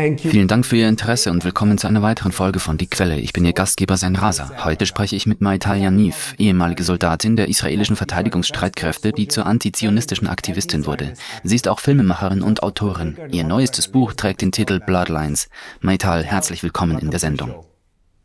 Vielen 0.00 0.48
Dank 0.48 0.64
für 0.64 0.76
Ihr 0.76 0.88
Interesse 0.88 1.30
und 1.30 1.44
willkommen 1.44 1.76
zu 1.76 1.86
einer 1.86 2.00
weiteren 2.00 2.32
Folge 2.32 2.58
von 2.58 2.78
Die 2.78 2.86
Quelle. 2.86 3.20
Ich 3.20 3.34
bin 3.34 3.44
Ihr 3.44 3.52
Gastgeber 3.52 3.98
Sein 3.98 4.16
Rasa. 4.16 4.64
Heute 4.64 4.86
spreche 4.86 5.14
ich 5.14 5.26
mit 5.26 5.42
Maital 5.42 5.78
Yaniv, 5.78 6.34
ehemalige 6.38 6.84
Soldatin 6.84 7.36
der 7.36 7.48
israelischen 7.48 7.96
Verteidigungsstreitkräfte, 7.96 9.12
die 9.12 9.28
zur 9.28 9.44
antizionistischen 9.44 10.26
Aktivistin 10.26 10.86
wurde. 10.86 11.12
Sie 11.44 11.54
ist 11.54 11.68
auch 11.68 11.80
Filmemacherin 11.80 12.40
und 12.40 12.62
Autorin. 12.62 13.18
Ihr 13.30 13.44
neuestes 13.44 13.88
Buch 13.88 14.14
trägt 14.14 14.40
den 14.40 14.52
Titel 14.52 14.80
Bloodlines. 14.80 15.50
Maital, 15.80 16.24
herzlich 16.24 16.62
willkommen 16.62 16.98
in 16.98 17.10
der 17.10 17.20
Sendung. 17.20 17.66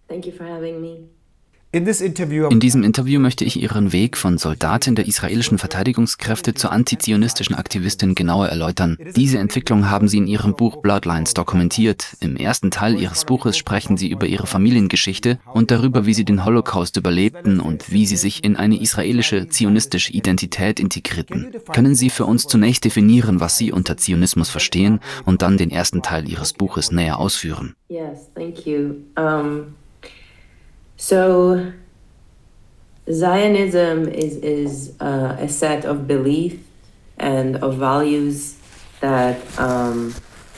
Thank 0.08 0.26
you 0.26 0.32
for 0.32 0.46
having 0.48 0.80
me. 0.80 1.15
In 1.76 2.60
diesem 2.62 2.84
Interview 2.84 3.20
möchte 3.20 3.44
ich 3.44 3.62
Ihren 3.62 3.92
Weg 3.92 4.16
von 4.16 4.38
Soldatin 4.38 4.96
der 4.96 5.08
israelischen 5.08 5.58
Verteidigungskräfte 5.58 6.54
zur 6.54 6.72
antizionistischen 6.72 7.54
Aktivistin 7.54 8.16
genauer 8.16 8.48
erläutern. 8.48 8.98
Diese 9.18 9.40
Entwicklung 9.40 9.90
haben 9.90 10.08
Sie 10.08 10.20
in 10.20 10.28
Ihrem 10.28 10.56
Buch 10.56 10.78
Bloodlines 10.78 11.34
dokumentiert. 11.34 12.16
Im 12.22 12.38
ersten 12.38 12.72
Teil 12.72 12.98
Ihres 12.98 13.26
Buches 13.26 13.58
sprechen 13.58 13.98
Sie 13.98 14.10
über 14.10 14.26
Ihre 14.26 14.48
Familiengeschichte 14.48 15.38
und 15.54 15.70
darüber, 15.70 16.06
wie 16.06 16.14
Sie 16.14 16.24
den 16.24 16.46
Holocaust 16.46 16.96
überlebten 16.96 17.60
und 17.60 17.92
wie 17.92 18.06
Sie 18.06 18.16
sich 18.16 18.46
in 18.46 18.56
eine 18.56 18.80
israelische 18.80 19.50
zionistische 19.50 20.14
Identität 20.14 20.80
integrierten. 20.80 21.52
Können 21.74 21.94
Sie 21.94 22.10
für 22.10 22.24
uns 22.24 22.48
zunächst 22.48 22.86
definieren, 22.86 23.42
was 23.42 23.58
Sie 23.58 23.74
unter 23.74 23.98
Zionismus 23.98 24.50
verstehen 24.50 25.02
und 25.26 25.42
dann 25.42 25.58
den 25.58 25.72
ersten 25.72 26.02
Teil 26.02 26.30
Ihres 26.30 26.54
Buches 26.54 26.94
näher 26.94 27.20
ausführen? 27.20 27.76
Yes, 27.90 28.32
thank 28.34 28.66
you. 28.66 28.96
Um 29.18 29.76
So, 30.98 31.72
Zionism 33.12 34.08
is, 34.08 34.38
is 34.38 34.94
uh, 35.00 35.38
a 35.40 35.48
set 35.48 35.86
of 35.86 36.08
belief 36.08 36.60
and 37.18 37.58
of 37.58 37.76
values 37.78 38.56
that 39.02 39.38
um, 39.60 40.16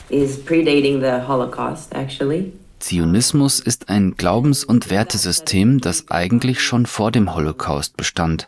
is 0.09 0.37
predating 0.37 1.01
the 1.01 1.27
Holocaust, 1.27 1.93
actually. 1.93 2.53
Zionismus 2.79 3.59
ist 3.59 3.89
ein 3.89 4.15
Glaubens- 4.15 4.63
und 4.63 4.91
Wertesystem, 4.91 5.81
das 5.81 6.09
eigentlich 6.09 6.61
schon 6.61 6.85
vor 6.85 7.11
dem 7.11 7.33
Holocaust 7.33 7.97
bestand. 7.97 8.47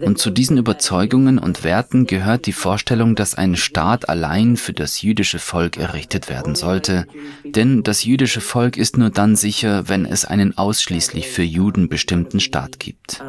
Und 0.00 0.18
zu 0.18 0.30
diesen 0.30 0.58
Überzeugungen 0.58 1.38
und 1.38 1.64
Werten 1.64 2.06
gehört 2.06 2.46
die 2.46 2.52
Vorstellung, 2.52 3.14
dass 3.14 3.34
ein 3.34 3.56
Staat 3.56 4.08
allein 4.08 4.56
für 4.56 4.72
das 4.72 5.02
jüdische 5.02 5.38
Volk 5.38 5.76
errichtet 5.76 6.28
werden 6.28 6.54
sollte. 6.54 7.06
Denn 7.44 7.82
das 7.82 8.04
jüdische 8.04 8.40
Volk 8.40 8.76
ist 8.76 8.96
nur 8.96 9.10
dann 9.10 9.34
sicher, 9.34 9.88
wenn 9.88 10.04
es 10.06 10.24
einen 10.24 10.56
ausschließlich 10.56 11.28
für 11.28 11.42
Juden 11.42 11.88
bestimmten 11.88 12.40
Staat 12.40 12.78
gibt. 12.78 13.22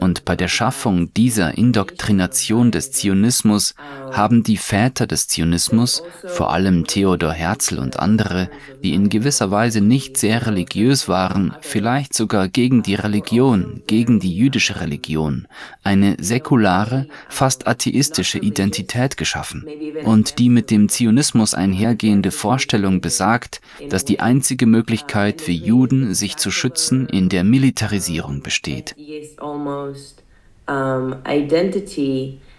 Und 0.00 0.24
bei 0.24 0.34
der 0.34 0.48
Schaffung 0.48 1.12
dieser 1.12 1.58
Indoktrination 1.58 2.70
des 2.70 2.90
Zionismus 2.92 3.74
haben 4.16 4.42
die 4.42 4.56
Väter 4.56 5.06
des 5.06 5.28
Zionismus, 5.28 6.02
vor 6.26 6.52
allem 6.52 6.86
Theodor 6.86 7.32
Herzl 7.32 7.78
und 7.78 7.98
andere, 7.98 8.48
die 8.82 8.94
in 8.94 9.08
gewisser 9.08 9.50
Weise 9.50 9.80
nicht 9.80 10.16
sehr 10.16 10.46
religiös 10.46 11.08
waren, 11.08 11.54
vielleicht 11.60 12.14
sogar 12.14 12.48
gegen 12.48 12.82
die 12.82 12.94
Religion, 12.94 13.82
gegen 13.86 14.20
die 14.20 14.34
jüdische 14.34 14.80
Religion, 14.80 15.46
eine 15.82 16.16
säkulare, 16.20 17.06
fast 17.28 17.66
atheistische 17.66 18.38
Identität 18.38 19.16
geschaffen. 19.16 19.66
Und 20.04 20.38
die 20.38 20.48
mit 20.48 20.70
dem 20.70 20.88
Zionismus 20.88 21.54
einhergehende 21.54 22.30
Vorstellung 22.30 23.00
besagt, 23.00 23.60
dass 23.88 24.04
die 24.04 24.20
einzige 24.20 24.66
Möglichkeit 24.66 25.40
für 25.40 25.52
Juden, 25.52 26.14
sich 26.14 26.36
zu 26.36 26.50
schützen, 26.50 27.08
in 27.08 27.28
der 27.28 27.44
Militarisierung 27.44 28.42
besteht. 28.42 28.94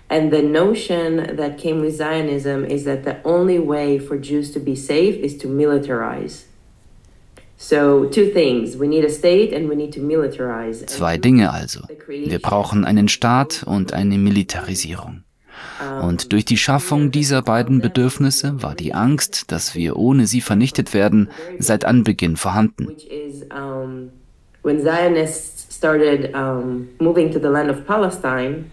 And 0.09 0.31
the 0.31 0.41
notion 0.41 1.35
that 1.35 1.57
came 1.57 1.81
with 1.81 1.97
Zionism 1.97 2.63
is 2.65 2.83
that 2.85 3.03
the 3.03 3.17
only 3.23 3.57
way 3.57 3.97
for 3.97 4.17
Jews 4.17 4.51
to 4.51 4.59
be 4.59 4.75
safe 4.75 5.15
is 5.15 5.37
to 5.39 5.47
militarize. 5.47 6.43
So, 7.57 8.05
two 8.05 8.31
things. 8.31 8.77
We 8.77 8.87
need 8.87 9.05
a 9.05 9.09
state 9.09 9.53
and 9.53 9.69
we 9.69 9.75
need 9.75 9.93
to 9.93 10.01
militarize. 10.01 10.85
Zwei 10.87 11.17
Dinge 11.17 11.51
also. 11.51 11.81
Wir 12.07 12.39
brauchen 12.39 12.85
einen 12.85 13.07
Staat 13.07 13.63
und 13.65 13.93
eine 13.93 14.17
Militarisierung. 14.17 15.23
Und 16.01 16.33
durch 16.33 16.45
die 16.45 16.57
Schaffung 16.57 17.11
dieser 17.11 17.41
beiden 17.41 17.79
Bedürfnisse 17.79 18.61
war 18.61 18.75
die 18.75 18.93
Angst, 18.93 19.51
dass 19.51 19.73
wir 19.73 19.95
ohne 19.95 20.27
sie 20.27 20.41
vernichtet 20.41 20.93
werden, 20.93 21.29
seit 21.59 21.85
Anbeginn 21.85 22.35
vorhanden. 22.35 22.89
When 24.63 24.81
Zionists 24.81 25.67
started 25.69 26.33
um, 26.33 26.89
moving 26.99 27.31
to 27.31 27.39
the 27.39 27.49
land 27.49 27.69
of 27.69 27.85
Palestine, 27.85 28.65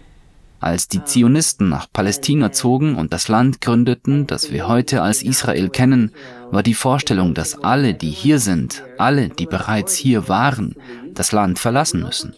als 0.63 0.87
die 0.87 1.03
Zionisten 1.03 1.69
nach 1.69 1.87
Palästina 1.91 2.51
zogen 2.51 2.95
und 2.95 3.13
das 3.13 3.27
Land 3.27 3.61
gründeten, 3.61 4.27
das 4.27 4.51
wir 4.51 4.67
heute 4.67 5.01
als 5.01 5.21
Israel 5.21 5.69
kennen, 5.69 6.11
war 6.51 6.63
die 6.63 6.73
Vorstellung, 6.73 7.33
dass 7.33 7.63
alle, 7.63 7.93
die 7.93 8.09
hier 8.09 8.39
sind, 8.39 8.83
alle, 8.97 9.29
die 9.29 9.45
bereits 9.45 9.95
hier 9.95 10.27
waren, 10.27 10.75
das 11.13 11.31
Land 11.31 11.59
verlassen 11.59 12.01
müssen. 12.01 12.33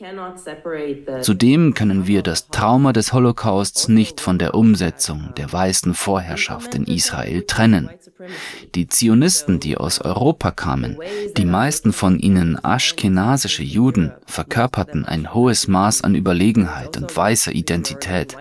Zudem 1.22 1.74
können 1.74 2.08
wir 2.08 2.22
das 2.22 2.50
Trauma 2.50 2.94
des 2.94 3.14
Holocausts 3.14 3.88
nicht 3.88 4.22
von 4.22 4.38
der 4.38 4.56
Umsetzung 4.56 5.34
der 5.38 5.52
weißen 5.52 5.94
Vorherrschaft 5.94 6.76
in 6.76 6.86
Israel 6.86 7.44
trennen. 7.44 7.90
Die 8.76 8.88
Zionisten, 8.88 9.60
die 9.60 9.78
aus 9.78 10.02
Europa 10.02 10.52
kamen, 10.52 10.98
die 11.38 11.46
meisten 11.46 11.94
von 11.94 12.20
ihnen 12.20 12.64
aschkenasische 12.64 13.64
Juden, 13.64 14.12
verkörperten 14.26 15.06
ein 15.06 15.34
hohes 15.34 15.68
Maß 15.68 16.04
an 16.04 16.16
Überlegenheit 16.16 16.98
und 16.98 17.16
weißer 17.16 17.54
Identität. 17.54 18.38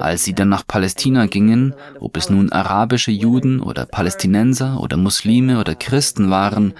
Als 0.00 0.24
sie 0.24 0.34
dann 0.34 0.48
nach 0.48 0.66
Palästina 0.66 1.26
gingen, 1.26 1.74
ob 2.00 2.16
es 2.16 2.30
nun 2.30 2.50
arabische 2.52 3.10
Juden 3.10 3.60
oder 3.60 3.86
Palästinenser 3.86 4.80
oder 4.80 4.96
Muslime 4.96 5.60
oder 5.60 5.74
Christen 5.74 6.30
waren, 6.30 6.74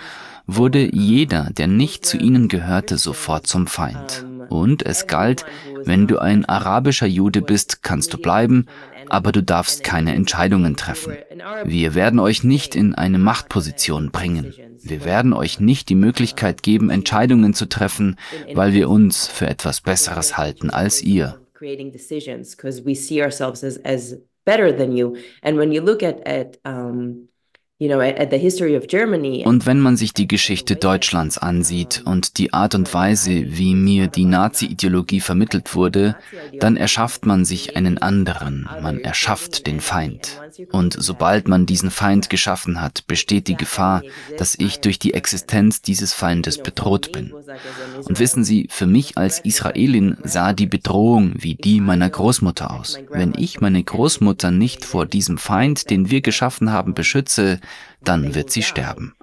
wurde 0.47 0.95
jeder, 0.95 1.51
der 1.57 1.67
nicht 1.67 2.05
zu 2.05 2.17
ihnen 2.17 2.49
gehörte, 2.49 2.99
sofort 2.99 3.47
zum 3.47 3.67
Feind. 3.67 4.27
Und 4.49 4.85
es 4.85 5.07
galt, 5.07 5.45
wenn 5.85 6.07
du 6.07 6.19
ein 6.19 6.45
arabischer 6.45 7.07
Jude 7.07 7.43
bist, 7.43 7.83
kannst 7.83 8.13
du 8.13 8.19
bleiben, 8.19 8.67
aber 9.09 9.33
du 9.33 9.43
darfst 9.43 9.85
keine 9.85 10.15
Entscheidungen 10.15 10.77
treffen. 10.77 11.17
Wir 11.65 11.95
werden 11.95 12.21
euch 12.21 12.45
nicht 12.45 12.75
in 12.75 12.95
eine 12.95 13.19
Machtposition 13.19 14.11
bringen. 14.11 14.55
Wir 14.83 15.05
werden 15.05 15.33
euch 15.33 15.61
nicht 15.61 15.89
die 15.89 15.95
Möglichkeit 15.95 16.63
geben, 16.63 16.91
Entscheidungen 16.91 17.55
zu 17.55 17.67
treffen, 17.69 18.17
weil 18.55 18.75
wir 18.75 18.91
uns 18.91 19.27
für 19.27 19.47
etwas 19.47 19.81
Besseres 19.81 20.37
halten 20.37 20.71
als 20.71 21.03
ihr. 21.03 21.41
better 24.45 24.77
than 24.77 24.93
you. 24.93 25.17
And 25.43 25.57
when 25.57 25.73
you 25.73 25.81
look 25.81 26.03
at, 26.03 26.27
at 26.27 26.59
um, 26.65 27.29
und 27.81 29.67
wenn 29.67 29.81
man 29.81 29.97
sich 29.97 30.13
die 30.15 30.29
Geschichte 30.29 30.77
Deutschlands 30.77 31.39
ansieht 31.39 32.03
und 32.05 32.39
die 32.39 32.53
Art 32.53 32.77
und 32.77 32.95
Weise, 32.95 33.31
wie 33.49 33.75
mir 33.75 34.07
die 34.07 34.27
Nazi-Ideologie 34.27 35.19
vermittelt 35.19 35.75
wurde, 35.75 36.15
dann 36.61 36.77
erschafft 36.77 37.27
man 37.27 37.45
sich 37.45 37.77
einen 37.77 37.99
anderen, 37.99 38.69
man 38.81 39.01
erschafft 39.01 39.67
den 39.67 39.81
Feind. 39.81 40.41
Und 40.71 40.95
sobald 40.97 41.49
man 41.49 41.67
diesen 41.67 41.91
Feind 41.91 42.31
geschaffen 42.31 42.81
hat, 42.81 43.09
besteht 43.09 43.49
die 43.49 43.57
Gefahr, 43.57 44.03
dass 44.39 44.55
ich 44.57 44.79
durch 44.79 45.01
die 45.01 45.15
Existenz 45.15 45.83
dieses 45.83 46.13
Feindes 46.13 46.59
bedroht 46.59 47.11
bin. 47.11 47.33
Und 48.05 48.21
wissen 48.21 48.45
Sie, 48.45 48.69
für 48.71 48.87
mich 48.87 49.19
als 49.19 49.41
Israelin 49.41 50.17
sah 50.23 50.53
die 50.53 50.69
Bedrohung 50.69 51.35
wie 51.39 51.57
die 51.57 51.81
meiner 51.81 52.09
Großmutter 52.09 52.71
aus. 52.71 53.01
Wenn 53.11 53.35
ich 53.37 53.61
meine 53.61 53.83
Großmutter 53.83 54.53
nicht 54.53 54.85
vor 54.85 55.07
diesem 55.07 55.39
Feind, 55.39 55.91
den 55.91 56.09
wir 56.09 56.21
geschaffen 56.21 56.71
haben, 56.71 56.95
beschütze, 56.95 57.59
dann 58.03 58.35
wird 58.35 58.51
sie 58.51 58.63
sterben. 58.63 59.15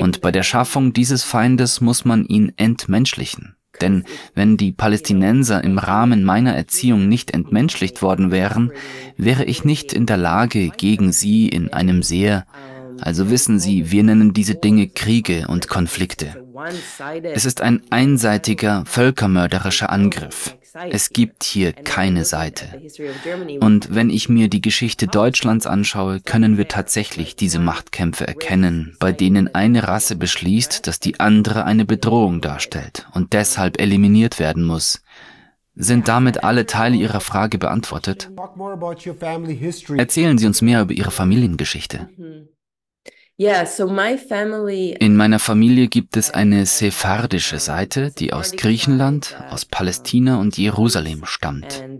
Und 0.00 0.20
bei 0.20 0.32
der 0.32 0.42
Schaffung 0.42 0.92
dieses 0.92 1.22
Feindes 1.22 1.80
muss 1.80 2.04
man 2.04 2.24
ihn 2.24 2.52
entmenschlichen. 2.56 3.56
Denn 3.80 4.04
wenn 4.34 4.56
die 4.56 4.72
Palästinenser 4.72 5.62
im 5.64 5.78
Rahmen 5.78 6.24
meiner 6.24 6.54
Erziehung 6.54 7.08
nicht 7.08 7.32
entmenschlicht 7.32 8.02
worden 8.02 8.30
wären, 8.30 8.70
wäre 9.16 9.44
ich 9.44 9.64
nicht 9.64 9.92
in 9.92 10.06
der 10.06 10.16
Lage, 10.16 10.70
gegen 10.70 11.12
sie 11.12 11.48
in 11.48 11.72
einem 11.72 12.02
sehr, 12.02 12.46
also 13.00 13.30
wissen 13.30 13.58
Sie, 13.58 13.90
wir 13.90 14.04
nennen 14.04 14.32
diese 14.32 14.54
Dinge 14.54 14.88
Kriege 14.88 15.46
und 15.48 15.68
Konflikte. 15.68 16.44
Es 17.22 17.44
ist 17.44 17.60
ein 17.60 17.82
einseitiger, 17.90 18.84
völkermörderischer 18.86 19.90
Angriff. 19.90 20.56
Es 20.90 21.10
gibt 21.10 21.44
hier 21.44 21.72
keine 21.72 22.24
Seite. 22.24 22.80
Und 23.60 23.94
wenn 23.94 24.10
ich 24.10 24.28
mir 24.28 24.48
die 24.48 24.60
Geschichte 24.60 25.06
Deutschlands 25.06 25.66
anschaue, 25.66 26.20
können 26.20 26.58
wir 26.58 26.66
tatsächlich 26.66 27.36
diese 27.36 27.60
Machtkämpfe 27.60 28.26
erkennen, 28.26 28.96
bei 28.98 29.12
denen 29.12 29.54
eine 29.54 29.86
Rasse 29.86 30.16
beschließt, 30.16 30.86
dass 30.88 30.98
die 30.98 31.20
andere 31.20 31.64
eine 31.64 31.84
Bedrohung 31.84 32.40
darstellt 32.40 33.06
und 33.12 33.34
deshalb 33.34 33.80
eliminiert 33.80 34.40
werden 34.40 34.64
muss. 34.64 35.02
Sind 35.76 36.08
damit 36.08 36.42
alle 36.42 36.66
Teile 36.66 36.96
Ihrer 36.96 37.20
Frage 37.20 37.58
beantwortet? 37.58 38.30
Erzählen 39.96 40.38
Sie 40.38 40.46
uns 40.46 40.62
mehr 40.62 40.82
über 40.82 40.92
Ihre 40.92 41.10
Familiengeschichte. 41.12 42.08
In 43.36 45.16
meiner 45.16 45.40
Familie 45.40 45.88
gibt 45.88 46.16
es 46.16 46.30
eine 46.30 46.66
sephardische 46.66 47.58
Seite, 47.58 48.12
die 48.12 48.32
aus 48.32 48.52
Griechenland, 48.52 49.36
aus 49.50 49.64
Palästina 49.64 50.38
und 50.38 50.56
Jerusalem 50.56 51.24
stammt. 51.24 51.82
Uh, 51.82 51.98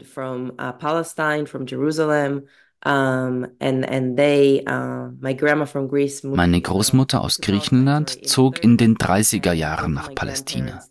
Meine 6.36 6.60
Großmutter 6.60 7.20
aus 7.20 7.40
Griechenland 7.40 8.28
zog 8.28 8.62
in 8.62 8.76
den 8.76 8.96
30er 8.96 9.52
Jahren 9.52 9.92
nach 9.92 10.14
Palästina. 10.14 10.84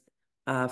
Uh, 0.46 0.68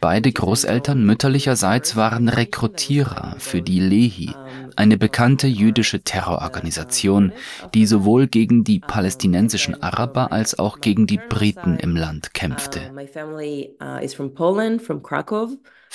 Beide 0.00 0.32
Großeltern 0.32 1.06
mütterlicherseits 1.06 1.96
waren 1.96 2.28
Rekrutierer 2.28 3.36
für 3.38 3.62
die 3.62 3.80
Lehi, 3.80 4.34
eine 4.76 4.98
bekannte 4.98 5.46
jüdische 5.46 6.02
Terrororganisation, 6.02 7.32
die 7.72 7.86
sowohl 7.86 8.26
gegen 8.26 8.62
die 8.62 8.78
palästinensischen 8.78 9.82
Araber 9.82 10.32
als 10.32 10.58
auch 10.58 10.82
gegen 10.82 11.06
die 11.06 11.20
Briten 11.30 11.78
im 11.78 11.96
Land 11.96 12.34
kämpfte. 12.34 12.92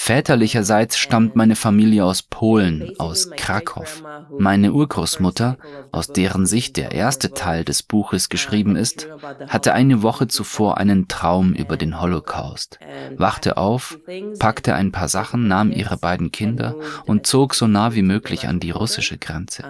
Väterlicherseits 0.03 0.97
stammt 0.97 1.35
meine 1.35 1.55
Familie 1.55 2.03
aus 2.03 2.23
Polen, 2.23 2.91
aus 2.97 3.29
Krakow. 3.37 4.01
Meine 4.35 4.73
Urgroßmutter, 4.73 5.59
aus 5.91 6.07
deren 6.07 6.47
Sicht 6.47 6.75
der 6.77 6.91
erste 6.91 7.33
Teil 7.33 7.63
des 7.63 7.83
Buches 7.83 8.29
geschrieben 8.29 8.75
ist, 8.75 9.07
hatte 9.47 9.73
eine 9.73 10.01
Woche 10.01 10.27
zuvor 10.27 10.79
einen 10.79 11.07
Traum 11.07 11.53
über 11.53 11.77
den 11.77 12.01
Holocaust, 12.01 12.79
wachte 13.15 13.57
auf, 13.57 13.99
packte 14.39 14.73
ein 14.73 14.91
paar 14.91 15.07
Sachen, 15.07 15.47
nahm 15.47 15.71
ihre 15.71 15.97
beiden 15.97 16.31
Kinder 16.31 16.75
und 17.05 17.27
zog 17.27 17.53
so 17.53 17.67
nah 17.67 17.93
wie 17.93 18.01
möglich 18.01 18.47
an 18.47 18.59
die 18.59 18.71
russische 18.71 19.19
Grenze. 19.19 19.63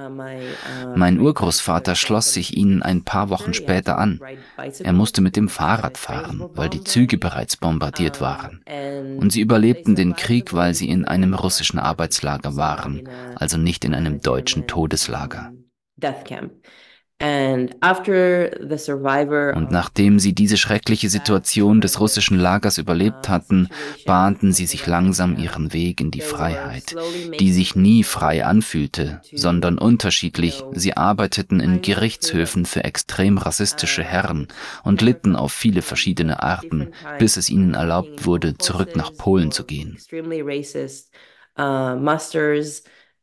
Mein 0.95 1.19
Urgroßvater 1.19 1.95
schloss 1.95 2.31
sich 2.33 2.55
ihnen 2.55 2.81
ein 2.81 3.03
paar 3.03 3.29
Wochen 3.31 3.53
später 3.53 3.97
an. 3.97 4.21
Er 4.79 4.93
musste 4.93 5.19
mit 5.19 5.35
dem 5.35 5.49
Fahrrad 5.49 5.97
fahren, 5.97 6.49
weil 6.55 6.69
die 6.69 6.85
Züge 6.85 7.17
bereits 7.17 7.57
bombardiert 7.57 8.21
waren. 8.21 8.61
Und 9.19 9.33
sie 9.33 9.41
überlebten 9.41 9.97
den 9.97 10.15
Krieg, 10.21 10.53
weil 10.53 10.75
sie 10.75 10.87
in 10.87 11.05
einem 11.05 11.33
russischen 11.33 11.79
Arbeitslager 11.79 12.55
waren, 12.55 13.09
also 13.35 13.57
nicht 13.57 13.83
in 13.83 13.95
einem 13.95 14.21
deutschen 14.21 14.67
Todeslager. 14.67 15.51
Und 19.55 19.71
nachdem 19.71 20.19
sie 20.19 20.33
diese 20.33 20.57
schreckliche 20.57 21.09
Situation 21.09 21.79
des 21.81 21.99
russischen 21.99 22.39
Lagers 22.39 22.77
überlebt 22.77 23.29
hatten, 23.29 23.69
bahnten 24.05 24.53
sie 24.53 24.65
sich 24.65 24.87
langsam 24.87 25.37
ihren 25.37 25.73
Weg 25.73 26.01
in 26.01 26.11
die 26.11 26.21
Freiheit, 26.21 26.95
die 27.39 27.53
sich 27.53 27.75
nie 27.75 28.03
frei 28.03 28.45
anfühlte, 28.45 29.21
sondern 29.33 29.77
unterschiedlich. 29.77 30.63
Sie 30.73 30.97
arbeiteten 30.97 31.59
in 31.59 31.81
Gerichtshöfen 31.81 32.65
für 32.65 32.83
extrem 32.83 33.37
rassistische 33.37 34.03
Herren 34.03 34.47
und 34.83 35.01
litten 35.01 35.35
auf 35.35 35.53
viele 35.53 35.81
verschiedene 35.81 36.41
Arten, 36.41 36.91
bis 37.19 37.37
es 37.37 37.49
ihnen 37.49 37.75
erlaubt 37.75 38.25
wurde, 38.25 38.57
zurück 38.57 38.95
nach 38.95 39.13
Polen 39.15 39.51
zu 39.51 39.65
gehen. 39.65 39.97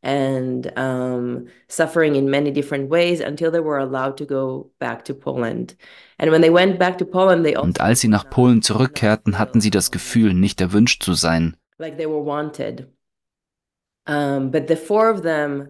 And 0.01 0.73
um, 0.77 1.49
suffering 1.69 2.15
in 2.15 2.31
many 2.31 2.53
different 2.53 2.89
ways 2.89 3.21
until 3.21 3.51
they 3.51 3.61
were 3.61 3.79
allowed 3.79 4.17
to 4.19 4.27
go 4.27 4.71
back 4.79 5.05
to 5.07 5.15
Poland. 5.15 5.75
And 6.19 6.31
when 6.31 6.41
they 6.41 6.51
went 6.51 6.79
back 6.79 6.99
to 6.99 7.05
Poland, 7.05 7.45
they 7.45 7.57
Und 7.57 7.81
als 7.81 8.01
sie 8.01 8.09
nach 8.09 8.31
Polen 8.31 8.63
zurückkehrten, 8.63 9.39
hatten 9.39 9.61
sie 9.61 9.71
das 9.71 9.91
Gefühl, 9.91 10.35
nicht 10.35 10.61
erwünscht 10.61 11.03
zu 11.03 11.15
sein. 11.15 11.57
Like 11.79 11.97
they 11.97 12.07
were 12.07 12.25
wanted. 12.25 12.87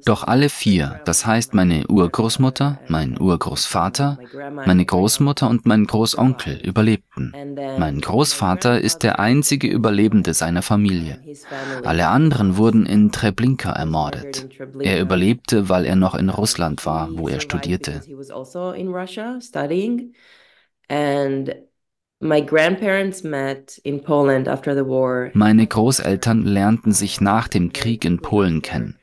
Doch 0.05 0.23
alle 0.23 0.49
vier, 0.49 1.01
das 1.05 1.27
heißt 1.27 1.55
meine 1.55 1.89
Urgroßmutter, 1.89 2.79
mein 2.87 3.21
Urgroßvater, 3.21 4.19
meine 4.55 4.85
Großmutter 4.85 5.49
und 5.49 5.67
mein 5.67 5.87
Großonkel 5.87 6.61
überlebten. 6.65 7.33
Mein 7.79 8.01
Großvater 8.01 8.81
ist 8.81 9.03
der 9.03 9.19
einzige 9.19 9.67
Überlebende 9.67 10.35
seiner 10.35 10.63
Familie. 10.63 11.19
Alle 11.83 12.07
anderen 12.09 12.57
wurden 12.57 12.87
in 12.87 13.11
Treblinka 13.11 13.73
ermordet. 13.73 14.49
Er 14.79 15.01
überlebte, 15.01 15.69
weil 15.69 15.85
er 15.85 15.97
noch 15.97 16.15
in 16.15 16.29
Russland 16.29 16.87
war, 16.87 17.09
wo 17.13 17.29
er 17.29 17.41
studierte. 17.41 18.03
Meine 22.21 22.47
Großeltern 25.67 26.45
lernten 26.45 26.93
sich 26.93 27.21
nach 27.21 27.49
dem 27.49 27.73
Krieg 27.73 28.05
in 28.05 28.19
Polen 28.21 28.61
kennen. 28.63 28.99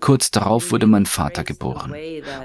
Kurz 0.00 0.30
darauf 0.30 0.70
wurde 0.70 0.86
mein 0.86 1.04
Vater 1.04 1.44
geboren. 1.44 1.94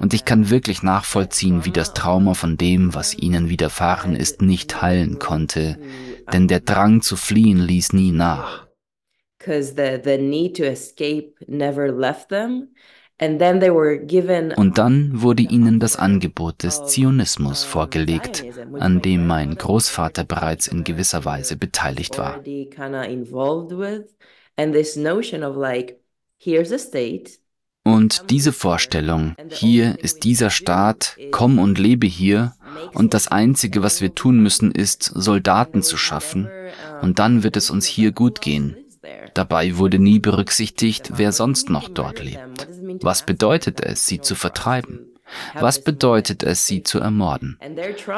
Und 0.02 0.14
ich 0.14 0.26
kann 0.26 0.50
wirklich 0.50 0.84
nachvollziehen, 0.84 1.64
wie 1.64 1.72
das 1.72 1.94
Trauma 1.94 2.34
von 2.34 2.58
dem, 2.58 2.94
was 2.94 3.18
ihnen 3.18 3.50
widerfahren 3.50 4.16
ist, 4.16 4.42
nicht 4.42 4.82
heilen 4.82 5.20
konnte. 5.20 5.78
Denn 6.34 6.48
der 6.48 6.60
Drang 6.60 7.02
zu 7.02 7.16
fliehen 7.16 7.60
ließ 7.60 7.94
nie 7.94 8.12
nach. 8.12 8.68
Because 9.38 9.74
the, 9.76 10.02
the 10.04 10.18
need 10.18 10.58
to 10.58 10.64
escape 10.64 11.36
never 11.48 11.88
left 11.88 12.28
them. 12.28 12.74
Und 13.22 14.78
dann 14.78 15.22
wurde 15.22 15.44
ihnen 15.44 15.80
das 15.80 15.98
Angebot 15.98 16.64
des 16.64 16.86
Zionismus 16.86 17.64
vorgelegt, 17.64 18.46
an 18.80 19.02
dem 19.02 19.28
mein 19.28 19.56
Großvater 19.56 20.24
bereits 20.24 20.68
in 20.68 20.84
gewisser 20.84 21.26
Weise 21.26 21.58
beteiligt 21.58 22.18
war. 22.18 22.42
Und 27.86 28.30
diese 28.30 28.54
Vorstellung, 28.54 29.36
hier 29.50 30.00
ist 30.00 30.24
dieser 30.24 30.50
Staat, 30.50 31.18
komm 31.32 31.60
und 31.60 31.80
lebe 31.80 32.08
hier, 32.08 32.54
und 32.94 33.14
das 33.14 33.28
Einzige, 33.28 33.84
was 33.84 34.02
wir 34.02 34.16
tun 34.16 34.42
müssen, 34.42 34.72
ist, 34.72 35.04
Soldaten 35.04 35.82
zu 35.82 35.98
schaffen, 35.98 36.48
und 37.02 37.20
dann 37.20 37.44
wird 37.44 37.58
es 37.58 37.70
uns 37.70 37.86
hier 37.86 38.12
gut 38.12 38.42
gehen. 38.42 38.78
Dabei 39.34 39.78
wurde 39.78 40.00
nie 40.00 40.20
berücksichtigt, 40.20 41.14
wer 41.16 41.32
sonst 41.32 41.70
noch 41.70 41.90
dort 41.90 42.24
lebt. 42.24 42.68
Was 43.02 43.26
bedeutet 43.26 43.82
es, 43.82 44.06
sie 44.06 44.22
zu 44.22 44.36
vertreiben? 44.36 45.08
Was 45.54 45.84
bedeutet 45.84 46.44
es, 46.44 46.66
sie 46.66 46.84
zu 46.84 47.00
ermorden? 47.00 47.60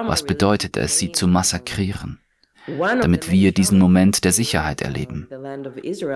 Was 0.06 0.24
bedeutet 0.24 0.78
es, 0.78 0.98
sie 0.98 1.12
zu 1.12 1.28
massakrieren? 1.28 2.20
damit 2.68 3.32
wir 3.32 3.52
diesen 3.54 3.80
Moment 3.80 4.24
der 4.24 4.32
Sicherheit 4.32 4.82
erleben. 4.82 5.28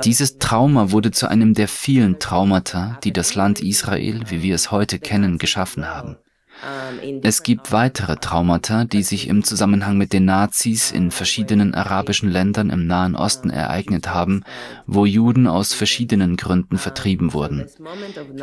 Dieses 0.04 0.38
Trauma 0.38 0.92
wurde 0.92 1.12
zu 1.12 1.28
einem 1.28 1.54
der 1.54 1.68
vielen 1.68 2.20
Traumata, 2.20 3.00
die 3.04 3.14
das 3.14 3.36
Land 3.36 3.62
Israel, 3.62 4.22
wie 4.28 4.44
wir 4.44 4.56
es 4.56 4.72
heute 4.72 5.00
kennen, 5.00 5.38
geschaffen 5.38 5.88
haben. 5.88 6.18
Es 7.22 7.44
gibt 7.44 7.72
weitere 7.72 8.16
Traumata, 8.16 8.86
die 8.86 9.04
sich 9.04 9.28
im 9.28 9.44
Zusammenhang 9.44 9.98
mit 9.98 10.14
den 10.14 10.26
Nazis 10.26 10.92
in 10.92 11.12
verschiedenen 11.12 11.74
arabischen 11.74 12.30
Ländern 12.30 12.70
im 12.70 12.88
Nahen 12.88 13.16
Osten 13.16 13.50
ereignet 13.50 14.14
haben, 14.14 14.44
wo 14.88 15.06
Juden 15.06 15.48
aus 15.48 15.74
verschiedenen 15.74 16.38
Gründen 16.38 16.78
vertrieben 16.78 17.34
wurden. 17.34 17.66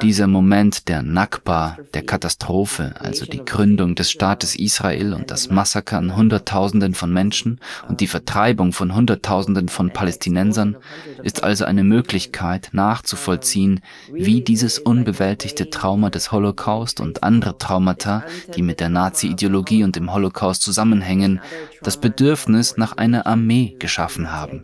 Dieser 0.02 0.26
Moment 0.26 0.88
der 0.88 1.02
Nakba, 1.02 1.78
der 1.94 2.04
Katastrophe, 2.04 2.94
also 2.98 3.24
die 3.24 3.44
Gründung 3.44 3.94
des 3.94 4.10
Staates 4.10 4.56
Israel 4.56 5.14
und 5.14 5.30
das 5.30 5.50
Massaker 5.50 5.98
an 5.98 6.14
Hunderttausenden 6.14 6.94
von 6.94 7.12
Menschen 7.12 7.60
und 7.88 8.00
die 8.00 8.08
Vertreibung 8.08 8.72
von 8.72 8.94
Hunderttausenden 8.94 9.68
von 9.68 9.90
Palästinensern, 9.90 10.76
ist 11.22 11.42
also 11.42 11.64
eine 11.64 11.84
Möglichkeit 11.84 12.70
nachzuvollziehen, 12.72 13.80
wie 14.12 14.42
dieses 14.42 14.78
unbewältigte 14.78 15.70
Trauma 15.70 16.10
des 16.10 16.30
Holocaust 16.30 17.00
und 17.00 17.22
andere 17.22 17.56
Traumata 17.58 18.01
Traumata, 18.02 18.26
die 18.54 18.62
mit 18.62 18.80
der 18.80 18.88
Nazi-Ideologie 18.88 19.84
und 19.84 19.96
dem 19.96 20.12
Holocaust 20.12 20.62
zusammenhängen, 20.62 21.40
das 21.82 21.96
Bedürfnis 21.96 22.76
nach 22.76 22.96
einer 22.96 23.26
Armee 23.26 23.76
geschaffen 23.78 24.32
haben. 24.32 24.62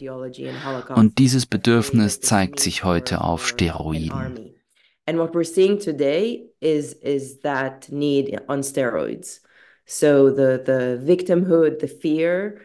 Und 0.95 1.18
dieses 1.18 1.47
Bedürfnis 1.47 2.21
zeigt 2.21 2.61
sich 2.61 2.85
heute 2.85 3.21
auf 3.23 3.47
Steroiden. 3.47 4.54
And 5.07 5.18
what 5.18 5.35
we're 5.35 5.45
seeing 5.45 5.78
today 5.78 6.50
is, 6.61 6.92
is 6.92 7.40
that 7.40 7.90
need 7.90 8.38
on 8.49 8.62
steroids. 8.62 9.40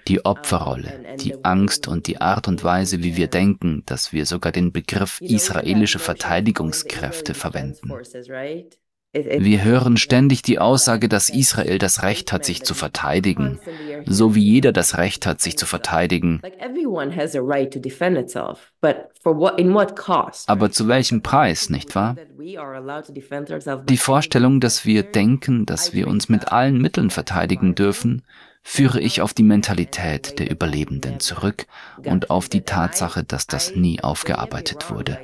Die 0.07 0.25
Opferrolle, 0.25 1.15
die 1.19 1.45
Angst 1.45 1.87
und 1.87 2.07
die 2.07 2.17
Art 2.17 2.49
und 2.49 2.63
Weise, 2.65 3.01
wie 3.01 3.15
wir 3.15 3.27
denken, 3.27 3.83
dass 3.85 4.11
wir 4.11 4.25
sogar 4.25 4.51
den 4.51 4.73
Begriff 4.73 5.21
israelische 5.21 5.99
Verteidigungskräfte 5.99 7.33
verwenden. 7.33 7.89
Wir 9.13 9.63
hören 9.63 9.97
ständig 9.97 10.41
die 10.41 10.57
Aussage, 10.57 11.07
dass 11.07 11.29
Israel 11.29 11.77
das 11.77 12.01
Recht 12.01 12.33
hat, 12.33 12.45
sich 12.45 12.63
zu 12.63 12.73
verteidigen, 12.73 13.59
so 14.05 14.33
wie 14.33 14.41
jeder 14.43 14.71
das 14.71 14.97
Recht 14.97 15.27
hat, 15.27 15.39
sich 15.39 15.55
zu 15.55 15.67
verteidigen. 15.67 16.41
Aber 20.47 20.71
zu 20.71 20.87
welchem 20.87 21.21
Preis, 21.21 21.69
nicht 21.69 21.95
wahr? 21.95 22.15
Die 23.87 23.97
Vorstellung, 23.97 24.59
dass 24.59 24.85
wir 24.85 25.03
denken, 25.03 25.65
dass 25.67 25.93
wir 25.93 26.07
uns 26.07 26.29
mit 26.29 26.51
allen 26.51 26.81
Mitteln 26.81 27.11
verteidigen 27.11 27.75
dürfen, 27.75 28.23
führe 28.63 28.99
ich 28.99 29.21
auf 29.21 29.35
die 29.35 29.43
Mentalität 29.43 30.39
der 30.39 30.49
Überlebenden 30.49 31.19
zurück 31.19 31.67
und 32.03 32.31
auf 32.31 32.49
die 32.49 32.61
Tatsache, 32.61 33.23
dass 33.23 33.45
das 33.45 33.75
nie 33.75 34.01
aufgearbeitet 34.01 34.89
wurde. 34.89 35.19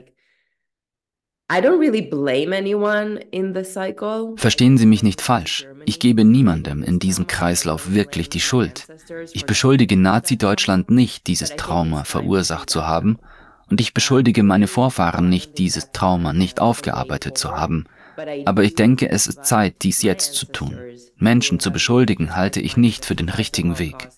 Verstehen 4.37 4.77
Sie 4.77 4.85
mich 4.85 5.01
nicht 5.01 5.19
falsch. 5.19 5.65
Ich 5.85 5.99
gebe 5.99 6.23
niemandem 6.23 6.83
in 6.83 6.99
diesem 6.99 7.25
Kreislauf 7.25 7.91
wirklich 7.91 8.29
die 8.29 8.39
Schuld. 8.39 8.85
Ich 9.33 9.47
beschuldige 9.47 9.97
Nazi-Deutschland 9.97 10.91
nicht, 10.91 11.25
dieses 11.25 11.55
Trauma 11.55 12.03
verursacht 12.03 12.69
zu 12.69 12.85
haben, 12.85 13.17
Und 13.71 13.81
ich 13.81 13.93
beschuldige 13.93 14.43
meine 14.43 14.67
Vorfahren 14.67 15.29
nicht, 15.29 15.57
dieses 15.57 15.91
Trauma 15.91 16.33
nicht 16.33 16.59
aufgearbeitet 16.59 17.37
zu 17.37 17.51
haben. 17.51 17.85
Aber 18.45 18.63
ich 18.63 18.75
denke, 18.75 19.09
es 19.09 19.27
ist 19.27 19.45
Zeit, 19.45 19.75
dies 19.83 20.01
jetzt 20.01 20.33
zu 20.33 20.45
tun. 20.47 20.77
Menschen 21.17 21.59
zu 21.59 21.71
beschuldigen 21.71 22.35
halte 22.35 22.59
ich 22.59 22.77
nicht 22.77 23.05
für 23.05 23.15
den 23.15 23.29
richtigen 23.29 23.79
Weg. 23.79 24.09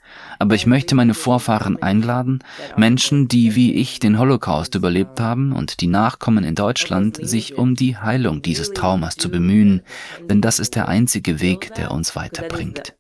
Aber 0.42 0.56
ich 0.56 0.66
möchte 0.66 0.96
meine 0.96 1.14
Vorfahren 1.14 1.80
einladen, 1.84 2.40
Menschen, 2.76 3.28
die 3.28 3.54
wie 3.54 3.76
ich 3.76 4.00
den 4.00 4.18
Holocaust 4.18 4.74
überlebt 4.74 5.20
haben 5.20 5.54
und 5.54 5.82
die 5.82 5.88
Nachkommen 5.88 6.44
in 6.44 6.56
Deutschland, 6.56 7.20
sich 7.22 7.60
um 7.60 7.76
die 7.76 7.96
Heilung 7.96 8.42
dieses 8.42 8.74
Traumas 8.74 9.18
zu 9.18 9.30
bemühen, 9.30 9.84
denn 10.32 10.42
das 10.42 10.58
ist 10.58 10.74
der 10.74 10.88
einzige 10.88 11.42
Weg, 11.42 11.76
der 11.76 11.92
uns 11.92 12.16
weiterbringt. 12.16 12.96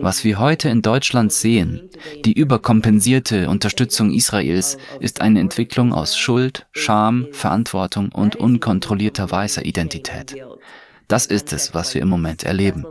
Was 0.00 0.24
wir 0.24 0.40
heute 0.40 0.68
in 0.68 0.82
Deutschland 0.82 1.32
sehen, 1.32 1.88
die 2.24 2.32
überkompensierte 2.32 3.48
Unterstützung 3.48 4.12
Israels, 4.12 4.76
ist 4.98 5.20
eine 5.20 5.38
Entwicklung 5.38 5.92
aus 5.92 6.18
Schuld, 6.18 6.66
Scham, 6.72 7.28
Verantwortung 7.30 8.10
und 8.10 8.34
unkontrollierter 8.34 9.30
weißer 9.30 9.64
Identität. 9.64 10.34
Das 11.08 11.26
ist 11.26 11.52
es, 11.52 11.72
was 11.72 11.94
wir 11.94 12.02
im 12.02 12.08
Moment 12.08 12.42
erleben. 12.42 12.84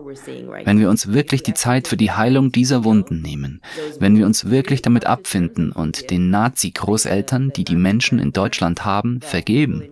Wenn 0.64 0.80
wir 0.80 0.90
uns 0.90 1.12
wirklich 1.12 1.44
die 1.44 1.54
Zeit 1.54 1.88
für 1.88 1.98
die 1.98 2.12
Heilung 2.12 2.52
dieser 2.52 2.86
Wunden 2.86 3.22
nehmen, 3.22 3.62
wenn 4.00 4.18
wir 4.18 4.26
uns 4.26 4.50
wirklich 4.50 4.82
damit 4.82 5.06
abfinden 5.06 5.72
und 5.72 6.10
den 6.12 6.30
Nazi-Großeltern, 6.30 7.52
die 7.56 7.66
die 7.66 7.76
Menschen 7.76 8.20
in 8.20 8.32
Deutschland 8.32 8.86
haben, 8.86 9.20
vergeben, 9.22 9.84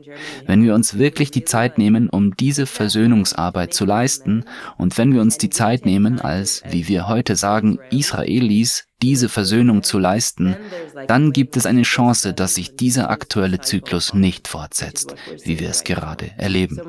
wenn 0.46 0.64
wir 0.64 0.74
uns 0.74 0.98
wirklich 0.98 1.32
die 1.32 1.44
Zeit 1.44 1.78
nehmen, 1.78 2.10
um 2.10 2.38
diese 2.38 2.66
Versöhnungsarbeit 2.66 3.74
zu 3.74 3.86
leisten 3.86 4.46
und 4.78 4.98
wenn 4.98 5.14
wir 5.14 5.22
uns 5.22 5.38
die 5.38 5.50
Zeit 5.50 5.86
nehmen, 5.86 6.22
als, 6.22 6.64
wie 6.70 6.88
wir 6.88 7.10
heute 7.10 7.36
sagen, 7.36 7.80
Israelis 7.92 8.86
diese 9.04 9.28
Versöhnung 9.28 9.84
zu 9.84 10.00
leisten, 10.00 10.56
dann 11.08 11.34
gibt 11.34 11.58
es 11.58 11.66
eine 11.66 11.82
Chance, 11.82 12.34
dass 12.34 12.56
sich 12.56 12.78
dieser 12.78 13.10
aktuelle 13.10 13.60
Zyklus 13.60 14.14
nicht 14.14 14.48
fortsetzt, 14.48 15.14
wie 15.44 15.60
wir 15.60 15.70
es 15.70 15.84
gerade 15.84 16.32
erleben. 16.38 16.80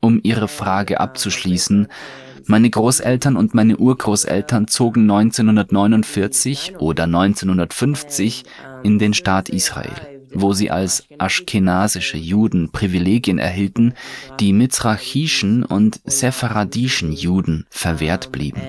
Um 0.00 0.20
Ihre 0.22 0.48
Frage 0.48 1.00
abzuschließen, 1.00 1.88
meine 2.46 2.70
Großeltern 2.70 3.36
und 3.36 3.54
meine 3.54 3.76
Urgroßeltern 3.76 4.68
zogen 4.68 5.10
1949 5.10 6.76
oder 6.78 7.04
1950 7.04 8.44
in 8.84 9.00
den 9.00 9.14
Staat 9.14 9.48
Israel 9.48 10.19
wo 10.32 10.52
sie 10.52 10.70
als 10.70 11.04
aschkenasische 11.18 12.16
Juden 12.16 12.70
Privilegien 12.70 13.38
erhielten, 13.38 13.94
die 14.38 14.52
mizrachischen 14.52 15.64
und 15.64 16.00
sepharadischen 16.04 17.12
Juden 17.12 17.66
verwehrt 17.70 18.32
blieben 18.32 18.60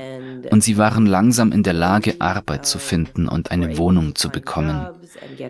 und 0.50 0.64
sie 0.64 0.78
waren 0.78 1.06
langsam 1.06 1.52
in 1.52 1.64
der 1.64 1.74
Lage, 1.74 2.16
Arbeit 2.20 2.66
zu 2.66 2.80
finden 2.80 3.28
und 3.28 3.52
eine 3.52 3.78
Wohnung 3.78 4.16
zu 4.16 4.30
bekommen. 4.30 4.88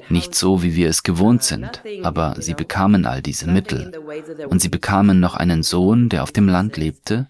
Nicht 0.09 0.35
so, 0.35 0.63
wie 0.63 0.75
wir 0.75 0.89
es 0.89 1.03
gewohnt 1.03 1.43
sind, 1.43 1.81
aber 2.03 2.35
sie 2.39 2.53
bekamen 2.53 3.05
all 3.05 3.21
diese 3.21 3.47
Mittel. 3.47 3.91
Und 4.47 4.61
sie 4.61 4.69
bekamen 4.69 5.19
noch 5.19 5.35
einen 5.35 5.63
Sohn, 5.63 6.09
der 6.09 6.23
auf 6.23 6.31
dem 6.31 6.47
Land 6.47 6.77
lebte, 6.77 7.27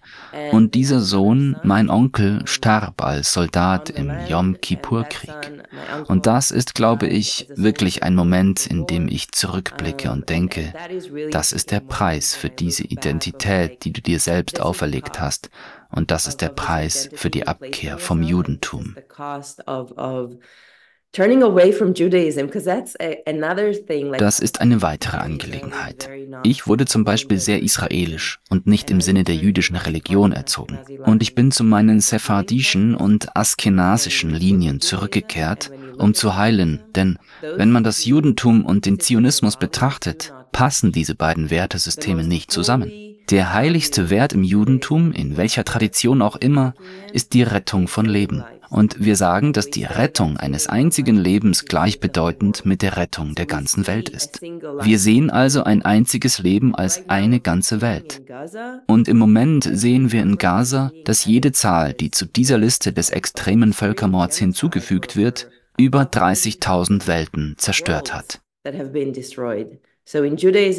und 0.50 0.74
dieser 0.74 1.00
Sohn, 1.00 1.56
mein 1.62 1.90
Onkel, 1.90 2.42
starb 2.46 3.02
als 3.02 3.32
Soldat 3.32 3.90
im 3.90 4.12
Yom 4.28 4.60
Kippur-Krieg. 4.60 5.62
Und 6.06 6.26
das 6.26 6.50
ist, 6.50 6.74
glaube 6.74 7.06
ich, 7.06 7.48
wirklich 7.54 8.02
ein 8.02 8.14
Moment, 8.14 8.66
in 8.66 8.86
dem 8.86 9.08
ich 9.08 9.32
zurückblicke 9.32 10.10
und 10.10 10.28
denke, 10.28 10.72
das 11.30 11.52
ist 11.52 11.70
der 11.70 11.80
Preis 11.80 12.34
für 12.34 12.50
diese 12.50 12.84
Identität, 12.84 13.84
die 13.84 13.92
du 13.92 14.00
dir 14.00 14.20
selbst 14.20 14.60
auferlegt 14.60 15.20
hast 15.20 15.50
und 15.92 16.10
das 16.10 16.26
ist 16.26 16.40
der 16.40 16.48
Preis 16.48 17.10
für 17.12 17.30
die 17.30 17.46
Abkehr 17.46 17.98
vom 17.98 18.22
Judentum. 18.22 18.96
Das 24.16 24.40
ist 24.40 24.62
eine 24.62 24.80
weitere 24.80 25.18
Angelegenheit. 25.18 26.08
Ich 26.42 26.66
wurde 26.66 26.86
zum 26.86 27.04
Beispiel 27.04 27.38
sehr 27.38 27.62
israelisch 27.62 28.40
und 28.48 28.66
nicht 28.66 28.90
im 28.90 29.02
Sinne 29.02 29.22
der 29.22 29.34
jüdischen 29.34 29.76
Religion 29.76 30.32
erzogen. 30.32 30.78
Und 31.04 31.20
ich 31.20 31.34
bin 31.34 31.50
zu 31.50 31.64
meinen 31.64 32.00
sephardischen 32.00 32.94
und 32.94 33.36
askenasischen 33.36 34.30
Linien 34.30 34.80
zurückgekehrt, 34.80 35.70
um 35.98 36.14
zu 36.14 36.34
heilen. 36.36 36.80
Denn 36.94 37.18
wenn 37.42 37.70
man 37.70 37.84
das 37.84 38.06
Judentum 38.06 38.64
und 38.64 38.86
den 38.86 38.98
Zionismus 38.98 39.58
betrachtet, 39.58 40.32
passen 40.50 40.92
diese 40.92 41.14
beiden 41.14 41.50
Wertesysteme 41.50 42.24
nicht 42.24 42.50
zusammen. 42.50 42.90
Der 43.30 43.52
heiligste 43.52 44.08
Wert 44.08 44.32
im 44.32 44.44
Judentum, 44.44 45.12
in 45.12 45.36
welcher 45.36 45.64
Tradition 45.64 46.22
auch 46.22 46.36
immer, 46.36 46.72
ist 47.12 47.34
die 47.34 47.42
Rettung 47.42 47.86
von 47.86 48.06
Leben. 48.06 48.44
Und 48.72 49.04
wir 49.04 49.16
sagen, 49.16 49.52
dass 49.52 49.68
die 49.68 49.84
Rettung 49.84 50.38
eines 50.38 50.66
einzigen 50.66 51.16
Lebens 51.16 51.66
gleichbedeutend 51.66 52.64
mit 52.64 52.80
der 52.80 52.96
Rettung 52.96 53.34
der 53.34 53.44
ganzen 53.44 53.86
Welt 53.86 54.08
ist. 54.08 54.40
Wir 54.40 54.98
sehen 54.98 55.28
also 55.28 55.62
ein 55.62 55.82
einziges 55.82 56.38
Leben 56.38 56.74
als 56.74 57.06
eine 57.10 57.40
ganze 57.40 57.82
Welt. 57.82 58.22
Und 58.86 59.08
im 59.08 59.18
Moment 59.18 59.68
sehen 59.70 60.10
wir 60.10 60.22
in 60.22 60.38
Gaza, 60.38 60.90
dass 61.04 61.26
jede 61.26 61.52
Zahl, 61.52 61.92
die 61.92 62.10
zu 62.10 62.24
dieser 62.24 62.56
Liste 62.56 62.94
des 62.94 63.10
extremen 63.10 63.74
Völkermords 63.74 64.38
hinzugefügt 64.38 65.16
wird, 65.16 65.50
über 65.76 66.04
30.000 66.04 67.06
Welten 67.06 67.56
zerstört 67.58 68.14
hat. 68.14 68.40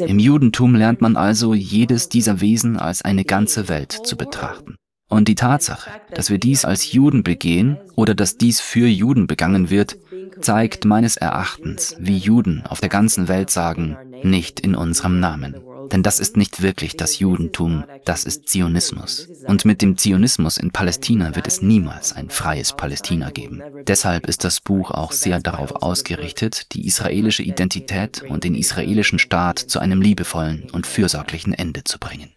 Im 0.06 0.18
Judentum 0.18 0.74
lernt 0.74 1.00
man 1.00 1.16
also 1.16 1.54
jedes 1.54 2.08
dieser 2.08 2.40
Wesen 2.40 2.76
als 2.76 3.02
eine 3.02 3.24
ganze 3.24 3.68
Welt 3.68 3.92
zu 3.92 4.16
betrachten. 4.16 4.74
Und 5.08 5.28
die 5.28 5.34
Tatsache, 5.34 5.90
dass 6.12 6.30
wir 6.30 6.38
dies 6.38 6.64
als 6.64 6.92
Juden 6.92 7.22
begehen 7.22 7.78
oder 7.94 8.14
dass 8.14 8.38
dies 8.38 8.60
für 8.60 8.88
Juden 8.88 9.26
begangen 9.26 9.70
wird, 9.70 9.96
zeigt 10.40 10.84
meines 10.84 11.16
Erachtens, 11.16 11.96
wie 11.98 12.16
Juden 12.16 12.64
auf 12.66 12.80
der 12.80 12.88
ganzen 12.88 13.28
Welt 13.28 13.50
sagen, 13.50 13.96
nicht 14.22 14.60
in 14.60 14.74
unserem 14.74 15.20
Namen. 15.20 15.54
Denn 15.92 16.02
das 16.02 16.18
ist 16.18 16.36
nicht 16.36 16.62
wirklich 16.62 16.96
das 16.96 17.18
Judentum, 17.18 17.84
das 18.04 18.24
ist 18.24 18.48
Zionismus. 18.48 19.28
Und 19.46 19.64
mit 19.64 19.82
dem 19.82 19.98
Zionismus 19.98 20.56
in 20.56 20.70
Palästina 20.70 21.36
wird 21.36 21.46
es 21.46 21.62
niemals 21.62 22.12
ein 22.12 22.30
freies 22.30 22.72
Palästina 22.72 23.30
geben. 23.30 23.62
Deshalb 23.86 24.26
ist 24.26 24.44
das 24.44 24.60
Buch 24.60 24.90
auch 24.90 25.12
sehr 25.12 25.40
darauf 25.40 25.82
ausgerichtet, 25.82 26.72
die 26.72 26.86
israelische 26.86 27.42
Identität 27.42 28.22
und 28.28 28.44
den 28.44 28.54
israelischen 28.54 29.18
Staat 29.18 29.58
zu 29.58 29.78
einem 29.78 30.00
liebevollen 30.00 30.70
und 30.72 30.86
fürsorglichen 30.86 31.52
Ende 31.52 31.84
zu 31.84 31.98
bringen. 31.98 32.33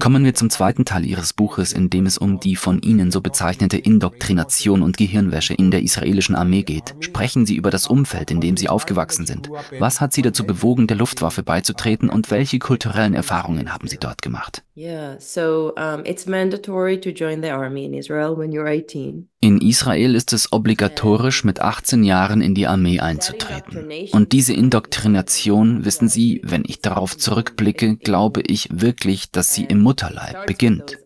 Kommen 0.00 0.24
wir 0.24 0.34
zum 0.34 0.50
zweiten 0.50 0.84
Teil 0.84 1.06
Ihres 1.06 1.32
Buches, 1.32 1.72
in 1.72 1.90
dem 1.90 2.06
es 2.06 2.18
um 2.18 2.40
die 2.40 2.56
von 2.56 2.80
Ihnen 2.82 3.12
so 3.12 3.20
bezeichnete 3.20 3.78
Indoktrination 3.78 4.82
und 4.82 4.96
Gehirnwäsche 4.96 5.54
in 5.54 5.70
der 5.70 5.80
israelischen 5.80 6.34
Armee 6.34 6.64
geht. 6.64 6.96
Sprechen 6.98 7.46
Sie 7.46 7.54
über 7.54 7.70
das 7.70 7.86
Umfeld, 7.86 8.32
in 8.32 8.40
dem 8.40 8.56
Sie 8.56 8.68
aufgewachsen 8.68 9.26
sind. 9.26 9.48
Was 9.78 10.00
hat 10.00 10.12
Sie 10.12 10.22
dazu 10.22 10.44
bewogen, 10.44 10.88
der 10.88 10.96
Luftwaffe 10.96 11.44
beizutreten 11.44 12.10
und 12.10 12.32
welche 12.32 12.58
kulturellen 12.58 13.14
Erfahrungen 13.14 13.72
haben 13.72 13.86
Sie 13.86 13.98
dort 13.98 14.22
gemacht? 14.22 14.64
Yeah, 14.76 15.20
so 15.20 15.72
um, 15.76 16.04
it's 16.04 16.26
mandatory 16.26 17.00
to 17.00 17.10
join 17.10 17.40
the 17.40 17.50
army 17.50 17.84
in 17.84 17.94
Israel 17.94 18.36
when 18.36 18.50
you're 18.50 18.66
18. 18.66 19.28
In 19.40 19.60
Israel 19.60 20.16
ist 20.16 20.32
es 20.32 20.52
obligatorisch, 20.52 21.44
mit 21.44 21.60
18 21.60 22.02
Jahren 22.02 22.40
in 22.40 22.56
die 22.56 22.66
Armee 22.66 22.98
einzutreten. 22.98 23.88
Und 24.10 24.32
diese 24.32 24.52
Indoktrination, 24.52 25.84
wissen 25.84 26.08
Sie, 26.08 26.40
wenn 26.42 26.64
ich 26.66 26.80
darauf 26.80 27.16
zurückblicke, 27.16 27.96
glaube 27.96 28.42
ich 28.44 28.68
wirklich, 28.72 29.30
dass 29.30 29.54
sie 29.54 29.64
im 29.64 29.78
Mutterleib 29.80 30.46
beginnt. 30.46 30.98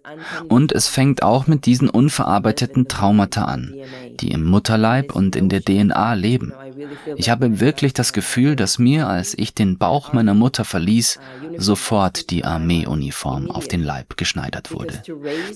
Und 0.48 0.72
es 0.72 0.88
fängt 0.88 1.22
auch 1.22 1.46
mit 1.46 1.66
diesen 1.66 1.88
unverarbeiteten 1.88 2.88
Traumata 2.88 3.44
an, 3.44 3.74
die 4.20 4.32
im 4.32 4.44
Mutterleib 4.44 5.14
und 5.14 5.36
in 5.36 5.48
der 5.48 5.62
DNA 5.62 6.14
leben. 6.14 6.52
Ich 7.16 7.30
habe 7.30 7.60
wirklich 7.60 7.92
das 7.92 8.12
Gefühl, 8.12 8.56
dass 8.56 8.78
mir, 8.78 9.08
als 9.08 9.36
ich 9.36 9.54
den 9.54 9.78
Bauch 9.78 10.12
meiner 10.12 10.34
Mutter 10.34 10.64
verließ, 10.64 11.20
sofort 11.56 12.30
die 12.30 12.44
Armeeuniform 12.44 13.50
auf 13.50 13.68
den 13.68 13.82
Leib 13.82 14.16
geschneidert 14.16 14.72
wurde. 14.72 15.02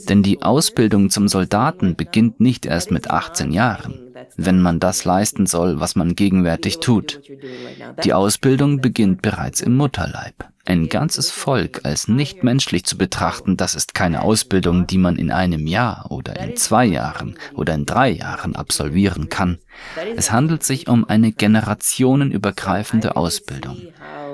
Denn 0.08 0.22
die 0.22 0.42
Ausbildung 0.42 1.10
zum 1.10 1.28
Soldaten 1.28 1.96
beginnt 1.96 2.40
nicht 2.40 2.66
erst 2.66 2.90
mit 2.90 3.10
18 3.10 3.52
Jahren 3.52 4.06
wenn 4.36 4.60
man 4.60 4.80
das 4.80 5.04
leisten 5.04 5.46
soll, 5.46 5.80
was 5.80 5.96
man 5.96 6.14
gegenwärtig 6.14 6.80
tut. 6.80 7.20
Die 8.04 8.12
Ausbildung 8.12 8.80
beginnt 8.80 9.22
bereits 9.22 9.60
im 9.60 9.76
Mutterleib. 9.76 10.34
Ein 10.64 10.88
ganzes 10.88 11.30
Volk 11.30 11.82
als 11.84 12.08
nicht 12.08 12.42
menschlich 12.42 12.84
zu 12.84 12.98
betrachten, 12.98 13.56
das 13.56 13.76
ist 13.76 13.94
keine 13.94 14.22
Ausbildung, 14.22 14.88
die 14.88 14.98
man 14.98 15.14
in 15.16 15.30
einem 15.30 15.68
Jahr 15.68 16.06
oder 16.10 16.40
in 16.40 16.56
zwei 16.56 16.84
Jahren 16.84 17.38
oder 17.54 17.74
in 17.74 17.86
drei 17.86 18.10
Jahren 18.10 18.56
absolvieren 18.56 19.28
kann. 19.28 19.58
Es 20.16 20.32
handelt 20.32 20.64
sich 20.64 20.88
um 20.88 21.08
eine 21.08 21.30
generationenübergreifende 21.30 23.16
Ausbildung. 23.16 23.76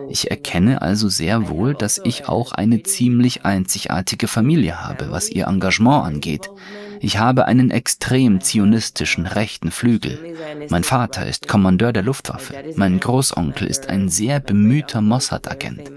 Ich 0.08 0.30
erkenne 0.30 0.82
also 0.82 1.08
sehr 1.08 1.48
wohl, 1.48 1.74
dass 1.74 2.00
ich 2.04 2.28
auch 2.28 2.52
eine 2.52 2.82
ziemlich 2.82 3.44
einzigartige 3.44 4.28
Familie 4.28 4.84
habe, 4.84 5.10
was 5.10 5.30
ihr 5.30 5.46
Engagement 5.46 6.04
angeht. 6.04 6.50
Ich 7.00 7.18
habe 7.18 7.46
einen 7.46 7.70
extrem 7.70 8.40
zionistischen 8.40 9.26
rechten 9.26 9.70
Flügel. 9.70 10.36
Mein 10.70 10.84
Vater 10.84 11.26
ist 11.26 11.48
Kommandeur 11.48 11.92
der 11.92 12.04
Luftwaffe. 12.04 12.54
Mein 12.76 13.00
Großonkel 13.00 13.66
ist 13.66 13.88
ein 13.88 14.08
sehr 14.08 14.38
bemühter 14.38 15.00
Mossad-Agent. 15.00 15.90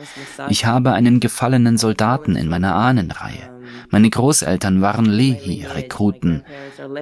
Ich 0.50 0.66
habe 0.66 0.94
einen 0.94 1.20
gefallenen 1.20 1.78
Soldaten 1.78 2.36
in 2.36 2.48
meiner 2.48 2.74
Ahnenreihe. 2.74 3.56
Meine 3.90 4.10
Großeltern 4.10 4.82
waren 4.82 5.06
Lehi-Rekruten. 5.06 6.44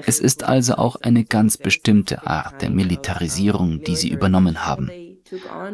Es 0.05 0.19
ist 0.19 0.43
also 0.43 0.75
auch 0.75 0.97
eine 0.97 1.23
ganz 1.23 1.57
bestimmte 1.57 2.27
Art 2.27 2.61
der 2.61 2.69
Militarisierung, 2.69 3.83
die 3.83 3.95
sie 3.95 4.09
übernommen 4.09 4.65
haben. 4.65 4.91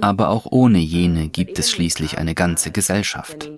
Aber 0.02 0.30
auch 0.30 0.46
ohne 0.52 0.80
jene 0.80 1.30
gibt 1.30 1.60
es 1.60 1.72
schließlich 1.72 2.18
eine 2.18 2.36
ganze 2.36 2.72
Gesellschaft. 2.72 3.50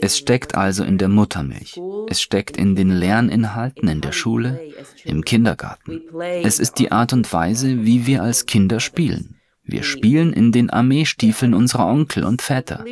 Es 0.00 0.18
steckt 0.18 0.54
also 0.54 0.84
in 0.84 0.98
der 0.98 1.08
Muttermilch. 1.08 1.80
Es 2.08 2.22
steckt 2.22 2.56
in 2.56 2.76
den 2.76 2.90
Lerninhalten 2.90 3.88
in 3.88 4.00
der 4.00 4.12
Schule, 4.12 4.60
im 5.04 5.24
Kindergarten. 5.24 6.02
Es 6.42 6.60
ist 6.60 6.78
die 6.78 6.92
Art 6.92 7.12
und 7.12 7.32
Weise, 7.32 7.84
wie 7.84 8.06
wir 8.06 8.22
als 8.22 8.46
Kinder 8.46 8.78
spielen. 8.78 9.33
Wir 9.66 9.82
spielen 9.82 10.34
in 10.34 10.52
den 10.52 10.68
Armeestiefeln 10.68 11.54
unserer 11.54 11.86
Onkel 11.86 12.24
und 12.24 12.42
Väter. 12.42 12.84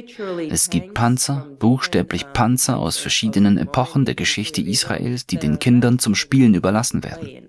Es 0.49 0.71
gibt 0.71 0.95
Panzer, 0.95 1.47
buchstäblich 1.59 2.33
Panzer 2.33 2.79
aus 2.79 2.97
verschiedenen 2.97 3.59
Epochen 3.59 4.07
der 4.07 4.14
Geschichte 4.14 4.62
Israels, 4.62 5.26
die 5.26 5.37
den 5.37 5.59
Kindern 5.59 5.99
zum 5.99 6.14
Spielen 6.14 6.55
überlassen 6.55 7.05
werden. 7.05 7.49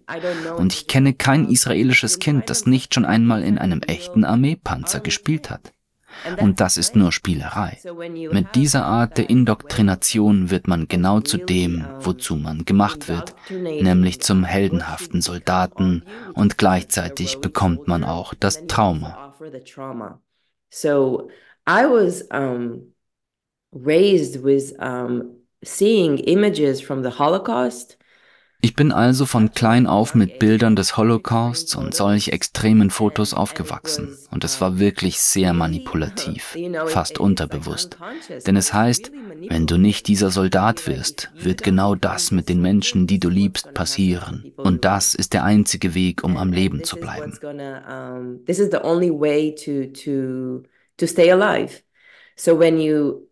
Und 0.58 0.74
ich 0.74 0.88
kenne 0.88 1.14
kein 1.14 1.48
israelisches 1.48 2.20
Kind, 2.20 2.50
das 2.50 2.66
nicht 2.66 2.94
schon 2.94 3.06
einmal 3.06 3.44
in 3.44 3.58
einem 3.58 3.82
echten 3.82 4.26
Armeepanzer 4.26 5.00
gespielt 5.00 5.50
hat. 5.50 5.72
Und 6.40 6.60
das 6.60 6.78
ist 6.78 6.96
nur 6.96 7.12
Spielerei. 7.12 7.78
Mit 8.32 8.56
dieser 8.56 8.86
Art 8.86 9.18
der 9.18 9.30
Indoktrination 9.30 10.50
wird 10.50 10.68
man 10.68 10.88
genau 10.88 11.20
zu 11.20 11.38
dem, 11.38 11.86
wozu 12.00 12.36
man 12.36 12.66
gemacht 12.66 13.08
wird, 13.08 13.36
nämlich 13.50 14.22
zum 14.22 14.44
heldenhaften 14.44 15.22
Soldaten 15.22 16.04
und 16.34 16.58
gleichzeitig 16.58 17.40
bekommt 17.40 17.88
man 17.88 18.04
auch 18.04 18.34
das 18.34 18.66
Trauma. 18.68 19.34
So 20.70 21.30
I 21.68 21.86
was 21.86 22.24
um, 22.32 22.94
raised 23.72 24.44
with 24.44 24.74
um, 24.80 25.44
seeing 25.64 26.18
images 26.18 26.82
from 26.82 27.04
the 27.04 27.12
Holocaust 27.12 27.98
ich 28.64 28.76
bin 28.76 28.94
also 28.94 29.26
von 29.26 29.52
klein 29.52 29.88
auf 29.88 30.16
mit 30.16 30.40
Bildern 30.40 30.78
des 30.78 30.96
Holocausts 30.96 31.76
und 31.76 31.94
solch 31.94 32.30
extremen 32.30 32.92
Fotos 32.92 33.34
aufgewachsen. 33.34 34.18
Und 34.32 34.46
es 34.46 34.62
war 34.62 34.80
wirklich 34.80 35.20
sehr 35.20 35.52
manipulativ, 35.52 36.58
fast 36.86 37.20
unterbewusst. 37.20 37.98
Denn 38.48 38.56
es 38.56 38.74
heißt, 38.74 39.12
wenn 39.50 39.68
du 39.68 39.76
nicht 39.78 40.08
dieser 40.08 40.32
Soldat 40.32 40.88
wirst, 40.88 41.30
wird 41.36 41.62
genau 41.62 41.94
das 41.94 42.32
mit 42.32 42.48
den 42.48 42.62
Menschen, 42.62 43.06
die 43.06 43.20
du 43.20 43.28
liebst, 43.28 43.74
passieren. 43.74 44.54
Und 44.56 44.86
das 44.86 45.14
ist 45.14 45.34
der 45.34 45.44
einzige 45.44 45.94
Weg, 45.94 46.24
um 46.24 46.38
am 46.38 46.54
Leben 46.54 46.86
zu 46.86 46.96
bleiben. 46.96 47.38
So 52.36 52.58
when 52.58 52.80
you 52.80 53.28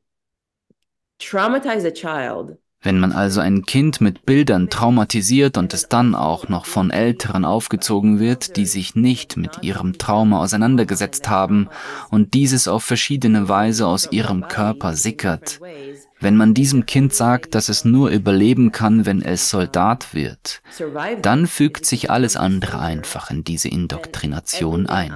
traumatize 1.18 1.88
a 1.88 1.92
child, 1.92 2.61
wenn 2.82 3.00
man 3.00 3.12
also 3.12 3.42
ein 3.42 3.66
Kind 3.66 4.02
mit 4.02 4.26
Bildern 4.26 4.70
traumatisiert 4.70 5.58
und 5.58 5.74
es 5.74 5.88
dann 5.88 6.16
auch 6.16 6.50
noch 6.50 6.66
von 6.66 6.90
Älteren 6.90 7.46
aufgezogen 7.46 8.20
wird, 8.20 8.58
die 8.58 8.66
sich 8.66 8.96
nicht 8.96 9.38
mit 9.38 9.60
ihrem 9.62 9.98
Trauma 9.98 10.40
auseinandergesetzt 10.42 11.30
haben 11.30 11.68
und 12.10 12.34
dieses 12.34 12.68
auf 12.68 12.84
verschiedene 12.84 13.48
Weise 13.48 13.86
aus 13.88 14.12
ihrem 14.12 14.48
Körper 14.48 14.94
sickert, 14.96 15.60
wenn 16.22 16.38
man 16.38 16.54
diesem 16.54 16.86
Kind 16.86 17.14
sagt, 17.14 17.56
dass 17.56 17.68
es 17.68 17.84
nur 17.84 18.10
überleben 18.10 18.72
kann, 18.72 19.06
wenn 19.06 19.22
es 19.22 19.50
Soldat 19.50 20.14
wird, 20.14 20.62
dann 21.22 21.48
fügt 21.48 21.86
sich 21.86 22.10
alles 22.10 22.38
andere 22.38 22.80
einfach 22.80 23.32
in 23.32 23.44
diese 23.44 23.68
Indoktrination 23.68 24.86
ein. 24.88 25.12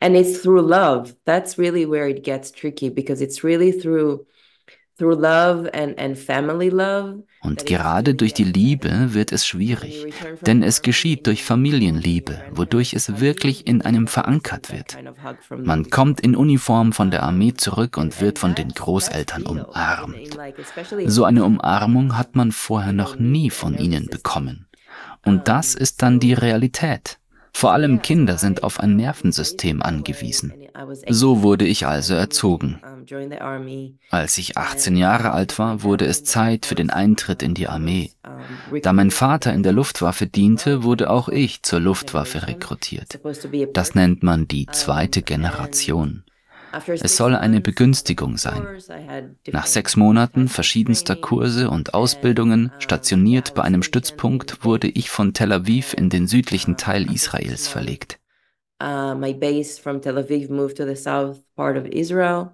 And 0.00 0.16
it's 0.16 0.42
through 0.42 0.60
love. 0.60 1.14
That's 1.24 1.58
really 1.58 1.88
where 1.88 2.08
it 2.08 2.22
gets 2.24 2.52
tricky 2.52 2.90
because 2.90 3.22
it's 3.22 3.42
really 3.42 3.72
through 3.72 4.26
und 7.42 7.66
gerade 7.66 8.14
durch 8.14 8.32
die 8.32 8.44
Liebe 8.44 9.12
wird 9.12 9.30
es 9.30 9.46
schwierig, 9.46 10.06
denn 10.40 10.62
es 10.62 10.80
geschieht 10.80 11.26
durch 11.26 11.44
Familienliebe, 11.44 12.40
wodurch 12.52 12.94
es 12.94 13.20
wirklich 13.20 13.66
in 13.66 13.82
einem 13.82 14.06
verankert 14.06 14.72
wird. 14.72 14.96
Man 15.50 15.90
kommt 15.90 16.20
in 16.20 16.34
Uniform 16.34 16.94
von 16.94 17.10
der 17.10 17.24
Armee 17.24 17.52
zurück 17.52 17.98
und 17.98 18.22
wird 18.22 18.38
von 18.38 18.54
den 18.54 18.70
Großeltern 18.70 19.44
umarmt. 19.44 20.16
So 21.04 21.24
eine 21.24 21.44
Umarmung 21.44 22.16
hat 22.16 22.34
man 22.34 22.52
vorher 22.52 22.94
noch 22.94 23.18
nie 23.18 23.50
von 23.50 23.76
ihnen 23.76 24.06
bekommen. 24.06 24.66
Und 25.26 25.48
das 25.48 25.74
ist 25.74 26.02
dann 26.02 26.20
die 26.20 26.32
Realität. 26.32 27.18
Vor 27.58 27.72
allem 27.72 28.02
Kinder 28.02 28.36
sind 28.36 28.62
auf 28.64 28.80
ein 28.80 28.96
Nervensystem 28.96 29.82
angewiesen. 29.82 30.52
So 31.08 31.42
wurde 31.42 31.66
ich 31.66 31.86
also 31.86 32.12
erzogen. 32.12 32.82
Als 34.10 34.36
ich 34.36 34.58
18 34.58 34.94
Jahre 34.94 35.30
alt 35.30 35.58
war, 35.58 35.82
wurde 35.82 36.04
es 36.04 36.22
Zeit 36.22 36.66
für 36.66 36.74
den 36.74 36.90
Eintritt 36.90 37.42
in 37.42 37.54
die 37.54 37.66
Armee. 37.66 38.10
Da 38.82 38.92
mein 38.92 39.10
Vater 39.10 39.54
in 39.54 39.62
der 39.62 39.72
Luftwaffe 39.72 40.26
diente, 40.26 40.82
wurde 40.82 41.08
auch 41.08 41.30
ich 41.30 41.62
zur 41.62 41.80
Luftwaffe 41.80 42.46
rekrutiert. 42.46 43.18
Das 43.72 43.94
nennt 43.94 44.22
man 44.22 44.46
die 44.46 44.66
zweite 44.66 45.22
Generation. 45.22 46.24
Es 46.72 47.16
soll 47.16 47.34
eine 47.34 47.60
Begünstigung 47.60 48.36
sein. 48.36 48.66
Nach 49.52 49.66
sechs 49.66 49.96
Monaten 49.96 50.48
verschiedenster 50.48 51.16
Kurse 51.16 51.70
und 51.70 51.94
Ausbildungen, 51.94 52.72
stationiert 52.78 53.54
bei 53.54 53.62
einem 53.62 53.82
Stützpunkt, 53.82 54.64
wurde 54.64 54.88
ich 54.88 55.10
von 55.10 55.32
Tel 55.32 55.52
Aviv 55.52 55.94
in 55.94 56.10
den 56.10 56.26
südlichen 56.26 56.76
Teil 56.76 57.10
Israels 57.12 57.68
verlegt. 57.68 58.18
Uh, 58.82 59.14
my 59.14 59.32
base 59.32 59.80
from 59.80 60.02
Tel 60.02 60.18
Aviv 60.18 60.50
moved 60.50 60.76
to 60.76 60.84
the 60.84 60.96
south 60.96 61.42
part 61.54 61.78
of 61.78 61.86
Israel. 61.86 62.52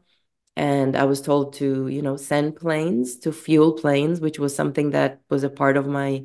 And 0.54 0.94
I 0.96 1.04
was 1.04 1.22
told 1.22 1.54
to, 1.58 1.88
you 1.88 2.02
know, 2.02 2.16
send 2.16 2.56
planes 2.56 3.18
to 3.20 3.32
fuel 3.32 3.74
planes, 3.74 4.20
which 4.20 4.38
was 4.38 4.54
something 4.54 4.92
that 4.92 5.20
was 5.30 5.44
a 5.44 5.48
part 5.48 5.76
of 5.76 5.86
my 5.86 6.24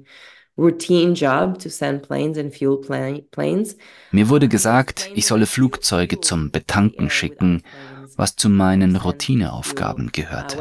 routine 0.58 1.13
job 1.13 1.60
to 1.60 1.70
send 1.70 2.02
planes 2.04 2.38
and 2.38 2.54
fuel 2.54 2.82
planes. 3.32 3.78
Mir 4.12 4.30
wurde 4.30 4.48
gesagt, 4.48 5.10
ich 5.13 5.28
solle 5.28 5.46
Flugzeuge 5.46 6.22
zum 6.22 6.52
Betanken 6.52 7.10
schicken, 7.10 7.63
was 8.15 8.36
zu 8.36 8.50
meinen 8.50 8.96
Routineaufgaben 8.96 10.12
gehörte. 10.12 10.58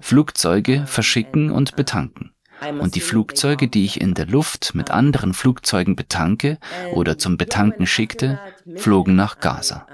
Flugzeuge 0.00 0.84
verschicken 0.86 1.50
und 1.50 1.76
betanken. 1.76 2.32
Und 2.80 2.94
die 2.94 3.00
Flugzeuge, 3.00 3.68
die 3.68 3.84
ich 3.84 4.00
in 4.00 4.14
der 4.14 4.26
Luft 4.26 4.74
mit 4.74 4.90
anderen 4.90 5.34
Flugzeugen 5.34 5.96
betanke 5.96 6.58
oder 6.94 7.18
zum 7.18 7.36
Betanken 7.36 7.86
schickte, 7.86 8.38
flogen 8.76 9.16
nach 9.16 9.40
Gaza. 9.40 9.86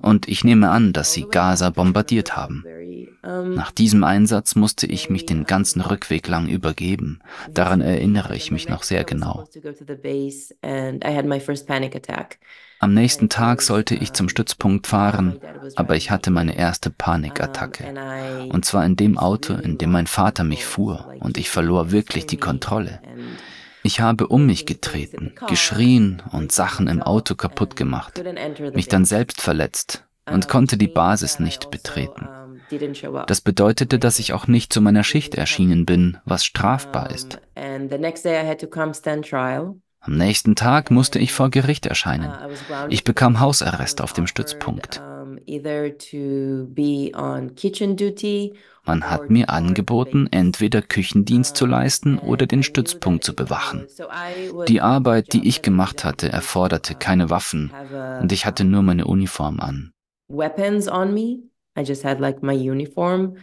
Und 0.00 0.28
ich 0.28 0.44
nehme 0.44 0.70
an, 0.70 0.92
dass 0.92 1.12
sie 1.12 1.26
Gaza 1.30 1.70
bombardiert 1.70 2.36
haben. 2.36 2.64
Nach 3.22 3.70
diesem 3.70 4.02
Einsatz 4.02 4.54
musste 4.54 4.86
ich 4.86 5.10
mich 5.10 5.26
den 5.26 5.44
ganzen 5.44 5.80
Rückweg 5.82 6.26
lang 6.26 6.48
übergeben. 6.48 7.20
Daran 7.52 7.80
erinnere 7.80 8.34
ich 8.34 8.50
mich 8.50 8.68
noch 8.68 8.82
sehr 8.82 9.04
genau. 9.04 9.46
Am 12.82 12.94
nächsten 12.94 13.28
Tag 13.28 13.60
sollte 13.60 13.94
ich 13.94 14.14
zum 14.14 14.30
Stützpunkt 14.30 14.86
fahren, 14.86 15.38
aber 15.76 15.96
ich 15.96 16.10
hatte 16.10 16.30
meine 16.30 16.56
erste 16.56 16.88
Panikattacke. 16.88 17.84
Und 18.48 18.64
zwar 18.64 18.86
in 18.86 18.96
dem 18.96 19.18
Auto, 19.18 19.52
in 19.52 19.76
dem 19.76 19.92
mein 19.92 20.06
Vater 20.06 20.44
mich 20.44 20.64
fuhr, 20.64 21.12
und 21.20 21.36
ich 21.36 21.50
verlor 21.50 21.90
wirklich 21.90 22.26
die 22.26 22.38
Kontrolle. 22.38 23.02
Ich 23.82 24.00
habe 24.00 24.28
um 24.28 24.46
mich 24.46 24.66
getreten, 24.66 25.32
geschrien 25.48 26.22
und 26.32 26.52
Sachen 26.52 26.86
im 26.86 27.02
Auto 27.02 27.34
kaputt 27.34 27.76
gemacht, 27.76 28.22
mich 28.74 28.88
dann 28.88 29.04
selbst 29.04 29.40
verletzt 29.40 30.04
und 30.30 30.48
konnte 30.48 30.76
die 30.76 30.88
Basis 30.88 31.40
nicht 31.40 31.70
betreten. 31.70 32.28
Das 33.26 33.40
bedeutete, 33.40 33.98
dass 33.98 34.18
ich 34.18 34.32
auch 34.32 34.46
nicht 34.46 34.72
zu 34.72 34.80
meiner 34.80 35.02
Schicht 35.02 35.34
erschienen 35.34 35.86
bin, 35.86 36.18
was 36.24 36.44
strafbar 36.44 37.10
ist. 37.10 37.40
Am 40.02 40.16
nächsten 40.16 40.54
Tag 40.54 40.90
musste 40.90 41.18
ich 41.18 41.32
vor 41.32 41.50
Gericht 41.50 41.86
erscheinen. 41.86 42.32
Ich 42.88 43.04
bekam 43.04 43.40
Hausarrest 43.40 44.00
auf 44.00 44.12
dem 44.12 44.26
Stützpunkt. 44.26 45.02
Man 48.84 49.10
hat 49.10 49.30
mir 49.30 49.50
angeboten, 49.50 50.28
entweder 50.30 50.82
Küchendienst 50.82 51.56
zu 51.56 51.66
leisten 51.66 52.18
oder 52.18 52.46
den 52.46 52.62
Stützpunkt 52.62 53.24
zu 53.24 53.34
bewachen. 53.34 53.86
Die 54.68 54.80
Arbeit, 54.80 55.32
die 55.32 55.46
ich 55.46 55.62
gemacht 55.62 56.04
hatte, 56.04 56.30
erforderte 56.30 56.94
keine 56.94 57.30
Waffen 57.30 57.72
und 58.20 58.32
ich 58.32 58.46
hatte 58.46 58.64
nur 58.64 58.82
meine 58.82 59.06
Uniform 59.06 59.60
an. 59.60 59.92
Weapons 60.28 60.88
on 60.88 61.12
me 61.12 61.50
I 61.76 61.82
just 61.82 62.04
had 62.04 62.20
like 62.20 62.42
my 62.42 62.52
uniform. 62.52 63.36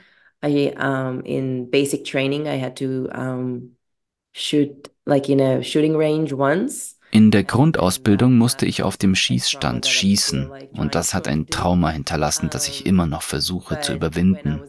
I 0.43 0.73
um 0.77 1.21
in 1.25 1.69
basic 1.71 2.05
training 2.05 2.47
I 2.47 2.57
had 2.57 2.75
to 2.77 3.09
um 3.11 3.71
shoot 4.33 4.89
like 5.05 5.29
in 5.29 5.39
a 5.39 5.63
shooting 5.63 5.95
range 5.97 6.33
once. 6.33 6.96
In 7.09 7.31
der 7.31 7.43
Grundausbildung 7.43 8.37
musste 8.37 8.65
ich 8.65 8.83
auf 8.83 8.97
dem 8.97 9.15
Schießstand 9.15 9.87
schießen 9.87 10.51
und 10.73 10.93
das 10.93 11.13
hat 11.13 11.27
ein 11.27 11.47
Trauma 11.47 11.89
hinterlassen, 11.89 12.49
das 12.51 12.67
ich 12.67 12.85
immer 12.85 13.05
noch 13.05 13.21
versuche 13.21 13.79
zu 13.79 13.93
überwinden. 13.93 14.61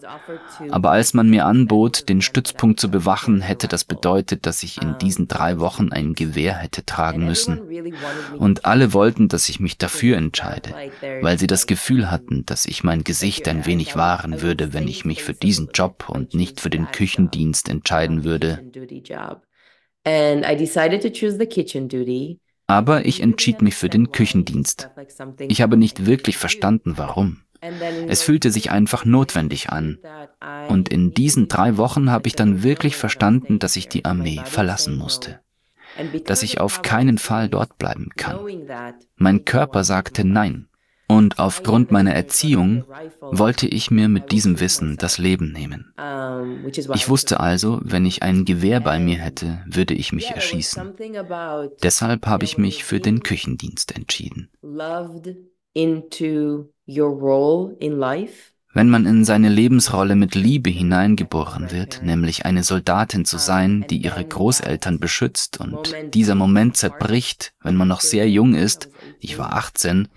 Aber 0.70 0.92
als 0.92 1.14
man 1.14 1.29
mir 1.29 1.46
anbot, 1.46 2.09
den 2.09 2.22
Stützpunkt 2.22 2.79
zu 2.79 2.90
bewachen, 2.90 3.40
hätte 3.40 3.66
das 3.66 3.85
bedeutet, 3.85 4.46
dass 4.46 4.62
ich 4.62 4.81
in 4.81 4.96
diesen 4.98 5.27
drei 5.27 5.59
Wochen 5.59 5.90
ein 5.90 6.14
Gewehr 6.14 6.55
hätte 6.55 6.87
tragen 6.87 7.24
müssen. 7.24 7.61
Und 8.38 8.64
alle 8.64 8.92
wollten, 8.92 9.29
dass 9.29 9.48
ich 9.48 9.59
mich 9.59 9.77
dafür 9.77 10.16
entscheide, 10.16 10.74
weil 11.22 11.38
sie 11.38 11.48
das 11.48 11.66
Gefühl 11.66 12.11
hatten, 12.11 12.46
dass 12.46 12.66
ich 12.66 12.85
mein 12.85 13.03
Gesicht 13.03 13.48
ein 13.48 13.66
wenig 13.66 13.96
wahren 13.96 14.42
würde, 14.42 14.72
wenn 14.72 14.87
ich 14.87 15.05
mich 15.05 15.24
für 15.24 15.35
diesen 15.35 15.70
Job 15.74 16.09
und 16.09 16.35
nicht 16.35 16.61
für 16.61 16.70
den 16.70 16.90
Küchendienst 16.92 17.68
entscheiden 17.68 18.22
würde. 18.22 18.62
Aber 22.66 23.07
ich 23.07 23.23
entschied 23.23 23.62
mich 23.62 23.75
für 23.75 23.88
den 23.88 24.12
Küchendienst. 24.12 24.90
Ich 25.49 25.62
habe 25.62 25.77
nicht 25.77 26.07
wirklich 26.07 26.37
verstanden, 26.37 26.94
warum. 26.97 27.42
Es 28.07 28.23
fühlte 28.23 28.51
sich 28.51 28.71
einfach 28.71 29.05
notwendig 29.05 29.71
an. 29.71 29.99
Und 30.68 30.88
in 30.88 31.12
diesen 31.12 31.49
drei 31.49 31.77
Wochen 31.77 32.11
habe 32.11 32.29
ich 32.29 32.37
dann 32.37 32.62
wirklich 32.62 32.97
verstanden, 32.97 33.59
dass 33.59 33.77
ich 33.77 33.88
die 33.88 34.05
Armee 34.05 34.40
verlassen 34.44 34.97
musste. 34.97 35.40
Dass 36.25 36.42
ich 36.42 36.61
auf 36.61 36.83
keinen 36.83 37.18
Fall 37.18 37.49
dort 37.49 37.79
bleiben 37.79 38.11
kann. 38.16 38.38
Mein 39.16 39.44
Körper 39.44 39.83
sagte 39.83 40.25
Nein. 40.25 40.68
Und 41.11 41.38
aufgrund 41.38 41.90
meiner 41.90 42.12
Erziehung 42.14 42.85
wollte 43.21 43.66
ich 43.66 43.90
mir 43.90 44.09
mit 44.09 44.31
diesem 44.31 44.61
Wissen 44.61 44.99
das 44.99 45.16
Leben 45.16 45.53
nehmen. 45.53 45.92
Ich 46.94 47.09
wusste 47.09 47.40
also, 47.40 47.81
wenn 47.83 48.05
ich 48.05 48.23
ein 48.23 48.44
Gewehr 48.44 48.81
bei 48.81 49.01
mir 49.01 49.16
hätte, 49.16 49.64
würde 49.66 49.94
ich 49.94 50.12
mich 50.12 50.31
erschießen. 50.31 50.92
Deshalb 51.83 52.27
habe 52.27 52.44
ich 52.44 52.59
mich 52.59 52.85
für 52.85 53.01
den 53.01 53.23
Küchendienst 53.23 53.97
entschieden. 53.97 54.51
Wenn 58.75 58.90
man 58.90 59.07
in 59.07 59.25
seine 59.25 59.49
Lebensrolle 59.49 60.14
mit 60.14 60.35
Liebe 60.35 60.68
hineingeboren 60.71 61.73
wird, 61.73 62.03
nämlich 62.03 62.44
eine 62.44 62.62
Soldatin 62.62 63.25
zu 63.25 63.38
sein, 63.38 63.87
die 63.88 63.97
ihre 63.97 64.25
Großeltern 64.25 65.01
beschützt 65.01 65.59
und 65.59 65.94
dieser 66.12 66.35
Moment 66.35 66.77
zerbricht, 66.77 67.55
wenn 67.62 67.77
man 67.77 67.88
noch 67.88 68.03
sehr 68.03 68.29
jung 68.29 68.55
ist, 68.55 68.90
ich 69.20 69.38
war 69.38 69.54
18, 69.54 70.09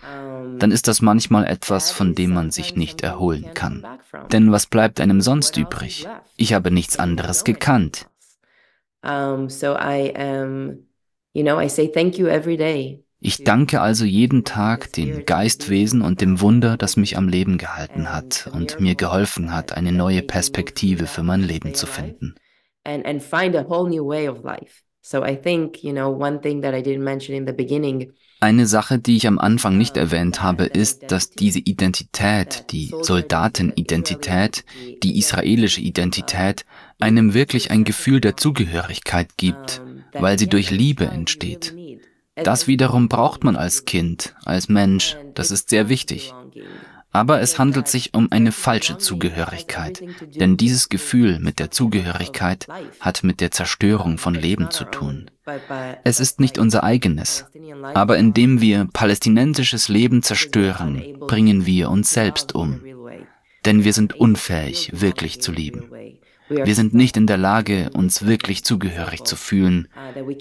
dann 0.58 0.72
ist 0.72 0.88
das 0.88 1.02
manchmal 1.02 1.46
etwas, 1.46 1.92
von 1.92 2.16
dem 2.16 2.34
man 2.34 2.52
sich 2.52 2.76
nicht 2.76 3.02
erholen 3.02 3.54
kann. 3.54 3.86
Denn 4.32 4.52
was 4.52 4.66
bleibt 4.68 5.00
einem 5.00 5.22
sonst 5.22 5.58
übrig? 5.58 6.08
Ich 6.38 6.54
habe 6.54 6.72
nichts 6.72 6.98
anderes 7.00 7.44
gekannt. 7.44 8.08
Ich 13.24 13.44
danke 13.44 13.82
also 13.82 14.06
jeden 14.06 14.44
Tag 14.44 14.94
dem 14.94 15.26
Geistwesen 15.26 16.02
und 16.02 16.22
dem 16.22 16.42
Wunder, 16.42 16.78
das 16.78 16.98
mich 16.98 17.18
am 17.18 17.28
Leben 17.28 17.58
gehalten 17.58 18.12
hat 18.12 18.50
und 18.52 18.80
mir 18.80 18.96
geholfen 18.96 19.54
hat, 19.54 19.78
eine 19.78 19.92
neue 19.92 20.24
Perspektive 20.24 21.06
für 21.08 21.24
mein 21.24 21.42
Leben 21.42 21.74
zu 21.74 21.86
finden. 21.86 22.36
So 22.84 22.92
I 22.94 23.00
think, 23.04 23.54
you 23.54 23.62
know, 23.64 23.78
one 23.78 23.90
thing 23.92 24.22
that 24.22 24.62
I 24.62 24.91
didn't 26.82 27.04
mention 27.04 27.36
in 27.36 27.46
the 27.46 27.54
beginning 27.54 28.14
eine 28.44 28.66
Sache, 28.66 28.98
die 28.98 29.18
ich 29.18 29.28
am 29.28 29.38
Anfang 29.38 29.78
nicht 29.78 29.98
erwähnt 29.98 30.42
habe, 30.42 30.66
ist, 30.66 31.12
dass 31.12 31.30
diese 31.30 31.60
Identität, 31.60 32.66
die 32.72 32.92
Soldatenidentität, 33.02 34.66
die 35.04 35.20
israelische 35.20 35.80
Identität, 35.80 36.66
einem 37.00 37.36
wirklich 37.36 37.70
ein 37.70 37.84
Gefühl 37.84 38.20
der 38.20 38.38
Zugehörigkeit 38.38 39.38
gibt, 39.38 39.84
weil 40.14 40.40
sie 40.40 40.48
durch 40.48 40.72
Liebe 40.72 41.06
entsteht. 41.06 41.76
Das 42.36 42.66
wiederum 42.66 43.10
braucht 43.10 43.44
man 43.44 43.56
als 43.56 43.86
Kind, 43.86 44.34
als 44.44 44.70
Mensch, 44.70 45.18
das 45.36 45.52
ist 45.52 45.70
sehr 45.70 45.88
wichtig. 45.88 46.34
Aber 47.14 47.42
es 47.42 47.60
handelt 47.60 47.88
sich 47.88 48.14
um 48.14 48.32
eine 48.32 48.52
falsche 48.52 48.98
Zugehörigkeit, 48.98 50.02
denn 50.40 50.56
dieses 50.56 50.88
Gefühl 50.88 51.40
mit 51.40 51.60
der 51.60 51.70
Zugehörigkeit 51.72 52.68
hat 53.00 53.24
mit 53.24 53.42
der 53.42 53.52
Zerstörung 53.52 54.18
von 54.18 54.34
Leben 54.34 54.72
zu 54.72 54.86
tun. 54.86 55.30
Es 56.04 56.20
ist 56.20 56.40
nicht 56.40 56.58
unser 56.58 56.84
eigenes, 56.84 57.46
aber 57.94 58.18
indem 58.18 58.62
wir 58.62 58.88
palästinensisches 58.92 59.90
Leben 59.90 60.24
zerstören, 60.24 61.04
bringen 61.20 61.66
wir 61.66 61.90
uns 61.90 62.12
selbst 62.12 62.56
um. 62.56 62.82
Denn 63.66 63.84
wir 63.84 63.94
sind 63.94 64.14
unfähig, 64.14 64.92
wirklich 64.94 65.42
zu 65.42 65.52
lieben. 65.52 65.92
Wir 66.50 66.76
sind 66.76 66.94
nicht 66.94 67.16
in 67.16 67.28
der 67.28 67.38
Lage, 67.38 67.90
uns 67.94 68.26
wirklich 68.26 68.66
zugehörig 68.66 69.24
zu 69.24 69.36
fühlen. 69.36 69.88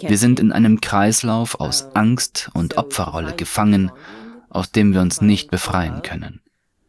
Wir 0.01 0.19
sind 0.19 0.41
in 0.41 0.51
einem 0.53 0.81
Kreislauf 0.81 1.61
aus 1.61 1.95
Angst 1.95 2.51
und 2.55 2.79
Opferrolle 2.79 3.35
gefangen, 3.35 3.93
aus 4.49 4.73
dem 4.73 4.93
wir 4.93 5.01
uns 5.01 5.21
nicht 5.21 5.51
befreien 5.51 6.03
können. 6.03 6.41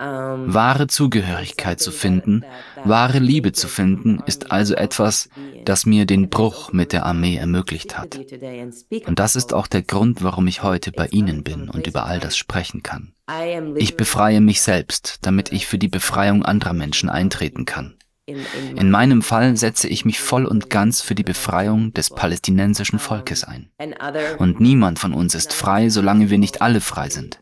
Wahre 0.01 0.87
Zugehörigkeit 0.87 1.79
zu 1.79 1.91
finden, 1.91 2.43
wahre 2.83 3.19
Liebe 3.19 3.51
zu 3.51 3.67
finden, 3.67 4.21
ist 4.25 4.51
also 4.51 4.73
etwas, 4.73 5.29
das 5.63 5.85
mir 5.85 6.05
den 6.05 6.29
Bruch 6.29 6.73
mit 6.73 6.91
der 6.91 7.05
Armee 7.05 7.35
ermöglicht 7.35 7.97
hat. 7.97 8.19
Und 9.05 9.19
das 9.19 9.35
ist 9.35 9.53
auch 9.53 9.67
der 9.67 9.83
Grund, 9.83 10.23
warum 10.23 10.47
ich 10.47 10.63
heute 10.63 10.91
bei 10.91 11.07
Ihnen 11.07 11.43
bin 11.43 11.69
und 11.69 11.85
über 11.85 12.05
all 12.05 12.19
das 12.19 12.35
sprechen 12.35 12.81
kann. 12.81 13.13
Ich 13.75 13.95
befreie 13.95 14.41
mich 14.41 14.61
selbst, 14.61 15.19
damit 15.21 15.51
ich 15.51 15.67
für 15.67 15.77
die 15.77 15.87
Befreiung 15.87 16.43
anderer 16.43 16.73
Menschen 16.73 17.09
eintreten 17.09 17.65
kann. 17.65 17.95
In 18.25 18.89
meinem 18.89 19.21
Fall 19.21 19.57
setze 19.57 19.87
ich 19.87 20.05
mich 20.05 20.19
voll 20.19 20.45
und 20.45 20.69
ganz 20.69 21.01
für 21.01 21.15
die 21.15 21.23
Befreiung 21.23 21.93
des 21.93 22.09
palästinensischen 22.09 22.99
Volkes 22.99 23.43
ein. 23.43 23.69
Und 24.39 24.59
niemand 24.59 24.99
von 24.99 25.13
uns 25.13 25.35
ist 25.35 25.53
frei, 25.53 25.89
solange 25.89 26.29
wir 26.29 26.37
nicht 26.37 26.61
alle 26.61 26.81
frei 26.81 27.09
sind. 27.09 27.41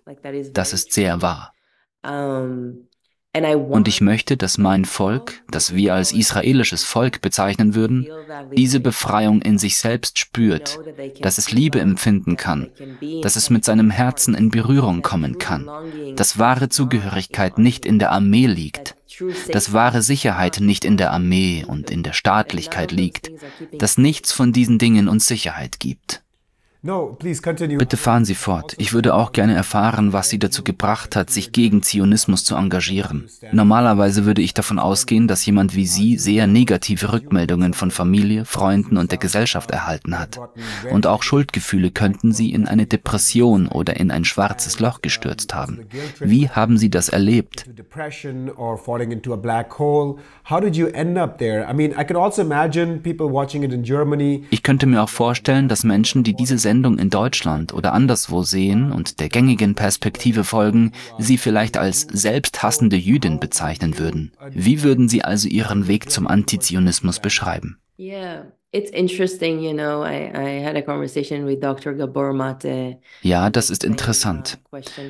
Das 0.53 0.73
ist 0.73 0.91
sehr 0.91 1.21
wahr. 1.21 1.53
Und 2.01 3.87
ich 3.87 4.01
möchte, 4.01 4.37
dass 4.37 4.57
mein 4.57 4.85
Volk, 4.85 5.43
das 5.51 5.75
wir 5.75 5.93
als 5.93 6.11
israelisches 6.13 6.83
Volk 6.83 7.21
bezeichnen 7.21 7.75
würden, 7.75 8.07
diese 8.51 8.79
Befreiung 8.79 9.41
in 9.43 9.59
sich 9.59 9.77
selbst 9.77 10.17
spürt, 10.17 10.79
dass 11.21 11.37
es 11.37 11.51
Liebe 11.51 11.79
empfinden 11.79 12.37
kann, 12.37 12.71
dass 13.21 13.35
es 13.35 13.51
mit 13.51 13.63
seinem 13.65 13.91
Herzen 13.91 14.33
in 14.33 14.49
Berührung 14.49 15.03
kommen 15.03 15.37
kann, 15.37 15.69
dass 16.15 16.39
wahre 16.39 16.69
Zugehörigkeit 16.69 17.59
nicht 17.59 17.85
in 17.85 17.99
der 17.99 18.11
Armee 18.11 18.47
liegt, 18.47 18.95
dass 19.51 19.73
wahre 19.73 20.01
Sicherheit 20.01 20.59
nicht 20.59 20.83
in 20.83 20.97
der 20.97 21.11
Armee 21.11 21.63
und 21.67 21.91
in 21.91 22.01
der 22.01 22.13
Staatlichkeit 22.13 22.91
liegt, 22.91 23.29
dass 23.73 23.99
nichts 23.99 24.31
von 24.31 24.53
diesen 24.53 24.79
Dingen 24.79 25.07
uns 25.07 25.27
Sicherheit 25.27 25.79
gibt. 25.79 26.23
Bitte 26.81 27.97
fahren 27.97 28.23
Sie 28.23 28.35
fort. 28.35 28.73
Ich 28.77 28.93
würde 28.93 29.13
auch 29.13 29.33
gerne 29.33 29.53
erfahren, 29.53 30.13
was 30.13 30.29
Sie 30.29 30.39
dazu 30.39 30.63
gebracht 30.63 31.17
hat, 31.17 31.29
sich 31.29 31.51
gegen 31.51 31.83
Zionismus 31.83 32.45
zu 32.45 32.55
engagieren. 32.55 33.27
Normalerweise 33.51 34.23
würde 34.23 34.41
ich 34.41 34.53
davon 34.53 34.79
ausgehen, 34.79 35.27
dass 35.27 35.45
jemand 35.45 35.75
wie 35.75 35.85
Sie 35.85 36.17
sehr 36.17 36.47
negative 36.47 37.11
Rückmeldungen 37.11 37.73
von 37.73 37.91
Familie, 37.91 38.45
Freunden 38.45 38.95
und 38.95 39.11
der 39.11 39.17
Gesellschaft 39.17 39.71
erhalten 39.71 40.17
hat. 40.17 40.39
Und 40.89 41.05
auch 41.05 41.21
Schuldgefühle 41.21 41.91
könnten 41.91 42.31
Sie 42.31 42.53
in 42.53 42.65
eine 42.65 42.85
Depression 42.85 43.67
oder 43.67 43.97
in 43.97 44.09
ein 44.09 44.23
schwarzes 44.23 44.79
Loch 44.79 45.01
gestürzt 45.01 45.53
haben. 45.53 45.81
Wie 46.19 46.47
haben 46.47 46.77
Sie 46.77 46.89
das 46.89 47.09
erlebt? 47.09 47.65
Ich 54.49 54.63
könnte 54.63 54.85
mir 54.85 55.03
auch 55.03 55.09
vorstellen, 55.09 55.67
dass 55.67 55.83
Menschen, 55.83 56.23
die 56.23 56.33
diese 56.33 56.57
Sendung 56.69 56.99
in 56.99 57.09
Deutschland 57.09 57.73
oder 57.73 57.93
anderswo 57.93 58.43
sehen 58.43 58.91
und 58.91 59.19
der 59.19 59.29
gängigen 59.29 59.73
Perspektive 59.73 60.43
folgen, 60.43 60.91
sie 61.17 61.39
vielleicht 61.39 61.77
als 61.77 62.01
selbsthassende 62.01 62.95
Jüdin 62.95 63.39
bezeichnen 63.39 63.97
würden. 63.97 64.33
Wie 64.51 64.83
würden 64.83 65.09
Sie 65.09 65.23
also 65.23 65.47
Ihren 65.47 65.87
Weg 65.87 66.11
zum 66.11 66.27
Antizionismus 66.27 67.19
beschreiben? 67.19 67.79
Yeah. 67.99 68.53
Ja, 73.21 73.49
das 73.49 73.71
ist 73.71 73.83
interessant. 73.83 74.59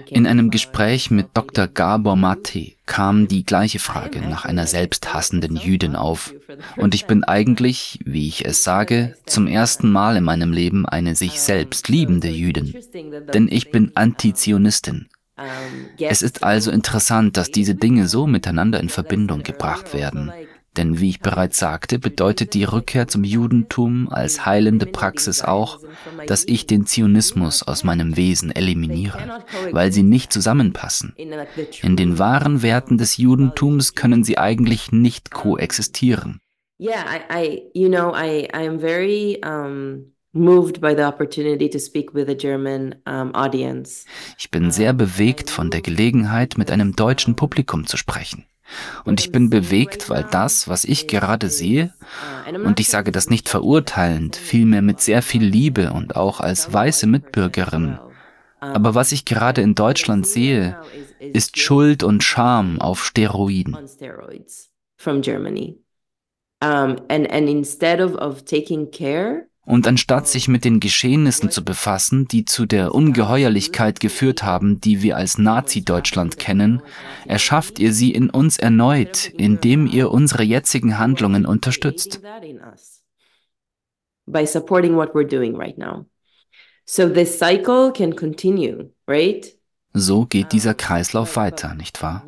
In 0.08 0.25
einem 0.25 0.49
Gespräch 0.49 1.12
mit 1.12 1.28
Dr. 1.34 1.67
Gabor 1.67 2.15
Mate 2.15 2.71
kam 2.86 3.28
die 3.28 3.43
gleiche 3.43 3.80
Frage 3.80 4.21
nach 4.21 4.45
einer 4.45 4.65
selbsthassenden 4.65 5.58
Jüdin 5.58 5.97
auf. 5.97 6.34
Und 6.78 6.95
ich 6.95 7.06
bin 7.06 7.25
eigentlich, 7.25 7.99
wie 8.06 8.30
ich 8.30 8.45
es 8.45 8.63
sage, 8.63 9.15
zum 9.25 9.47
ersten 9.47 9.91
Mal 9.91 10.15
in 10.15 10.23
meinem 10.23 10.54
Leben 10.54 10.86
eine 10.86 11.15
sich 11.15 11.41
selbst 11.41 11.89
liebende 11.89 12.30
Jüdin. 12.30 12.73
Denn 13.34 13.49
ich 13.52 13.71
bin 13.71 13.91
Antizionistin. 13.95 15.10
Es 15.99 16.21
ist 16.21 16.43
also 16.43 16.71
interessant, 16.71 17.36
dass 17.36 17.52
diese 17.52 17.75
Dinge 17.75 18.08
so 18.08 18.25
miteinander 18.25 18.80
in 18.80 18.89
Verbindung 18.89 19.43
gebracht 19.43 19.93
werden. 19.93 20.32
Denn 20.77 20.99
wie 20.99 21.10
ich 21.10 21.19
bereits 21.19 21.60
sagte, 21.60 21.99
bedeutet 21.99 22.53
die 22.53 22.63
Rückkehr 22.63 23.08
zum 23.08 23.23
Judentum 23.23 24.08
als 24.10 24.45
heilende 24.45 24.86
Praxis 24.86 25.41
auch, 25.41 25.79
dass 26.27 26.45
ich 26.45 26.67
den 26.67 26.86
Zionismus 26.86 27.63
aus 27.63 27.84
meinem 27.84 28.15
Wesen 28.15 28.51
eliminiere, 28.51 29.43
weil 29.71 29.91
sie 29.91 30.03
nicht 30.03 30.32
zusammenpassen. 30.32 31.15
In 31.82 31.95
den 31.95 32.19
wahren 32.19 32.62
Werten 32.62 32.97
des 32.97 33.17
Judentums 33.17 33.95
können 33.95 34.23
sie 34.23 34.38
eigentlich 34.38 34.91
nicht 34.91 35.32
koexistieren. 35.32 36.39
Yeah, 36.82 37.03
I, 37.03 37.19
I 37.34 37.71
you 37.73 37.89
know, 37.89 38.13
I, 38.15 38.47
I 38.53 38.67
am 38.67 38.79
very 38.79 39.41
um 39.43 40.13
Ich 44.38 44.51
bin 44.51 44.71
sehr 44.71 44.93
bewegt 44.93 45.49
von 45.49 45.71
der 45.71 45.82
Gelegenheit, 45.82 46.58
mit 46.58 46.69
einem 46.69 46.95
deutschen 46.95 47.36
Publikum 47.36 47.88
zu 47.88 47.97
sprechen. 47.97 48.45
Und 49.03 49.19
ich 49.19 49.32
bin 49.32 49.49
bewegt, 49.49 50.10
weil 50.10 50.25
das, 50.29 50.67
was 50.67 50.84
ich 50.84 51.08
gerade 51.08 51.49
sehe, 51.49 51.93
und 52.63 52.79
ich 52.79 52.89
sage 52.89 53.12
das 53.12 53.29
nicht 53.29 53.49
verurteilend, 53.49 54.36
vielmehr 54.36 54.82
mit 54.82 55.01
sehr 55.01 55.21
viel 55.21 55.43
Liebe 55.43 55.91
und 55.91 56.15
auch 56.15 56.39
als 56.39 56.71
weiße 56.71 57.08
Mitbürgerin, 57.08 57.99
aber 58.60 58.93
was 58.95 59.12
ich 59.12 59.25
gerade 59.25 59.62
in 59.62 59.75
Deutschland 59.75 60.27
sehe, 60.27 60.77
ist 61.19 61.58
Schuld 61.58 62.03
und 62.03 62.23
Scham 62.23 62.82
auf 62.82 63.05
Steroiden. 63.05 63.77
Um, 66.62 66.97
and, 67.08 67.32
and 67.32 67.47
instead 67.47 68.01
of, 68.01 68.15
of 68.15 68.43
taking 68.43 68.91
care 68.91 69.49
und 69.69 69.86
anstatt 69.88 70.27
sich 70.27 70.47
mit 70.47 70.65
den 70.65 70.79
Geschehnissen 70.79 71.51
zu 71.51 71.63
befassen, 71.63 72.27
die 72.27 72.43
zu 72.43 72.65
der 72.65 72.95
Ungeheuerlichkeit 72.95 73.99
geführt 73.99 74.41
haben, 74.41 74.82
die 74.82 75.03
wir 75.03 75.15
als 75.15 75.38
Nazi-Deutschland 75.38 76.39
kennen, 76.39 76.82
erschafft 77.27 77.77
ihr 77.77 77.93
sie 77.93 78.12
in 78.12 78.32
uns 78.32 78.58
erneut, 78.58 79.27
indem 79.38 79.86
ihr 79.86 80.10
unsere 80.10 80.41
jetzigen 80.41 80.97
Handlungen 80.97 81.45
unterstützt. 81.45 82.19
By 84.25 84.47
supporting 84.47 84.95
what 84.95 85.13
we're 85.13 85.27
doing 85.27 85.55
right 85.55 85.77
now. 85.77 86.08
So 86.86 87.08
this 87.08 87.38
cycle 87.38 87.91
can 87.91 88.15
continue, 88.15 88.89
right? 89.08 89.55
So 90.00 90.26
geht 90.26 90.54
dieser 90.54 90.74
Kreislauf 90.74 91.36
weiter, 91.36 91.76
nicht 91.76 92.02
wahr? 92.02 92.24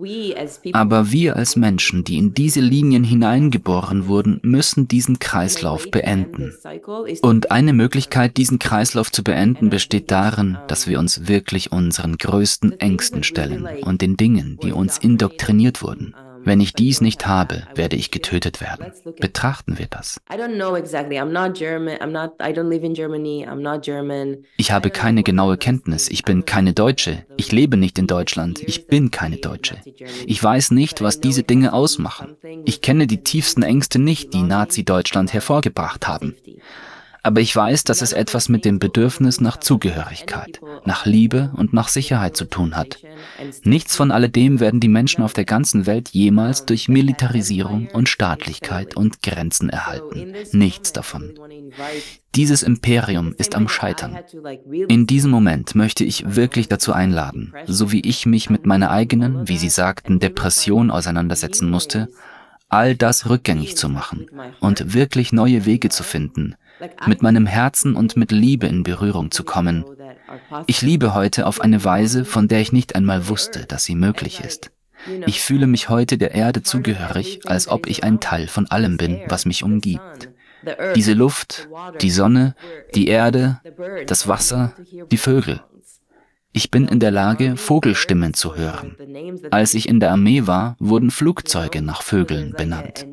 Aber 0.74 1.12
wir 1.12 1.38
als 1.38 1.56
Menschen, 1.56 2.04
die 2.04 2.18
in 2.18 2.34
diese 2.34 2.60
Linien 2.60 3.06
hineingeboren 3.06 4.08
wurden, 4.08 4.40
müssen 4.44 4.90
diesen 4.90 5.20
Kreislauf 5.20 5.90
beenden. 5.90 6.54
Und 7.22 7.52
eine 7.52 7.72
Möglichkeit, 7.72 8.36
diesen 8.36 8.60
Kreislauf 8.60 9.12
zu 9.12 9.24
beenden, 9.24 9.70
besteht 9.70 10.12
darin, 10.12 10.58
dass 10.68 10.88
wir 10.88 11.00
uns 11.00 11.30
wirklich 11.30 11.72
unseren 11.72 12.18
größten 12.18 12.78
Ängsten 12.80 13.24
stellen 13.24 13.66
und 13.84 14.02
den 14.02 14.18
Dingen, 14.18 14.60
die 14.62 14.74
uns 14.74 14.98
indoktriniert 14.98 15.82
wurden. 15.82 16.14
Wenn 16.44 16.60
ich 16.60 16.74
dies 16.74 17.02
nicht 17.02 17.28
habe, 17.28 17.64
werde 17.76 17.96
ich 17.96 18.12
getötet 18.12 18.62
werden. 18.62 18.92
Betrachten 19.20 19.78
wir 19.78 19.88
das. 19.88 20.20
Ich 24.58 24.72
habe 24.72 24.90
keine 24.90 25.24
genaue 25.24 25.58
Kenntnis. 25.58 26.10
Ich 26.10 26.24
bin 26.24 26.46
keine 26.46 26.74
Deutsche. 26.74 27.26
Ich 27.38 27.52
lebe 27.52 27.78
nicht 27.78 27.98
in 28.00 28.08
Deutschland. 28.08 28.62
Ich 28.62 28.88
bin 28.88 29.12
keine 29.12 29.38
Deutsche. 29.38 29.78
Ich 30.26 30.44
weiß 30.44 30.72
nicht, 30.72 31.02
was 31.02 31.20
diese 31.20 31.44
Dinge 31.44 31.74
ausmachen. 31.74 32.36
Ich 32.66 32.82
kenne 32.82 33.08
die 33.08 33.24
tiefsten 33.24 33.64
Ängste 33.64 34.00
nicht, 34.00 34.34
die 34.34 34.44
Nazi-Deutschland 34.44 35.34
hervorgebracht 35.34 36.08
haben. 36.08 36.36
Aber 37.24 37.40
ich 37.40 37.56
weiß, 37.56 37.84
dass 37.84 38.02
es 38.02 38.14
etwas 38.14 38.50
mit 38.50 38.66
dem 38.66 38.80
Bedürfnis 38.80 39.42
nach 39.42 39.58
Zugehörigkeit, 39.58 40.60
nach 40.86 41.06
Liebe 41.06 41.52
und 41.56 41.72
nach 41.72 41.88
Sicherheit 41.88 42.36
zu 42.36 42.46
tun 42.46 42.76
hat. 42.76 42.98
Nichts 43.64 43.96
von 43.96 44.12
alledem 44.12 44.60
werden 44.60 44.80
die 44.80 44.88
Menschen 44.88 45.24
auf 45.24 45.34
der 45.34 45.46
ganzen 45.46 45.86
Welt 45.86 46.10
jemals 46.10 46.66
durch 46.66 46.90
Militarisierung 46.90 47.88
und 47.94 48.10
Staatlichkeit 48.10 48.96
und 48.96 49.22
Grenzen 49.22 49.70
erhalten. 49.70 50.34
Nichts 50.52 50.94
davon. 50.94 51.34
Dieses 52.34 52.64
Imperium 52.64 53.36
ist 53.38 53.56
am 53.56 53.68
Scheitern. 53.68 54.18
In 54.88 55.06
diesem 55.06 55.30
Moment 55.32 55.76
möchte 55.76 56.04
ich 56.04 56.36
wirklich 56.36 56.70
dazu 56.70 56.94
einladen, 56.94 57.54
so 57.68 57.92
wie 57.92 58.02
ich 58.02 58.26
mich 58.26 58.50
mit 58.50 58.66
meiner 58.66 58.90
eigenen, 58.90 59.48
wie 59.48 59.58
Sie 59.58 59.70
sagten, 59.70 60.20
Depression 60.20 60.90
auseinandersetzen 60.90 61.70
musste, 61.70 62.08
all 62.72 62.96
das 62.96 63.30
rückgängig 63.30 63.76
zu 63.76 63.90
machen 63.90 64.28
und 64.62 64.94
wirklich 64.94 65.34
neue 65.34 65.66
Wege 65.66 65.90
zu 65.90 66.04
finden, 66.04 66.56
mit 67.08 67.22
meinem 67.22 67.46
Herzen 67.46 67.96
und 67.96 68.18
mit 68.18 68.32
Liebe 68.32 68.68
in 68.68 68.84
Berührung 68.84 69.32
zu 69.32 69.44
kommen. 69.44 69.86
Ich 70.68 70.82
liebe 70.82 71.14
heute 71.14 71.46
auf 71.46 71.62
eine 71.62 71.84
Weise, 71.84 72.26
von 72.26 72.48
der 72.48 72.62
ich 72.62 72.72
nicht 72.72 72.96
einmal 72.96 73.28
wusste, 73.28 73.66
dass 73.66 73.84
sie 73.84 73.96
möglich 73.96 74.42
ist. 74.42 74.72
Ich 75.26 75.42
fühle 75.42 75.68
mich 75.68 75.90
heute 75.90 76.18
der 76.18 76.34
Erde 76.34 76.62
zugehörig, 76.62 77.42
als 77.46 77.68
ob 77.68 77.88
ich 77.88 78.04
ein 78.04 78.20
Teil 78.20 78.48
von 78.48 78.68
allem 78.68 78.98
bin, 78.98 79.22
was 79.28 79.46
mich 79.46 79.64
umgibt. 79.64 80.30
Diese 80.96 81.14
Luft, 81.14 81.70
die 82.02 82.12
Sonne, 82.12 82.56
die 82.94 83.08
Erde, 83.08 83.60
das 84.06 84.28
Wasser, 84.28 84.74
die 85.12 85.18
Vögel. 85.18 85.62
Ich 86.54 86.70
bin 86.70 86.88
in 86.88 87.00
der 87.00 87.12
Lage, 87.12 87.56
Vogelstimmen 87.56 88.34
zu 88.34 88.56
hören. 88.56 88.98
Als 89.52 89.74
ich 89.74 89.88
in 89.88 90.00
der 90.00 90.12
Armee 90.12 90.48
war, 90.48 90.76
wurden 90.80 91.12
Flugzeuge 91.12 91.82
nach 91.82 92.02
Vögeln 92.02 92.54
benannt. 92.58 93.06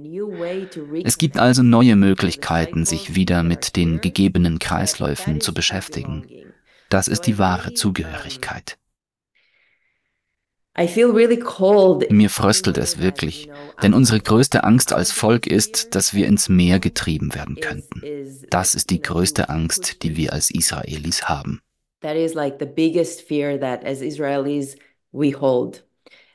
Es 1.04 1.18
gibt 1.18 1.38
also 1.38 1.62
neue 1.62 1.96
Möglichkeiten, 1.96 2.84
sich 2.84 3.14
wieder 3.14 3.42
mit 3.42 3.76
den 3.76 4.00
gegebenen 4.00 4.58
Kreisläufen 4.58 5.40
zu 5.40 5.54
beschäftigen. 5.54 6.26
Das 6.90 7.06
ist 7.06 7.22
die 7.22 7.38
wahre 7.38 7.74
Zugehörigkeit. 7.74 8.78
Mir 12.10 12.30
fröstelt 12.30 12.78
es 12.78 12.98
wirklich, 13.00 13.50
denn 13.82 13.94
unsere 13.94 14.20
größte 14.20 14.62
Angst 14.62 14.92
als 14.92 15.10
Volk 15.10 15.46
ist, 15.48 15.94
dass 15.96 16.14
wir 16.14 16.26
ins 16.26 16.48
Meer 16.48 16.78
getrieben 16.78 17.34
werden 17.34 17.56
könnten. 17.56 18.02
Das 18.50 18.76
ist 18.76 18.90
die 18.90 19.02
größte 19.02 19.48
Angst, 19.48 20.02
die 20.02 20.16
wir 20.16 20.32
als 20.32 20.50
Israelis 20.50 21.28
haben. 21.28 21.60
That 22.00 22.16
is 22.16 22.34
like 22.34 22.58
the 22.58 22.66
biggest 22.66 23.22
fear 23.22 23.58
that 23.58 23.84
as 23.84 24.02
Israelis 24.02 24.76
we 25.12 25.32
hold. 25.32 25.84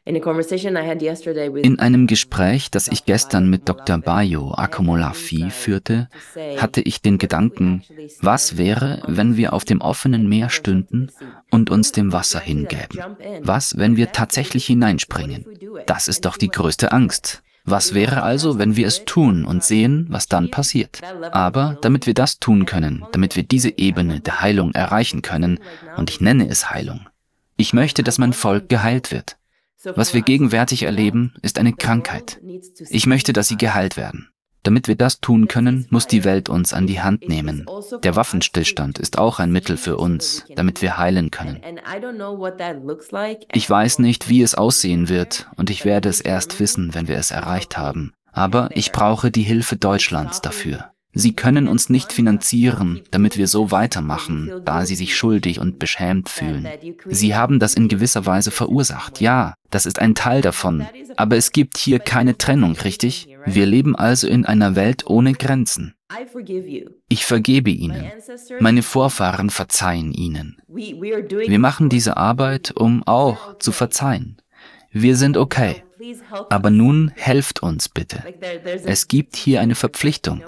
In 0.05 1.79
einem 1.79 2.07
Gespräch, 2.07 2.71
das 2.71 2.87
ich 2.89 3.05
gestern 3.05 3.49
mit 3.49 3.69
Dr. 3.69 3.97
Bayo 3.99 4.53
Akomolafi 4.53 5.49
führte, 5.49 6.09
hatte 6.57 6.81
ich 6.81 7.01
den 7.01 7.17
Gedanken, 7.17 7.83
was 8.19 8.57
wäre, 8.57 9.01
wenn 9.07 9.37
wir 9.37 9.53
auf 9.53 9.63
dem 9.63 9.79
offenen 9.79 10.27
Meer 10.27 10.49
stünden 10.49 11.09
und 11.51 11.69
uns 11.69 11.93
dem 11.93 12.11
Wasser 12.11 12.41
hingäben? 12.41 12.99
Was, 13.43 13.77
wenn 13.77 13.95
wir 13.95 14.11
tatsächlich 14.11 14.65
hineinspringen? 14.65 15.45
Das 15.85 16.09
ist 16.09 16.25
doch 16.25 16.35
die 16.35 16.49
größte 16.49 16.91
Angst. 16.91 17.42
Was 17.65 17.93
wäre 17.93 18.23
also, 18.23 18.59
wenn 18.59 18.75
wir 18.75 18.87
es 18.87 19.05
tun 19.05 19.45
und 19.45 19.63
sehen, 19.63 20.07
was 20.09 20.27
dann 20.27 20.51
passiert? 20.51 20.99
Aber 21.31 21.77
damit 21.81 22.05
wir 22.07 22.13
das 22.13 22.39
tun 22.39 22.65
können, 22.65 23.05
damit 23.13 23.37
wir 23.37 23.43
diese 23.43 23.77
Ebene 23.77 24.19
der 24.19 24.41
Heilung 24.41 24.73
erreichen 24.73 25.21
können, 25.21 25.59
und 25.95 26.09
ich 26.09 26.19
nenne 26.19 26.49
es 26.49 26.69
Heilung, 26.69 27.07
ich 27.55 27.73
möchte, 27.73 28.03
dass 28.03 28.17
mein 28.17 28.33
Volk 28.33 28.67
geheilt 28.67 29.11
wird. 29.11 29.37
Was 29.95 30.13
wir 30.13 30.21
gegenwärtig 30.21 30.83
erleben, 30.83 31.33
ist 31.41 31.57
eine 31.57 31.73
Krankheit. 31.73 32.39
Ich 32.89 33.05
möchte, 33.05 33.33
dass 33.33 33.47
sie 33.47 33.57
geheilt 33.57 33.95
werden. 33.97 34.29
Damit 34.63 34.87
wir 34.87 34.95
das 34.95 35.19
tun 35.19 35.49
können, 35.49 35.85
muss 35.89 36.07
die 36.07 36.23
Welt 36.23 36.47
uns 36.47 36.73
an 36.73 36.87
die 36.87 37.01
Hand 37.01 37.27
nehmen. 37.27 37.65
Der 38.01 38.15
Waffenstillstand 38.15 38.97
ist 38.97 39.17
auch 39.17 39.39
ein 39.39 39.51
Mittel 39.51 39.75
für 39.75 39.97
uns, 39.97 40.45
damit 40.55 40.81
wir 40.81 40.97
heilen 40.97 41.31
können. 41.31 41.61
Ich 43.53 43.69
weiß 43.69 43.99
nicht, 43.99 44.29
wie 44.29 44.41
es 44.41 44.55
aussehen 44.55 45.09
wird, 45.09 45.47
und 45.57 45.69
ich 45.69 45.83
werde 45.83 46.07
es 46.07 46.21
erst 46.21 46.59
wissen, 46.61 46.93
wenn 46.93 47.09
wir 47.09 47.17
es 47.17 47.31
erreicht 47.31 47.77
haben. 47.77 48.13
Aber 48.31 48.69
ich 48.73 48.91
brauche 48.91 49.31
die 49.31 49.43
Hilfe 49.43 49.75
Deutschlands 49.75 50.41
dafür. 50.41 50.92
Sie 51.13 51.33
können 51.33 51.67
uns 51.67 51.89
nicht 51.89 52.11
finanzieren, 52.11 53.01
damit 53.11 53.37
wir 53.37 53.47
so 53.47 53.71
weitermachen, 53.71 54.51
da 54.65 54.85
sie 54.85 54.95
sich 54.95 55.15
schuldig 55.15 55.59
und 55.59 55.77
beschämt 55.77 56.29
fühlen. 56.29 56.67
Sie 57.07 57.35
haben 57.35 57.59
das 57.59 57.75
in 57.75 57.87
gewisser 57.87 58.25
Weise 58.25 58.51
verursacht, 58.51 59.21
ja, 59.21 59.53
das 59.69 59.85
ist 59.85 59.99
ein 59.99 60.15
Teil 60.15 60.41
davon. 60.41 60.85
Aber 61.15 61.35
es 61.37 61.51
gibt 61.51 61.77
hier 61.77 61.99
keine 61.99 62.37
Trennung, 62.37 62.75
richtig? 62.77 63.27
Wir 63.45 63.65
leben 63.65 63.95
also 63.95 64.27
in 64.27 64.45
einer 64.45 64.75
Welt 64.75 65.05
ohne 65.07 65.33
Grenzen. 65.33 65.93
Ich 67.09 67.25
vergebe 67.25 67.69
Ihnen. 67.69 68.11
Meine 68.59 68.83
Vorfahren 68.83 69.49
verzeihen 69.49 70.13
Ihnen. 70.13 70.57
Wir 70.67 71.59
machen 71.59 71.89
diese 71.89 72.17
Arbeit, 72.17 72.71
um 72.75 73.03
auch 73.03 73.57
zu 73.57 73.71
verzeihen. 73.71 74.37
Wir 74.91 75.15
sind 75.15 75.37
okay. 75.37 75.82
Aber 76.49 76.69
nun 76.69 77.11
helft 77.15 77.61
uns 77.61 77.89
bitte. 77.89 78.23
Es 78.85 79.07
gibt 79.07 79.35
hier 79.35 79.61
eine 79.61 79.75
Verpflichtung. 79.75 80.41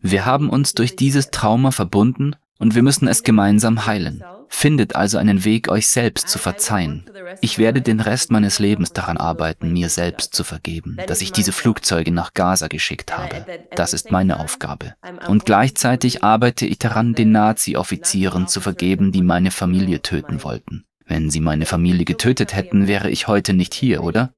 Wir 0.00 0.26
haben 0.26 0.50
uns 0.50 0.74
durch 0.74 0.96
dieses 0.96 1.30
Trauma 1.30 1.70
verbunden 1.70 2.36
und 2.58 2.74
wir 2.74 2.82
müssen 2.82 3.08
es 3.08 3.22
gemeinsam 3.22 3.86
heilen. 3.86 4.22
Findet 4.48 4.96
also 4.96 5.18
einen 5.18 5.44
Weg, 5.44 5.68
euch 5.68 5.88
selbst 5.88 6.28
zu 6.28 6.38
verzeihen. 6.38 7.04
Ich 7.40 7.58
werde 7.58 7.82
den 7.82 8.00
Rest 8.00 8.30
meines 8.30 8.58
Lebens 8.58 8.92
daran 8.92 9.16
arbeiten, 9.16 9.72
mir 9.72 9.88
selbst 9.88 10.34
zu 10.34 10.44
vergeben, 10.44 10.96
dass 11.06 11.20
ich 11.20 11.32
diese 11.32 11.52
Flugzeuge 11.52 12.12
nach 12.12 12.32
Gaza 12.32 12.68
geschickt 12.68 13.16
habe. 13.16 13.44
Das 13.74 13.92
ist 13.92 14.10
meine 14.10 14.40
Aufgabe. 14.40 14.94
Und 15.28 15.44
gleichzeitig 15.44 16.22
arbeite 16.22 16.64
ich 16.64 16.78
daran, 16.78 17.14
den 17.14 17.32
Nazi-Offizieren 17.32 18.48
zu 18.48 18.60
vergeben, 18.60 19.12
die 19.12 19.22
meine 19.22 19.50
Familie 19.50 20.00
töten 20.00 20.42
wollten. 20.42 20.84
Wenn 21.06 21.30
sie 21.30 21.40
meine 21.40 21.66
Familie 21.66 22.04
getötet 22.04 22.54
hätten, 22.54 22.86
wäre 22.86 23.10
ich 23.10 23.28
heute 23.28 23.52
nicht 23.52 23.74
hier, 23.74 24.02
oder? 24.02 24.32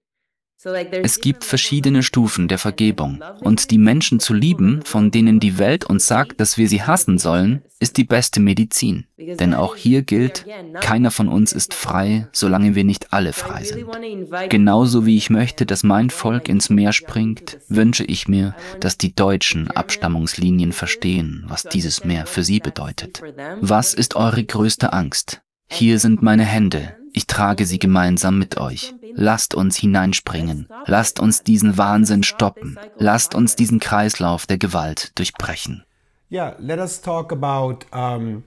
Es 0.91 1.21
gibt 1.21 1.45
verschiedene 1.45 2.03
Stufen 2.03 2.49
der 2.49 2.59
Vergebung. 2.59 3.23
Und 3.41 3.71
die 3.71 3.79
Menschen 3.79 4.19
zu 4.19 4.35
lieben, 4.35 4.83
von 4.83 5.13
denen 5.13 5.39
die 5.39 5.57
Welt 5.59 5.85
uns 5.85 6.09
sagt, 6.09 6.41
dass 6.41 6.59
wir 6.59 6.69
sie 6.69 6.83
hassen 6.83 7.17
sollen, 7.19 7.63
ist 7.79 7.97
die 7.97 8.05
beste 8.05 8.41
Medizin. 8.41 9.07
Denn 9.17 9.55
auch 9.55 9.77
hier 9.77 10.03
gilt, 10.03 10.47
keiner 10.81 11.13
von 11.13 11.29
uns 11.29 11.53
ist 11.53 11.75
frei, 11.75 12.27
solange 12.33 12.75
wir 12.75 12.83
nicht 12.83 13.13
alle 13.13 13.33
frei 13.33 13.63
sind. 13.63 13.87
Genauso 14.49 15.07
wie 15.07 15.17
ich 15.17 15.31
möchte, 15.31 15.65
dass 15.65 15.85
mein 15.85 16.11
Volk 16.11 16.49
ins 16.49 16.71
Meer 16.71 16.93
springt, 16.93 17.59
wünsche 17.69 18.05
ich 18.05 18.27
mir, 18.27 18.57
dass 18.81 18.99
die 18.99 19.15
deutschen 19.15 19.71
Abstammungslinien 19.71 20.73
verstehen, 20.73 21.45
was 21.47 21.63
dieses 21.63 22.05
Meer 22.05 22.27
für 22.27 22.43
sie 22.43 22.59
bedeutet. 22.59 23.23
Was 23.61 23.95
ist 23.95 24.17
eure 24.17 24.43
größte 24.43 24.93
Angst? 24.93 25.41
Hier 25.71 25.99
sind 25.99 26.23
meine 26.23 26.45
Hände, 26.45 26.97
ich 27.13 27.27
trage 27.27 27.67
sie 27.67 27.79
gemeinsam 27.79 28.39
mit 28.39 28.59
euch. 28.59 28.95
Lasst 29.15 29.55
uns 29.55 29.77
hineinspringen. 29.77 30.69
Lasst 30.87 31.21
uns 31.21 31.43
diesen 31.43 31.77
Wahnsinn 31.77 32.23
stoppen. 32.23 32.79
Lasst 32.99 33.35
uns 33.35 33.57
diesen 33.57 33.81
Kreislauf 33.81 34.47
der 34.47 34.59
Gewalt 34.59 35.13
durchbrechen. 35.19 35.85
Yeah, 36.31 36.55
let 36.59 36.79
us 36.79 37.01
talk 37.01 37.33
about 37.33 37.87
um, 37.93 38.45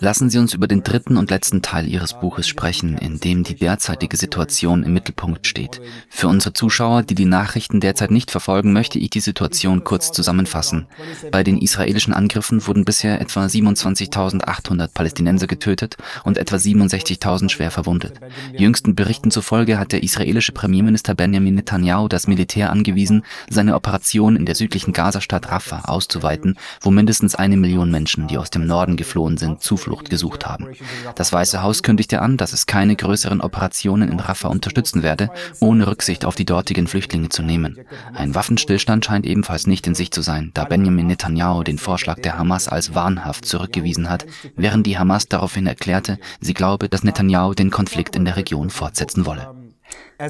Lassen 0.00 0.30
Sie 0.30 0.38
uns 0.38 0.54
über 0.54 0.66
den 0.66 0.82
dritten 0.82 1.18
und 1.18 1.30
letzten 1.30 1.60
Teil 1.60 1.86
Ihres 1.86 2.18
Buches 2.18 2.48
sprechen, 2.48 2.96
in 2.96 3.20
dem 3.20 3.44
die 3.44 3.54
derzeitige 3.54 4.16
Situation 4.16 4.82
im 4.82 4.94
Mittelpunkt 4.94 5.46
steht. 5.46 5.82
Für 6.08 6.28
unsere 6.28 6.54
Zuschauer, 6.54 7.02
die 7.02 7.14
die 7.14 7.26
Nachrichten 7.26 7.80
derzeit 7.80 8.10
nicht 8.10 8.30
verfolgen, 8.30 8.72
möchte 8.72 8.98
ich 8.98 9.10
die 9.10 9.20
Situation 9.20 9.84
kurz 9.84 10.10
zusammenfassen. 10.10 10.86
Bei 11.32 11.44
den 11.44 11.58
israelischen 11.58 12.14
Angriffen 12.14 12.66
wurden 12.66 12.86
bisher 12.86 13.20
etwa 13.20 13.44
27.800 13.44 14.88
Palästinenser 14.94 15.46
getötet 15.46 15.98
und 16.24 16.38
etwa 16.38 16.56
67.000 16.56 17.50
schwer 17.50 17.70
verwundet. 17.70 18.20
Jüngsten 18.56 18.94
Berichten 18.94 19.32
zufolge 19.32 19.78
hat 19.78 19.92
der 19.92 20.02
israelische 20.02 20.52
Premierminister 20.52 21.14
Benjamin 21.14 21.56
Netanyahu 21.56 22.08
das 22.08 22.26
Militär 22.26 22.70
angewiesen, 22.70 23.22
seine 23.50 23.74
Operation 23.74 24.34
in 24.34 24.46
der 24.46 24.54
südlichen 24.54 24.94
Gazastadt 24.94 25.50
Rafah 25.50 25.82
auszuweiten, 25.90 26.56
wo 26.80 26.90
mindestens 26.90 27.34
eine 27.34 27.58
Million 27.58 27.90
Menschen 27.90 28.13
Menschen, 28.16 28.28
die 28.28 28.38
aus 28.38 28.50
dem 28.50 28.66
Norden 28.66 28.96
geflohen 28.96 29.36
sind, 29.36 29.60
Zuflucht 29.60 30.10
gesucht 30.10 30.46
haben. 30.46 30.68
Das 31.16 31.32
Weiße 31.32 31.62
Haus 31.62 31.82
kündigte 31.82 32.22
an, 32.22 32.36
dass 32.36 32.52
es 32.52 32.66
keine 32.66 32.96
größeren 32.96 33.40
Operationen 33.40 34.10
in 34.10 34.20
Rafah 34.20 34.48
unterstützen 34.48 35.02
werde, 35.02 35.30
ohne 35.60 35.86
Rücksicht 35.86 36.24
auf 36.24 36.34
die 36.34 36.44
dortigen 36.44 36.86
Flüchtlinge 36.86 37.28
zu 37.28 37.42
nehmen. 37.42 37.78
Ein 38.14 38.34
Waffenstillstand 38.34 39.04
scheint 39.04 39.26
ebenfalls 39.26 39.66
nicht 39.66 39.86
in 39.86 39.94
Sicht 39.94 40.14
zu 40.14 40.22
sein, 40.22 40.50
da 40.54 40.64
Benjamin 40.64 41.08
Netanyahu 41.08 41.62
den 41.62 41.78
Vorschlag 41.78 42.20
der 42.20 42.38
Hamas 42.38 42.68
als 42.68 42.94
wahnhaft 42.94 43.44
zurückgewiesen 43.46 44.08
hat, 44.08 44.26
während 44.56 44.86
die 44.86 44.98
Hamas 44.98 45.28
daraufhin 45.28 45.66
erklärte, 45.66 46.18
sie 46.40 46.54
glaube, 46.54 46.88
dass 46.88 47.04
Netanyahu 47.04 47.54
den 47.54 47.70
Konflikt 47.70 48.16
in 48.16 48.24
der 48.24 48.36
Region 48.36 48.70
fortsetzen 48.70 49.26
wolle. 49.26 49.54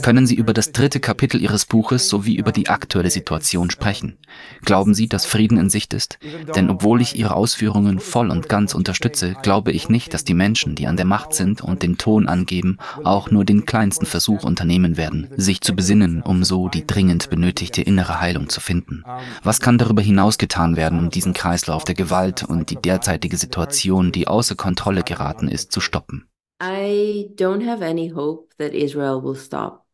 Können 0.02 0.26
Sie 0.26 0.34
über 0.34 0.52
das 0.54 0.72
dritte 0.72 0.98
Kapitel 0.98 1.40
Ihres 1.40 1.66
Buches 1.66 2.08
sowie 2.08 2.36
über 2.36 2.52
die 2.52 2.68
aktuelle 2.68 3.10
Situation 3.10 3.70
sprechen? 3.70 4.16
Glauben 4.62 4.94
Sie, 4.94 5.08
dass 5.08 5.26
Frieden 5.26 5.58
in 5.58 5.68
Sicht 5.68 5.92
ist? 5.92 6.18
Denn 6.56 6.70
obwohl 6.70 7.02
ich 7.02 7.16
Ihre 7.16 7.34
Ausführungen 7.34 8.00
voll 8.00 8.30
und 8.30 8.48
ganz 8.48 8.74
unterstütze, 8.74 9.34
glaube 9.42 9.72
ich 9.72 9.88
nicht, 9.88 10.14
dass 10.14 10.24
die 10.24 10.34
Menschen, 10.34 10.74
die 10.74 10.86
an 10.86 10.96
der 10.96 11.04
Macht 11.04 11.34
sind 11.34 11.60
und 11.60 11.82
den 11.82 11.98
Ton 11.98 12.28
angeben, 12.28 12.78
auch 13.02 13.30
nur 13.30 13.44
den 13.44 13.66
kleinsten 13.66 14.06
Versuch 14.06 14.42
unternehmen 14.44 14.96
werden, 14.96 15.28
sich 15.36 15.60
zu 15.60 15.74
besinnen, 15.74 16.22
um 16.22 16.44
so 16.44 16.68
die 16.68 16.86
dringend 16.86 17.28
benötigte 17.28 17.82
innere 17.82 18.20
Heilung 18.20 18.48
zu 18.48 18.60
finden. 18.60 19.04
Was 19.42 19.60
kann 19.60 19.78
darüber 19.78 20.02
hinaus 20.02 20.38
getan 20.38 20.76
werden, 20.76 20.98
um 20.98 21.10
diesen 21.10 21.34
Kreislauf 21.34 21.84
der 21.84 21.94
Gewalt 21.94 22.42
und 22.42 22.70
die 22.70 22.76
derzeitige 22.76 23.36
Situation, 23.36 24.12
die 24.12 24.28
außer 24.28 24.54
Kontrolle 24.54 25.02
geraten 25.02 25.48
ist, 25.48 25.72
zu 25.72 25.80
stoppen? 25.80 26.26
I 26.60 27.30
don't 27.34 27.66
have 27.66 27.82
any 27.82 28.08
hope 28.08 28.54
that 28.58 28.72
Israel 28.72 29.22
will 29.22 29.36
stop 29.36 29.84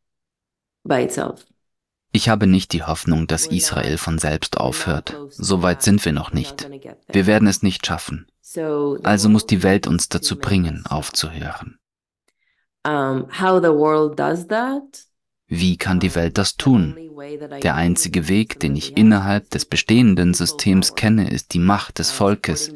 by 0.85 1.03
itself. 1.03 1.47
Ich 2.13 2.29
habe 2.29 2.47
nicht 2.47 2.73
die 2.73 2.83
Hoffnung, 2.83 3.27
dass 3.27 3.47
Israel 3.47 3.97
von 3.97 4.19
selbst 4.19 4.57
aufhört. 4.57 5.17
So 5.31 5.63
weit 5.63 5.83
sind 5.83 6.05
wir 6.05 6.13
noch 6.13 6.33
nicht. 6.33 6.69
Wir 7.09 7.27
werden 7.27 7.47
es 7.47 7.63
nicht 7.63 7.87
schaffen. 7.87 8.27
Also 9.05 9.29
muss 9.29 9.47
die 9.47 9.63
Welt 9.63 9.87
uns 9.87 10.09
dazu 10.09 10.37
bringen, 10.37 10.85
aufzuhören. 10.87 11.79
Wie 15.47 15.77
kann 15.77 16.01
die 16.01 16.15
Welt 16.15 16.39
das 16.39 16.57
tun? 16.57 16.97
Der 17.63 17.75
einzige 17.75 18.29
Weg, 18.29 18.61
den 18.61 18.77
ich 18.77 18.97
innerhalb 18.97 19.51
des 19.51 19.67
bestehenden 19.67 20.33
Systems 20.33 20.95
kenne, 20.95 21.31
ist 21.31 21.55
die 21.55 21.59
Macht 21.59 21.99
des 21.99 22.11
Volkes, 22.11 22.73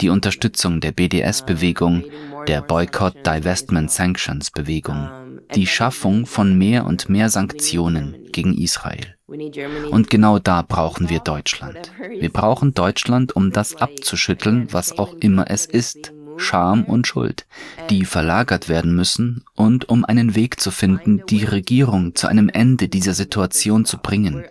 die 0.00 0.08
Unterstützung 0.08 0.80
der 0.80 0.92
BDS-Bewegung, 0.92 2.04
der 2.48 2.62
Boycott-Divestment-Sanctions-Bewegung, 2.62 5.08
die 5.54 5.66
Schaffung 5.66 6.24
von 6.24 6.56
mehr 6.56 6.86
und 6.86 7.10
mehr 7.10 7.28
Sanktionen 7.28 8.16
gegen 8.32 8.56
Israel. 8.56 9.16
Und 9.26 10.08
genau 10.08 10.38
da 10.38 10.62
brauchen 10.62 11.10
wir 11.10 11.20
Deutschland. 11.20 11.92
Wir 12.18 12.32
brauchen 12.32 12.72
Deutschland, 12.72 13.36
um 13.36 13.52
das 13.52 13.76
abzuschütteln, 13.76 14.72
was 14.72 14.98
auch 14.98 15.12
immer 15.20 15.50
es 15.50 15.66
ist, 15.66 16.14
Scham 16.38 16.84
und 16.84 17.06
Schuld, 17.06 17.46
die 17.90 18.04
verlagert 18.04 18.68
werden 18.68 18.94
müssen 18.94 19.44
und 19.54 19.88
um 19.88 20.04
einen 20.04 20.34
Weg 20.34 20.60
zu 20.60 20.70
finden, 20.70 21.22
die 21.28 21.44
Regierung 21.44 22.14
zu 22.14 22.26
einem 22.26 22.48
Ende 22.48 22.88
dieser 22.88 23.14
Situation 23.14 23.84
zu 23.84 23.98
bringen. 23.98 24.44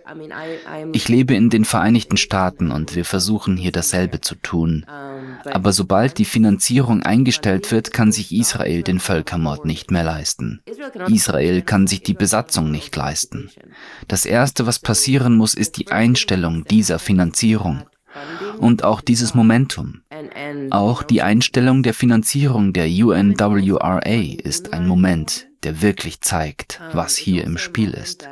Ich 0.92 1.08
lebe 1.08 1.34
in 1.34 1.50
den 1.50 1.64
Vereinigten 1.64 2.16
Staaten 2.16 2.70
und 2.70 2.94
wir 2.94 3.04
versuchen 3.04 3.56
hier 3.56 3.72
dasselbe 3.72 4.20
zu 4.20 4.34
tun. 4.36 4.86
Aber 5.44 5.72
sobald 5.72 6.18
die 6.18 6.24
Finanzierung 6.24 7.02
eingestellt 7.02 7.70
wird, 7.72 7.92
kann 7.92 8.12
sich 8.12 8.32
Israel 8.32 8.82
den 8.82 9.00
Völkermord 9.00 9.64
nicht 9.64 9.90
mehr 9.90 10.04
leisten. 10.04 10.60
Israel 11.08 11.62
kann 11.62 11.86
sich 11.86 12.02
die 12.02 12.14
Besatzung 12.14 12.70
nicht 12.70 12.94
leisten. 12.94 13.50
Das 14.06 14.26
Erste, 14.26 14.66
was 14.66 14.78
passieren 14.78 15.36
muss, 15.36 15.54
ist 15.54 15.78
die 15.78 15.90
Einstellung 15.90 16.64
dieser 16.64 16.98
Finanzierung 16.98 17.82
und 18.58 18.84
auch 18.84 19.00
dieses 19.00 19.34
Momentum. 19.34 20.02
Auch 20.70 21.02
die 21.02 21.22
Einstellung 21.22 21.82
der 21.82 21.94
Finanzierung 21.94 22.72
der 22.72 22.86
UNWRA 22.86 24.00
ist 24.42 24.72
ein 24.72 24.86
Moment, 24.86 25.48
der 25.62 25.82
wirklich 25.82 26.20
zeigt, 26.20 26.80
was 26.92 27.16
hier 27.16 27.44
im 27.44 27.58
Spiel 27.58 27.90
ist. 27.90 28.26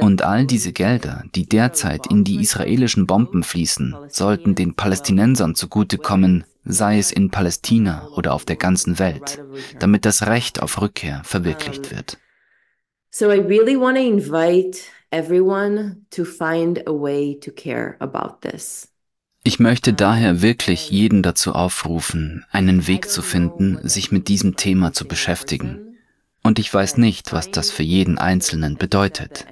Und 0.00 0.22
all 0.22 0.46
diese 0.46 0.72
Gelder, 0.72 1.24
die 1.34 1.48
derzeit 1.48 2.06
in 2.06 2.24
die 2.24 2.40
israelischen 2.40 3.06
Bomben 3.06 3.42
fließen, 3.42 3.96
sollten 4.08 4.54
den 4.54 4.74
Palästinensern 4.74 5.54
zugutekommen, 5.54 6.44
sei 6.68 6.98
es 6.98 7.10
in 7.10 7.30
Palästina 7.30 8.08
oder 8.14 8.34
auf 8.34 8.44
der 8.44 8.56
ganzen 8.56 8.98
Welt, 8.98 9.42
damit 9.80 10.04
das 10.04 10.26
Recht 10.26 10.62
auf 10.62 10.80
Rückkehr 10.80 11.22
verwirklicht 11.24 11.90
wird. 11.90 12.18
So 13.10 13.32
I 13.32 13.40
really 13.40 13.76
want 13.76 13.96
to 13.96 14.02
invite 14.02 14.78
everyone 15.10 16.02
to 16.10 16.24
find 16.24 16.86
a 16.86 16.92
way 16.92 17.38
to 17.40 17.50
care 17.50 17.96
about 17.98 18.46
this. 18.48 18.88
Ich 19.44 19.58
möchte 19.58 19.94
daher 19.94 20.42
wirklich 20.42 20.90
jeden 20.90 21.22
dazu 21.22 21.52
aufrufen, 21.52 22.44
einen 22.50 22.86
Weg 22.86 23.08
zu 23.08 23.22
finden, 23.22 23.78
sich 23.82 24.12
mit 24.12 24.28
diesem 24.28 24.56
Thema 24.56 24.92
zu 24.92 25.08
beschäftigen. 25.08 25.96
Und 26.42 26.58
ich 26.58 26.72
weiß 26.72 26.98
nicht, 26.98 27.32
was 27.32 27.50
das 27.50 27.70
für 27.70 27.82
jeden 27.82 28.18
Einzelnen 28.18 28.76
bedeutet. 28.76 29.46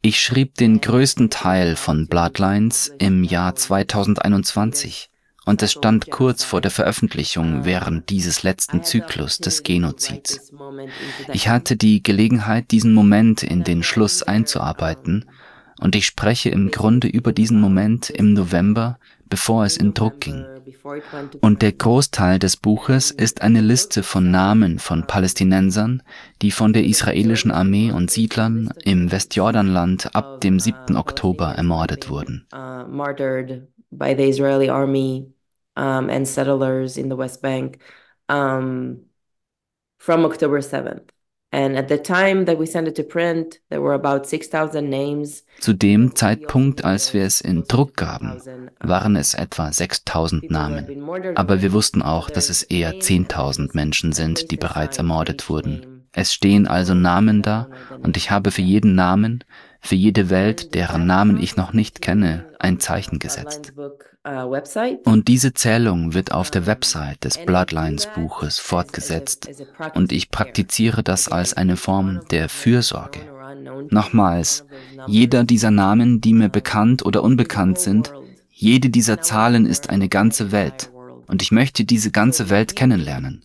Ich 0.00 0.20
schrieb 0.20 0.54
den 0.54 0.80
größten 0.80 1.28
Teil 1.28 1.74
von 1.74 2.06
Bloodlines 2.06 2.92
im 2.98 3.24
Jahr 3.24 3.56
2021 3.56 5.10
und 5.44 5.60
es 5.62 5.72
stand 5.72 6.10
kurz 6.10 6.44
vor 6.44 6.60
der 6.60 6.70
Veröffentlichung 6.70 7.64
während 7.64 8.08
dieses 8.08 8.44
letzten 8.44 8.84
Zyklus 8.84 9.38
des 9.38 9.64
Genozids. 9.64 10.52
Ich 11.32 11.48
hatte 11.48 11.76
die 11.76 12.02
Gelegenheit, 12.02 12.70
diesen 12.70 12.94
Moment 12.94 13.42
in 13.42 13.64
den 13.64 13.82
Schluss 13.82 14.22
einzuarbeiten, 14.22 15.24
und 15.80 15.94
ich 15.94 16.06
spreche 16.06 16.50
im 16.50 16.70
Grunde 16.70 17.08
über 17.08 17.32
diesen 17.32 17.60
Moment 17.60 18.10
im 18.10 18.34
November, 18.34 18.98
bevor 19.28 19.64
es 19.64 19.76
in 19.76 19.94
Druck 19.94 20.20
ging. 20.20 20.44
Und 21.40 21.62
der 21.62 21.72
Großteil 21.72 22.38
des 22.38 22.56
Buches 22.56 23.10
ist 23.10 23.42
eine 23.42 23.60
Liste 23.60 24.02
von 24.02 24.30
Namen 24.30 24.78
von 24.78 25.06
Palästinensern, 25.06 26.02
die 26.42 26.50
von 26.50 26.72
der 26.72 26.84
israelischen 26.84 27.50
Armee 27.50 27.90
und 27.90 28.10
Siedlern 28.10 28.70
im 28.84 29.10
Westjordanland 29.10 30.14
ab 30.14 30.40
dem 30.40 30.60
7. 30.60 30.96
Oktober 30.96 31.54
ermordet 31.54 32.10
wurden 32.10 32.46
um, 38.28 39.06
from 39.98 40.24
October 40.24 40.58
7th. 40.58 41.10
And 41.50 41.78
at 41.78 41.88
the 41.88 41.96
time 41.96 42.44
that 42.44 42.58
we 42.58 42.66
sent 42.66 42.88
it 42.88 42.94
to 42.96 43.02
print, 43.02 43.60
there 43.70 43.80
were 43.80 43.94
about 43.94 44.26
6,000 44.26 44.86
names. 44.88 45.44
Zu 45.60 45.72
dem 45.72 46.14
Zeitpunkt, 46.14 46.84
als 46.84 47.14
wir 47.14 47.24
es 47.24 47.40
in 47.40 47.64
Druck 47.64 47.96
gaben, 47.96 48.42
waren 48.80 49.16
es 49.16 49.32
etwa 49.32 49.72
6000 49.72 50.50
Namen. 50.50 51.08
Aber 51.36 51.62
wir 51.62 51.72
wussten 51.72 52.02
auch, 52.02 52.28
dass 52.28 52.50
es 52.50 52.64
eher 52.64 53.00
10.000 53.00 53.70
Menschen 53.72 54.12
sind, 54.12 54.50
die 54.50 54.58
bereits 54.58 54.98
ermordet 54.98 55.48
wurden. 55.48 55.87
Es 56.12 56.32
stehen 56.32 56.66
also 56.66 56.94
Namen 56.94 57.42
da 57.42 57.68
und 58.02 58.16
ich 58.16 58.30
habe 58.30 58.50
für 58.50 58.62
jeden 58.62 58.94
Namen, 58.94 59.44
für 59.80 59.94
jede 59.94 60.30
Welt, 60.30 60.74
deren 60.74 61.06
Namen 61.06 61.40
ich 61.40 61.56
noch 61.56 61.72
nicht 61.72 62.02
kenne, 62.02 62.46
ein 62.58 62.80
Zeichen 62.80 63.18
gesetzt. 63.18 63.72
Und 65.04 65.28
diese 65.28 65.54
Zählung 65.54 66.12
wird 66.14 66.32
auf 66.32 66.50
der 66.50 66.66
Website 66.66 67.24
des 67.24 67.38
Bloodlines-Buches 67.44 68.58
fortgesetzt 68.58 69.48
und 69.94 70.12
ich 70.12 70.30
praktiziere 70.30 71.02
das 71.02 71.28
als 71.28 71.54
eine 71.54 71.76
Form 71.76 72.20
der 72.30 72.48
Fürsorge. 72.48 73.20
Nochmals, 73.90 74.66
jeder 75.06 75.44
dieser 75.44 75.70
Namen, 75.70 76.20
die 76.20 76.34
mir 76.34 76.48
bekannt 76.48 77.04
oder 77.04 77.22
unbekannt 77.22 77.78
sind, 77.78 78.12
jede 78.50 78.90
dieser 78.90 79.20
Zahlen 79.20 79.66
ist 79.66 79.88
eine 79.88 80.08
ganze 80.08 80.52
Welt 80.52 80.90
und 81.26 81.42
ich 81.42 81.52
möchte 81.52 81.84
diese 81.84 82.10
ganze 82.10 82.50
Welt 82.50 82.76
kennenlernen. 82.76 83.44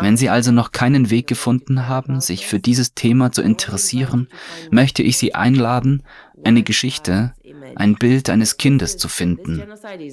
Wenn 0.00 0.16
Sie 0.16 0.28
also 0.28 0.52
noch 0.52 0.72
keinen 0.72 1.10
Weg 1.10 1.26
gefunden 1.26 1.88
haben, 1.88 2.20
sich 2.20 2.46
für 2.46 2.58
dieses 2.58 2.94
Thema 2.94 3.32
zu 3.32 3.42
interessieren, 3.42 4.28
möchte 4.70 5.02
ich 5.02 5.16
Sie 5.16 5.34
einladen, 5.34 6.02
eine 6.44 6.62
Geschichte, 6.62 7.32
ein 7.76 7.94
Bild 7.94 8.30
eines 8.30 8.56
Kindes 8.56 8.96
zu 8.96 9.08
finden. 9.08 9.62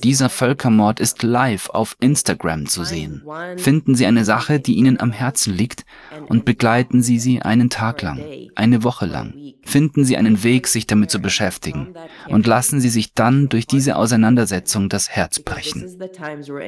Dieser 0.03 0.30
Völkermord 0.30 0.99
ist 0.99 1.24
live 1.24 1.70
auf 1.70 1.95
Instagram 1.99 2.68
zu 2.68 2.84
sehen. 2.84 3.24
Finden 3.57 3.95
Sie 3.95 4.05
eine 4.05 4.26
Sache, 4.26 4.60
die 4.60 4.76
Ihnen 4.76 4.99
am 4.99 5.12
Herzen 5.12 5.53
liegt 5.53 5.86
und 6.28 6.45
begleiten 6.45 7.01
Sie 7.01 7.20
sie 7.20 7.41
einen 7.41 7.70
Tag 7.70 8.01
lang, 8.01 8.22
eine 8.55 8.84
Woche 8.84 9.05
lang. 9.05 9.34
Finden 9.64 10.03
Sie 10.03 10.18
einen 10.18 10.43
Weg, 10.43 10.68
sich 10.68 10.88
damit 10.88 11.12
zu 11.12 11.20
beschäftigen 11.20 11.93
und 12.28 12.47
lassen 12.47 12.80
Sie 12.80 12.89
sich 12.89 13.14
dann 13.14 13.49
durch 13.49 13.68
diese 13.68 13.95
Auseinandersetzung 13.95 14.89
das 14.89 15.10
Herz 15.10 15.39
brechen. 15.39 15.99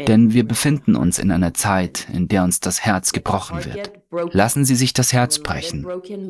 Denn 0.07 0.33
wir 0.33 0.47
befinden 0.47 0.95
uns 0.95 1.19
in 1.19 1.31
einer 1.31 1.53
Zeit, 1.53 2.07
in 2.13 2.27
der 2.27 2.43
uns 2.43 2.59
das 2.59 2.81
Herz 2.81 3.11
gebrochen 3.11 3.63
wird. 3.65 4.00
Lassen 4.31 4.65
Sie 4.65 4.75
sich 4.75 4.93
das 4.93 5.13
Herz 5.13 5.39
brechen. 5.39 5.87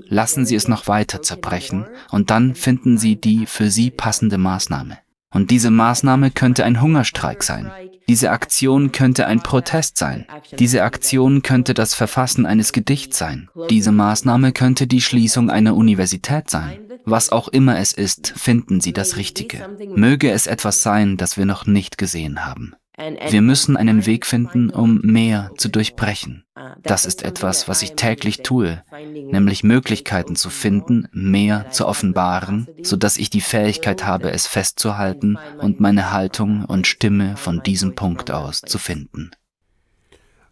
Lassen 0.08 0.46
Sie 0.46 0.56
es 0.56 0.68
noch 0.68 0.88
weiter 0.88 1.22
zerbrechen 1.22 1.86
und 2.10 2.30
dann 2.30 2.56
finden 2.56 2.98
Sie 2.98 3.16
die 3.16 3.46
für 3.46 3.70
Sie 3.70 3.92
passende 3.92 4.38
Maßnahme. 4.38 4.98
Und 5.34 5.50
diese 5.50 5.72
Maßnahme 5.72 6.30
könnte 6.32 6.66
ein 6.66 6.82
Hungerstreik 6.82 7.42
sein. 7.44 7.72
Diese 8.10 8.32
Aktion 8.32 8.92
könnte 8.92 9.28
ein 9.28 9.42
Protest 9.42 9.98
sein. 9.98 10.28
Diese 10.60 10.84
Aktion 10.84 11.42
könnte 11.42 11.74
das 11.74 11.94
Verfassen 11.94 12.46
eines 12.46 12.74
Gedichts 12.74 13.18
sein. 13.18 13.50
Diese 13.70 13.94
Maßnahme 13.94 14.52
könnte 14.52 14.88
die 14.88 15.00
Schließung 15.00 15.50
einer 15.50 15.76
Universität 15.76 16.50
sein. 16.50 16.80
Was 17.06 17.30
auch 17.30 17.48
immer 17.48 17.80
es 17.80 17.94
ist, 17.94 18.34
finden 18.36 18.82
Sie 18.82 18.92
das 18.92 19.16
Richtige. 19.16 19.70
Möge 19.96 20.32
es 20.32 20.48
etwas 20.48 20.84
sein, 20.84 21.16
das 21.16 21.38
wir 21.38 21.46
noch 21.46 21.66
nicht 21.66 21.98
gesehen 21.98 22.46
haben. 22.46 22.76
Wir 22.98 23.42
müssen 23.42 23.78
einen 23.78 24.06
Weg 24.06 24.26
finden, 24.26 24.70
um 24.70 25.00
mehr 25.02 25.52
zu 25.58 25.70
durchbrechen. 25.70 26.46
Das 26.84 27.06
ist 27.06 27.24
etwas, 27.24 27.68
was 27.68 27.82
ich 27.82 27.94
täglich 27.94 28.44
tue, 28.44 28.84
nämlich 28.92 29.64
Möglichkeiten 29.64 30.36
zu 30.36 30.50
finden, 30.50 31.08
mehr 31.12 31.72
zu 31.72 31.88
offenbaren, 31.88 32.68
so 32.84 32.98
dass 32.98 33.18
ich 33.18 33.30
die 33.30 33.42
Fähigkeit 33.42 34.06
habe, 34.06 34.32
es 34.32 34.46
festzuhalten 34.46 35.38
und 35.60 35.80
meine 35.80 36.12
Haltung 36.12 36.66
und 36.66 36.86
Stimme 36.86 37.38
von 37.38 37.64
diesem 37.64 37.96
Punkt 37.96 38.30
aus 38.30 38.62
zu 38.62 38.78
finden. 38.78 39.32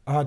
Uh, 0.09 0.23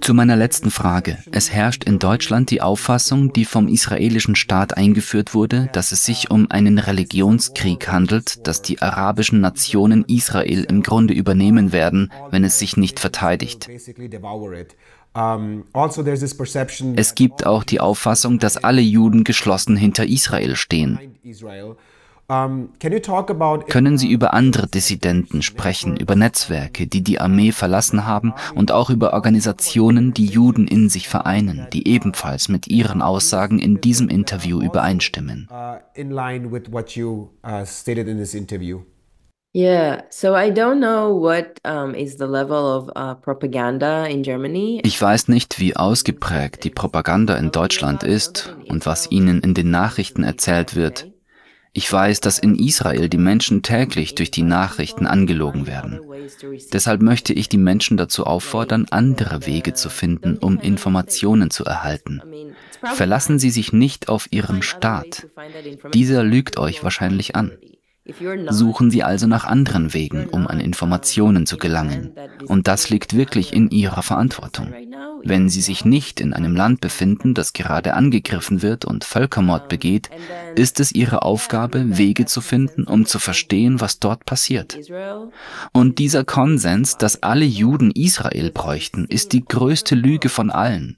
zu 0.00 0.12
meiner 0.12 0.36
letzten 0.36 0.70
Frage. 0.70 1.16
Es 1.32 1.50
herrscht 1.50 1.84
in 1.84 1.98
Deutschland 1.98 2.50
die 2.50 2.60
Auffassung, 2.60 3.32
die 3.32 3.46
vom 3.46 3.68
israelischen 3.68 4.36
Staat 4.36 4.76
eingeführt 4.76 5.32
wurde, 5.32 5.70
dass 5.72 5.92
es 5.92 6.04
sich 6.04 6.30
um 6.30 6.50
einen 6.50 6.78
Religionskrieg 6.78 7.88
handelt, 7.88 8.46
dass 8.46 8.60
die 8.60 8.82
arabischen 8.82 9.40
Nationen 9.40 10.04
Israel 10.08 10.64
im 10.64 10.82
Grunde 10.82 11.14
übernehmen 11.14 11.72
werden, 11.72 12.12
wenn 12.30 12.44
es 12.44 12.58
sich 12.58 12.76
nicht 12.76 13.00
verteidigt. 13.00 13.70
Also 15.72 16.04
es 16.96 17.14
gibt 17.14 17.46
auch 17.46 17.64
die 17.64 17.80
Auffassung, 17.80 18.38
dass 18.38 18.58
alle 18.58 18.82
Juden 18.82 19.24
geschlossen 19.24 19.76
hinter 19.76 20.04
Israel 20.04 20.54
stehen. 20.54 20.98
Können 22.28 23.98
Sie 23.98 24.10
über 24.10 24.34
andere 24.34 24.66
Dissidenten 24.66 25.42
sprechen, 25.42 25.96
über 25.96 26.16
Netzwerke, 26.16 26.88
die 26.88 27.02
die 27.02 27.20
Armee 27.20 27.52
verlassen 27.52 28.04
haben 28.04 28.34
und 28.54 28.72
auch 28.72 28.90
über 28.90 29.12
Organisationen, 29.12 30.12
die 30.12 30.26
Juden 30.26 30.66
in 30.66 30.88
sich 30.88 31.08
vereinen, 31.08 31.68
die 31.72 31.86
ebenfalls 31.86 32.48
mit 32.48 32.66
Ihren 32.66 33.00
Aussagen 33.00 33.60
in 33.60 33.80
diesem 33.80 34.08
Interview 34.08 34.60
übereinstimmen? 34.60 35.48
Yeah, 39.56 40.02
so 40.10 40.34
I 40.36 40.50
don't 40.50 40.80
know 40.80 41.18
what 41.18 41.60
is 41.96 42.18
the 42.18 42.26
level 42.26 42.58
of 42.58 42.90
uh, 42.94 43.14
propaganda 43.14 44.04
in 44.04 44.22
Germany. 44.22 44.82
Ich 44.84 45.00
weiß 45.00 45.28
nicht, 45.28 45.58
wie 45.58 45.74
ausgeprägt 45.74 46.64
die 46.64 46.68
Propaganda 46.70 47.36
in 47.36 47.52
Deutschland 47.52 48.02
ist 48.02 48.54
und 48.68 48.84
was 48.84 49.10
Ihnen 49.10 49.40
in 49.40 49.54
den 49.54 49.70
Nachrichten 49.70 50.24
erzählt 50.24 50.76
wird. 50.76 51.10
Ich 51.78 51.92
weiß, 51.92 52.20
dass 52.20 52.38
in 52.38 52.54
Israel 52.54 53.10
die 53.10 53.18
Menschen 53.18 53.60
täglich 53.60 54.14
durch 54.14 54.30
die 54.30 54.42
Nachrichten 54.42 55.06
angelogen 55.06 55.66
werden. 55.66 56.00
Deshalb 56.72 57.02
möchte 57.02 57.34
ich 57.34 57.50
die 57.50 57.58
Menschen 57.58 57.98
dazu 57.98 58.24
auffordern, 58.24 58.86
andere 58.88 59.44
Wege 59.44 59.74
zu 59.74 59.90
finden, 59.90 60.38
um 60.38 60.58
Informationen 60.58 61.50
zu 61.50 61.66
erhalten. 61.66 62.22
Verlassen 62.94 63.38
Sie 63.38 63.50
sich 63.50 63.74
nicht 63.74 64.08
auf 64.08 64.26
Ihren 64.30 64.62
Staat. 64.62 65.26
Dieser 65.92 66.24
lügt 66.24 66.56
euch 66.56 66.82
wahrscheinlich 66.82 67.36
an. 67.36 67.52
Suchen 68.50 68.90
Sie 68.90 69.02
also 69.02 69.26
nach 69.26 69.44
anderen 69.44 69.92
Wegen, 69.92 70.26
um 70.28 70.46
an 70.46 70.60
Informationen 70.60 71.46
zu 71.46 71.56
gelangen. 71.56 72.12
Und 72.46 72.68
das 72.68 72.88
liegt 72.88 73.16
wirklich 73.16 73.52
in 73.52 73.70
Ihrer 73.70 74.02
Verantwortung. 74.02 74.72
Wenn 75.24 75.48
Sie 75.48 75.60
sich 75.60 75.84
nicht 75.84 76.20
in 76.20 76.32
einem 76.32 76.54
Land 76.54 76.80
befinden, 76.80 77.34
das 77.34 77.52
gerade 77.52 77.94
angegriffen 77.94 78.62
wird 78.62 78.84
und 78.84 79.04
Völkermord 79.04 79.68
begeht, 79.68 80.08
ist 80.54 80.78
es 80.78 80.92
Ihre 80.92 81.22
Aufgabe, 81.22 81.98
Wege 81.98 82.26
zu 82.26 82.40
finden, 82.40 82.84
um 82.84 83.06
zu 83.06 83.18
verstehen, 83.18 83.80
was 83.80 83.98
dort 83.98 84.24
passiert. 84.24 84.78
Und 85.72 85.98
dieser 85.98 86.24
Konsens, 86.24 86.96
dass 86.98 87.22
alle 87.22 87.44
Juden 87.44 87.90
Israel 87.90 88.50
bräuchten, 88.52 89.06
ist 89.06 89.32
die 89.32 89.44
größte 89.44 89.94
Lüge 89.94 90.28
von 90.28 90.50
allen. 90.50 90.96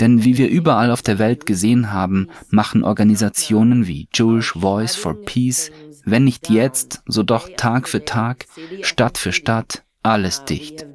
Denn 0.00 0.24
wie 0.24 0.38
wir 0.38 0.48
überall 0.48 0.90
auf 0.90 1.02
der 1.02 1.18
Welt 1.18 1.44
gesehen 1.44 1.92
haben, 1.92 2.28
machen 2.50 2.84
Organisationen 2.84 3.86
wie 3.86 4.08
Jewish 4.14 4.52
Voice 4.52 4.94
for 4.94 5.14
Peace, 5.24 5.72
wenn 6.04 6.24
nicht 6.24 6.50
jetzt, 6.50 7.02
so 7.06 7.22
doch 7.22 7.48
Tag 7.56 7.88
für 7.88 8.04
Tag, 8.04 8.46
Stadt 8.82 9.18
für 9.18 9.32
Stadt, 9.32 9.84
alles 10.02 10.44
dicht. 10.44 10.86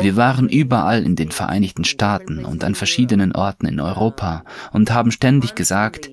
Wir 0.00 0.16
waren 0.16 0.48
überall 0.48 1.02
in 1.02 1.16
den 1.16 1.30
Vereinigten 1.30 1.84
Staaten 1.84 2.44
und 2.44 2.64
an 2.64 2.74
verschiedenen 2.74 3.32
Orten 3.32 3.66
in 3.66 3.80
Europa 3.80 4.44
und 4.72 4.92
haben 4.92 5.10
ständig 5.10 5.54
gesagt, 5.54 6.10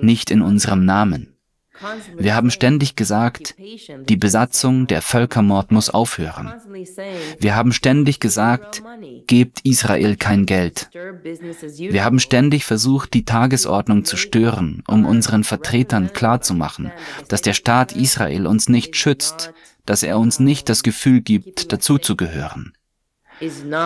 nicht 0.00 0.30
in 0.30 0.42
unserem 0.42 0.84
Namen. 0.84 1.31
Wir 2.16 2.34
haben 2.34 2.50
ständig 2.50 2.96
gesagt, 2.96 3.54
die 3.58 4.16
Besatzung, 4.16 4.86
der 4.86 5.02
Völkermord 5.02 5.72
muss 5.72 5.90
aufhören. 5.90 6.54
Wir 7.38 7.56
haben 7.56 7.72
ständig 7.72 8.20
gesagt, 8.20 8.82
gebt 9.26 9.60
Israel 9.64 10.16
kein 10.16 10.46
Geld. 10.46 10.90
Wir 10.92 12.04
haben 12.04 12.18
ständig 12.18 12.64
versucht, 12.64 13.14
die 13.14 13.24
Tagesordnung 13.24 14.04
zu 14.04 14.16
stören, 14.16 14.82
um 14.86 15.04
unseren 15.04 15.44
Vertretern 15.44 16.12
klarzumachen, 16.12 16.92
dass 17.28 17.42
der 17.42 17.54
Staat 17.54 17.92
Israel 17.92 18.46
uns 18.46 18.68
nicht 18.68 18.96
schützt, 18.96 19.52
dass 19.86 20.02
er 20.02 20.18
uns 20.18 20.38
nicht 20.38 20.68
das 20.68 20.82
Gefühl 20.82 21.20
gibt, 21.20 21.72
dazuzugehören. 21.72 22.72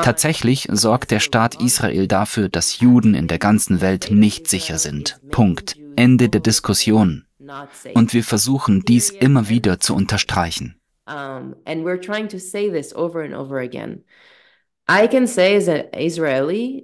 Tatsächlich 0.03 0.69
sorgt 0.71 1.11
der 1.11 1.21
Staat 1.21 1.61
Israel 1.61 2.07
dafür, 2.07 2.49
dass 2.49 2.81
Juden 2.81 3.15
in 3.15 3.27
der 3.27 3.39
ganzen 3.39 3.81
Welt 3.81 4.11
nicht 4.11 4.49
sicher 4.49 4.79
sind. 4.79 5.19
Punkt. 5.31 5.77
Ende 5.97 6.29
der 6.29 6.41
Diskussion. 6.41 7.26
Und 7.95 8.13
wir 8.13 8.25
versuchen 8.25 8.83
dies 8.83 9.11
immer 9.11 9.49
wieder 9.49 9.79
zu 9.81 9.95
unterstreichen. 9.95 10.81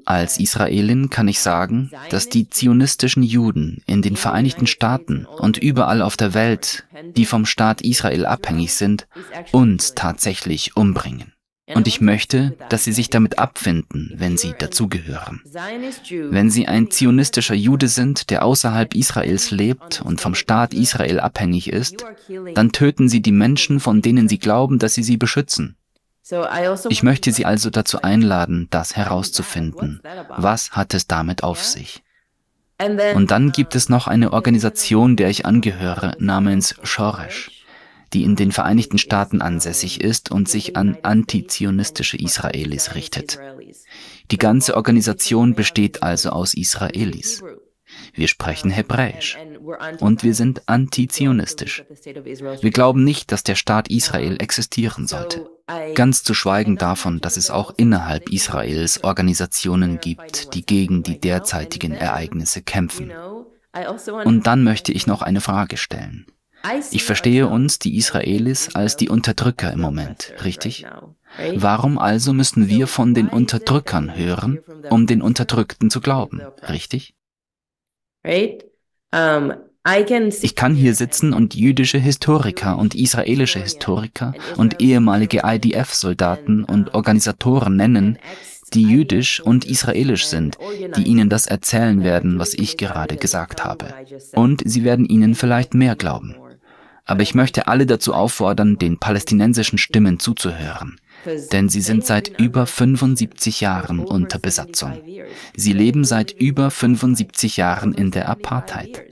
Als 0.05 0.41
Israelin 0.41 1.11
kann 1.11 1.29
ich 1.29 1.41
sagen, 1.41 1.91
dass 2.11 2.29
die 2.29 2.51
zionistischen 2.51 3.23
Juden 3.23 3.83
in 3.87 4.03
den 4.03 4.17
Vereinigten 4.17 4.67
Staaten 4.67 5.25
und 5.25 5.59
überall 5.59 6.03
auf 6.03 6.17
der 6.17 6.35
Welt, 6.35 6.85
die 7.17 7.27
vom 7.27 7.47
Staat 7.47 7.81
Israel 7.81 8.27
abhängig 8.27 8.75
sind, 8.75 9.07
uns 9.53 9.95
tatsächlich 9.95 10.77
umbringen. 10.77 11.33
Und 11.75 11.87
ich 11.87 12.01
möchte, 12.01 12.57
dass 12.69 12.85
Sie 12.85 12.93
sich 12.93 13.11
damit 13.11 13.39
abfinden, 13.39 14.13
wenn 14.17 14.37
Sie 14.37 14.55
dazugehören. 14.59 15.43
Wenn 16.31 16.51
Sie 16.51 16.69
ein 16.69 16.91
zionistischer 16.91 17.55
Jude 17.55 17.89
sind, 17.89 18.31
der 18.31 18.45
außerhalb 18.45 18.95
Israels 18.95 19.51
lebt 19.51 20.03
und 20.03 20.21
vom 20.21 20.35
Staat 20.35 20.75
Israel 20.75 21.21
abhängig 21.21 21.71
ist, 21.71 22.05
dann 22.55 22.73
töten 22.73 23.09
Sie 23.09 23.23
die 23.23 23.33
Menschen, 23.33 23.81
von 23.81 24.03
denen 24.03 24.29
Sie 24.29 24.39
glauben, 24.39 24.79
dass 24.79 24.95
Sie 24.95 25.03
sie 25.03 25.17
beschützen. 25.17 25.77
Ich 26.89 27.03
möchte 27.03 27.33
Sie 27.33 27.45
also 27.45 27.71
dazu 27.71 28.03
einladen, 28.03 28.69
das 28.71 28.97
herauszufinden. 28.97 30.01
Was 30.37 30.71
hat 30.73 30.95
es 30.95 31.07
damit 31.07 31.43
auf 31.43 31.63
sich? 31.65 32.03
Und 33.15 33.31
dann 33.31 33.53
gibt 33.53 33.75
es 33.75 33.89
noch 33.89 34.07
eine 34.09 34.33
Organisation, 34.33 35.17
der 35.17 35.29
ich 35.29 35.47
angehöre, 35.47 36.15
namens 36.19 36.75
Shoresh, 36.83 37.62
die 38.13 38.25
in 38.25 38.37
den 38.37 38.53
Vereinigten 38.53 38.99
Staaten 38.99 39.41
ansässig 39.41 40.01
ist 40.01 40.31
und 40.31 40.49
sich 40.49 40.77
an 40.77 40.99
antizionistische 41.03 42.17
Israelis 42.17 42.95
richtet. 42.95 43.39
Die 44.31 44.39
ganze 44.39 44.77
Organisation 44.77 45.55
besteht 45.55 46.03
also 46.03 46.31
aus 46.31 46.55
Israelis. 46.55 47.43
Wir 48.15 48.29
sprechen 48.29 48.71
Hebräisch. 48.71 49.39
Und 50.01 50.23
wir 50.23 50.35
sind 50.35 50.69
antizionistisch. 50.69 51.85
Wir 52.61 52.71
glauben 52.71 53.05
nicht, 53.05 53.33
dass 53.33 53.43
der 53.43 53.55
Staat 53.55 53.89
Israel 53.89 54.37
existieren 54.41 55.07
sollte. 55.07 55.49
Ganz 55.95 56.25
zu 56.25 56.35
schweigen 56.35 56.77
davon, 56.77 57.21
dass 57.21 57.37
es 57.37 57.51
auch 57.51 57.73
innerhalb 57.77 58.31
Israels 58.31 59.05
Organisationen 59.05 60.01
gibt, 60.01 60.55
die 60.55 60.65
gegen 60.65 61.03
die 61.03 61.21
derzeitigen 61.21 61.93
Ereignisse 61.93 62.63
kämpfen. 62.63 63.13
Und 64.25 64.47
dann 64.47 64.65
möchte 64.65 64.93
ich 64.93 65.07
noch 65.07 65.23
eine 65.23 65.41
Frage 65.41 65.77
stellen. 65.77 66.27
Ich 66.91 67.05
verstehe 67.05 67.49
uns, 67.49 67.79
die 67.79 67.97
Israelis, 67.97 68.75
als 68.75 68.97
die 68.97 69.09
Unterdrücker 69.09 69.73
im 69.73 69.81
Moment, 69.81 70.35
richtig? 70.45 70.87
Warum 71.57 71.99
also 71.99 72.33
müssen 72.33 72.69
wir 72.69 72.87
von 72.87 73.15
den 73.15 73.29
Unterdrückern 73.29 74.17
hören, 74.17 74.61
um 74.91 75.07
den 75.07 75.23
Unterdrückten 75.23 75.91
zu 75.91 76.01
glauben, 76.01 76.41
richtig? 76.69 77.15
Ich 80.43 80.55
kann 80.55 80.75
hier 80.75 80.95
sitzen 80.95 81.33
und 81.33 81.55
jüdische 81.55 81.99
Historiker 81.99 82.79
und 82.79 82.95
israelische 82.95 83.59
Historiker 83.59 84.35
und 84.57 84.81
ehemalige 84.81 85.43
IDF-Soldaten 85.45 86.63
und 86.65 86.95
Organisatoren 86.95 87.77
nennen, 87.77 88.19
die 88.75 88.85
jüdisch 88.85 89.41
und 89.41 89.65
israelisch 89.65 90.27
sind, 90.27 90.57
die 90.97 91.03
ihnen 91.03 91.29
das 91.29 91.47
erzählen 91.47 92.05
werden, 92.05 92.39
was 92.39 92.55
ich 92.55 92.77
gerade 92.77 93.17
gesagt 93.17 93.65
habe. 93.65 93.93
Und 94.35 94.63
sie 94.65 94.85
werden 94.85 95.05
ihnen 95.05 95.35
vielleicht 95.35 95.75
mehr 95.75 95.97
glauben. 95.97 96.37
Aber 97.05 97.23
ich 97.23 97.35
möchte 97.35 97.67
alle 97.67 97.87
dazu 97.87 98.15
auffordern, 98.15 98.79
den 98.79 98.99
palästinensischen 98.99 99.79
Stimmen 99.79 100.19
zuzuhören. 100.19 100.99
Denn 101.53 101.69
sie 101.69 101.81
sind 101.81 102.05
seit 102.05 102.41
über 102.41 102.67
75 102.67 103.61
Jahren 103.61 104.01
unter 104.01 104.39
Besatzung. 104.39 105.01
Sie 105.57 105.73
leben 105.73 106.05
seit 106.05 106.33
über 106.33 106.71
75 106.71 107.57
Jahren 107.57 107.93
in 107.93 108.11
der 108.11 108.29
Apartheid. 108.29 109.03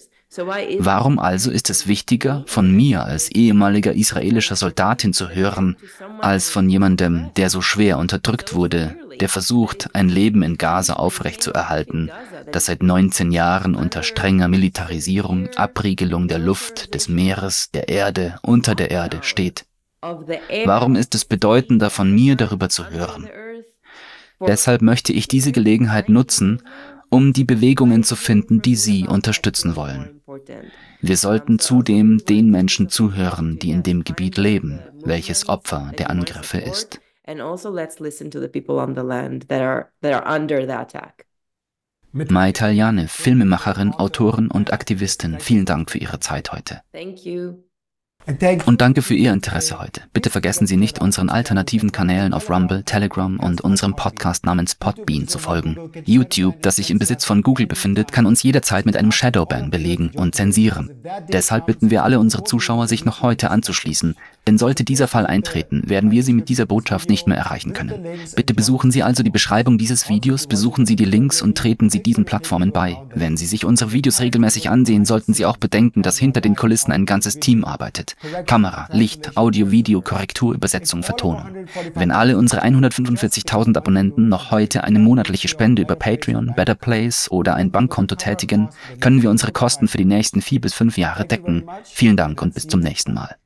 Warum 0.79 1.19
also 1.19 1.51
ist 1.51 1.71
es 1.71 1.89
wichtiger, 1.89 2.45
von 2.47 2.71
mir 2.75 3.05
als 3.05 3.31
ehemaliger 3.31 3.93
israelischer 3.93 4.55
Soldatin 4.55 5.13
zu 5.13 5.31
hören, 5.31 5.77
als 6.21 6.51
von 6.51 6.69
jemandem, 6.69 7.31
der 7.37 7.51
so 7.51 7.61
schwer 7.61 7.99
unterdrückt 7.99 8.55
wurde, 8.55 8.97
der 9.21 9.29
versucht, 9.29 9.95
ein 9.95 10.09
Leben 10.09 10.43
in 10.43 10.59
Gaza 10.59 10.95
aufrechtzuerhalten, 10.95 12.11
das 12.53 12.67
seit 12.67 12.83
19 12.83 13.31
Jahren 13.31 13.75
unter 13.75 14.03
strenger 14.03 14.49
Militarisierung, 14.49 15.49
Abriegelung 15.57 16.29
der 16.29 16.39
Luft, 16.39 16.95
des 16.95 17.09
Meeres, 17.09 17.71
der 17.71 17.89
Erde, 17.89 18.37
unter 18.43 18.75
der 18.75 18.91
Erde 18.91 19.19
steht? 19.23 19.67
Warum 20.65 20.97
ist 20.97 21.15
es 21.15 21.25
bedeutender, 21.25 21.91
von 21.91 22.13
mir 22.13 22.37
darüber 22.37 22.69
zu 22.69 22.89
hören? 22.91 23.29
Deshalb 24.41 24.81
möchte 24.81 25.13
ich 25.13 25.29
diese 25.29 25.53
Gelegenheit 25.53 26.09
nutzen, 26.09 26.63
um 27.11 27.33
die 27.33 27.45
Bewegungen 27.45 28.05
zu 28.05 28.17
finden, 28.17 28.63
die 28.63 28.77
Sie 28.77 29.07
unterstützen 29.07 29.77
wollen. 29.77 30.23
Wir 31.03 31.17
sollten 31.17 31.59
zudem 31.59 32.25
den 32.25 32.51
Menschen 32.51 32.89
zuhören, 32.89 33.59
die 33.59 33.71
in 33.71 33.83
dem 33.83 34.05
Gebiet 34.05 34.39
leben, 34.39 34.81
welches 35.03 35.49
Opfer 35.49 35.93
der 35.99 36.09
Angriffe 36.09 36.59
ist. 36.59 37.01
Mai 42.13 42.51
Taljane, 42.51 43.07
Filmemacherin, 43.07 43.93
Autorin 43.93 44.51
und 44.51 44.73
Aktivistin, 44.73 45.39
vielen 45.39 45.65
Dank 45.65 45.93
für 45.93 45.99
Ihre 45.99 46.19
Zeit 46.19 46.51
heute. 46.51 46.81
Und 48.67 48.81
danke 48.81 49.03
für 49.03 49.15
Ihr 49.15 49.33
Interesse 49.33 49.81
heute. 49.81 50.03
Bitte 50.13 50.29
vergessen 50.29 50.67
Sie 50.67 50.77
nicht, 50.77 51.01
unseren 51.01 51.31
alternativen 51.31 51.91
Kanälen 51.91 52.35
auf 52.35 52.51
Rumble, 52.51 52.83
Telegram 52.83 53.41
und 53.41 53.61
unserem 53.63 53.97
Podcast 53.97 54.45
namens 54.45 54.75
Podbean 54.75 55.27
zu 55.27 55.39
folgen. 55.39 55.91
YouTube, 56.05 56.61
das 56.63 56.77
sich 56.77 56.91
im 56.91 56.99
Besitz 56.99 57.25
von 57.25 57.43
Google 57.43 57.67
befindet, 57.67 58.13
kann 58.13 58.27
uns 58.27 58.43
jederzeit 58.43 58.87
mit 58.87 58.97
einem 58.97 59.11
Shadowban 59.11 59.71
belegen 59.71 60.11
und 60.15 60.35
zensieren. 60.35 61.03
Deshalb 61.29 61.67
bitten 61.67 61.91
wir 61.91 62.05
alle 62.05 62.21
unsere 62.21 62.45
Zuschauer, 62.45 62.89
sich 62.89 63.05
noch 63.05 63.23
heute 63.23 63.51
anzuschließen, 63.51 64.17
denn 64.47 64.59
sollte 64.59 64.85
dieser 64.85 65.09
Fall 65.09 65.27
eintreten, 65.27 65.83
werden 65.87 66.11
wir 66.11 66.23
Sie 66.23 66.33
mit 66.33 66.49
dieser 66.49 66.67
Botschaft 66.67 67.09
nicht 67.09 67.27
mehr 67.27 67.37
erreichen 67.37 67.73
können. 67.73 68.05
Bitte 68.35 68.55
besuchen 68.55 68.91
Sie 68.91 69.03
also 69.03 69.23
die 69.23 69.31
Beschreibung 69.31 69.79
dieses 69.79 70.09
Videos, 70.09 70.47
besuchen 70.47 70.87
Sie 70.87 70.97
die 70.97 71.05
Links 71.05 71.43
und 71.43 71.57
treten 71.57 71.91
Sie 71.91 72.03
diesen 72.03 72.25
Plattformen 72.25 72.73
bei. 72.73 72.97
Wenn 73.15 73.37
Sie 73.37 73.47
sich 73.47 73.65
unsere 73.65 73.93
Videos 73.93 74.21
regelmäßig 74.21 74.71
ansehen, 74.71 75.05
sollten 75.05 75.35
Sie 75.35 75.47
auch 75.47 75.57
bedenken, 75.57 76.03
dass 76.03 76.19
hinter 76.19 76.41
den 76.41 76.57
Kulissen 76.57 76.93
ein 76.93 77.07
ganzes 77.07 77.39
Team 77.39 77.65
arbeitet. 77.65 78.17
Kamera, 78.47 78.89
Licht, 78.93 79.37
Audio, 79.37 79.71
Video, 79.71 80.01
Korrektur, 80.01 80.55
Übersetzung, 80.55 81.03
Vertonung. 81.03 81.45
Wenn 81.95 82.11
alle 82.11 82.37
unsere 82.37 82.63
145.000 82.63 83.77
Abonnenten 83.77 84.29
noch 84.29 84.51
heute 84.51 84.85
eine 84.85 84.99
monatliche 84.99 85.49
Spende 85.49 85.83
über 85.83 85.97
Patreon, 85.97 86.55
Better 86.57 86.75
Place 86.75 87.31
oder 87.31 87.55
ein 87.55 87.71
Bankkonto 87.71 88.17
tätigen, 88.17 88.69
können 89.01 89.23
wir 89.23 89.31
unsere 89.31 89.53
Kosten 89.53 89.89
für 89.89 89.99
die 89.99 90.05
nächsten 90.05 90.43
vier 90.43 90.61
bis 90.61 90.75
fünf 90.75 90.99
Jahre 90.99 91.27
decken. 91.27 91.65
Vielen 91.85 92.17
Dank 92.17 92.41
und 92.43 92.55
bis 92.55 92.67
zum 92.67 92.81
nächsten 92.81 93.15
Mal. 93.15 93.37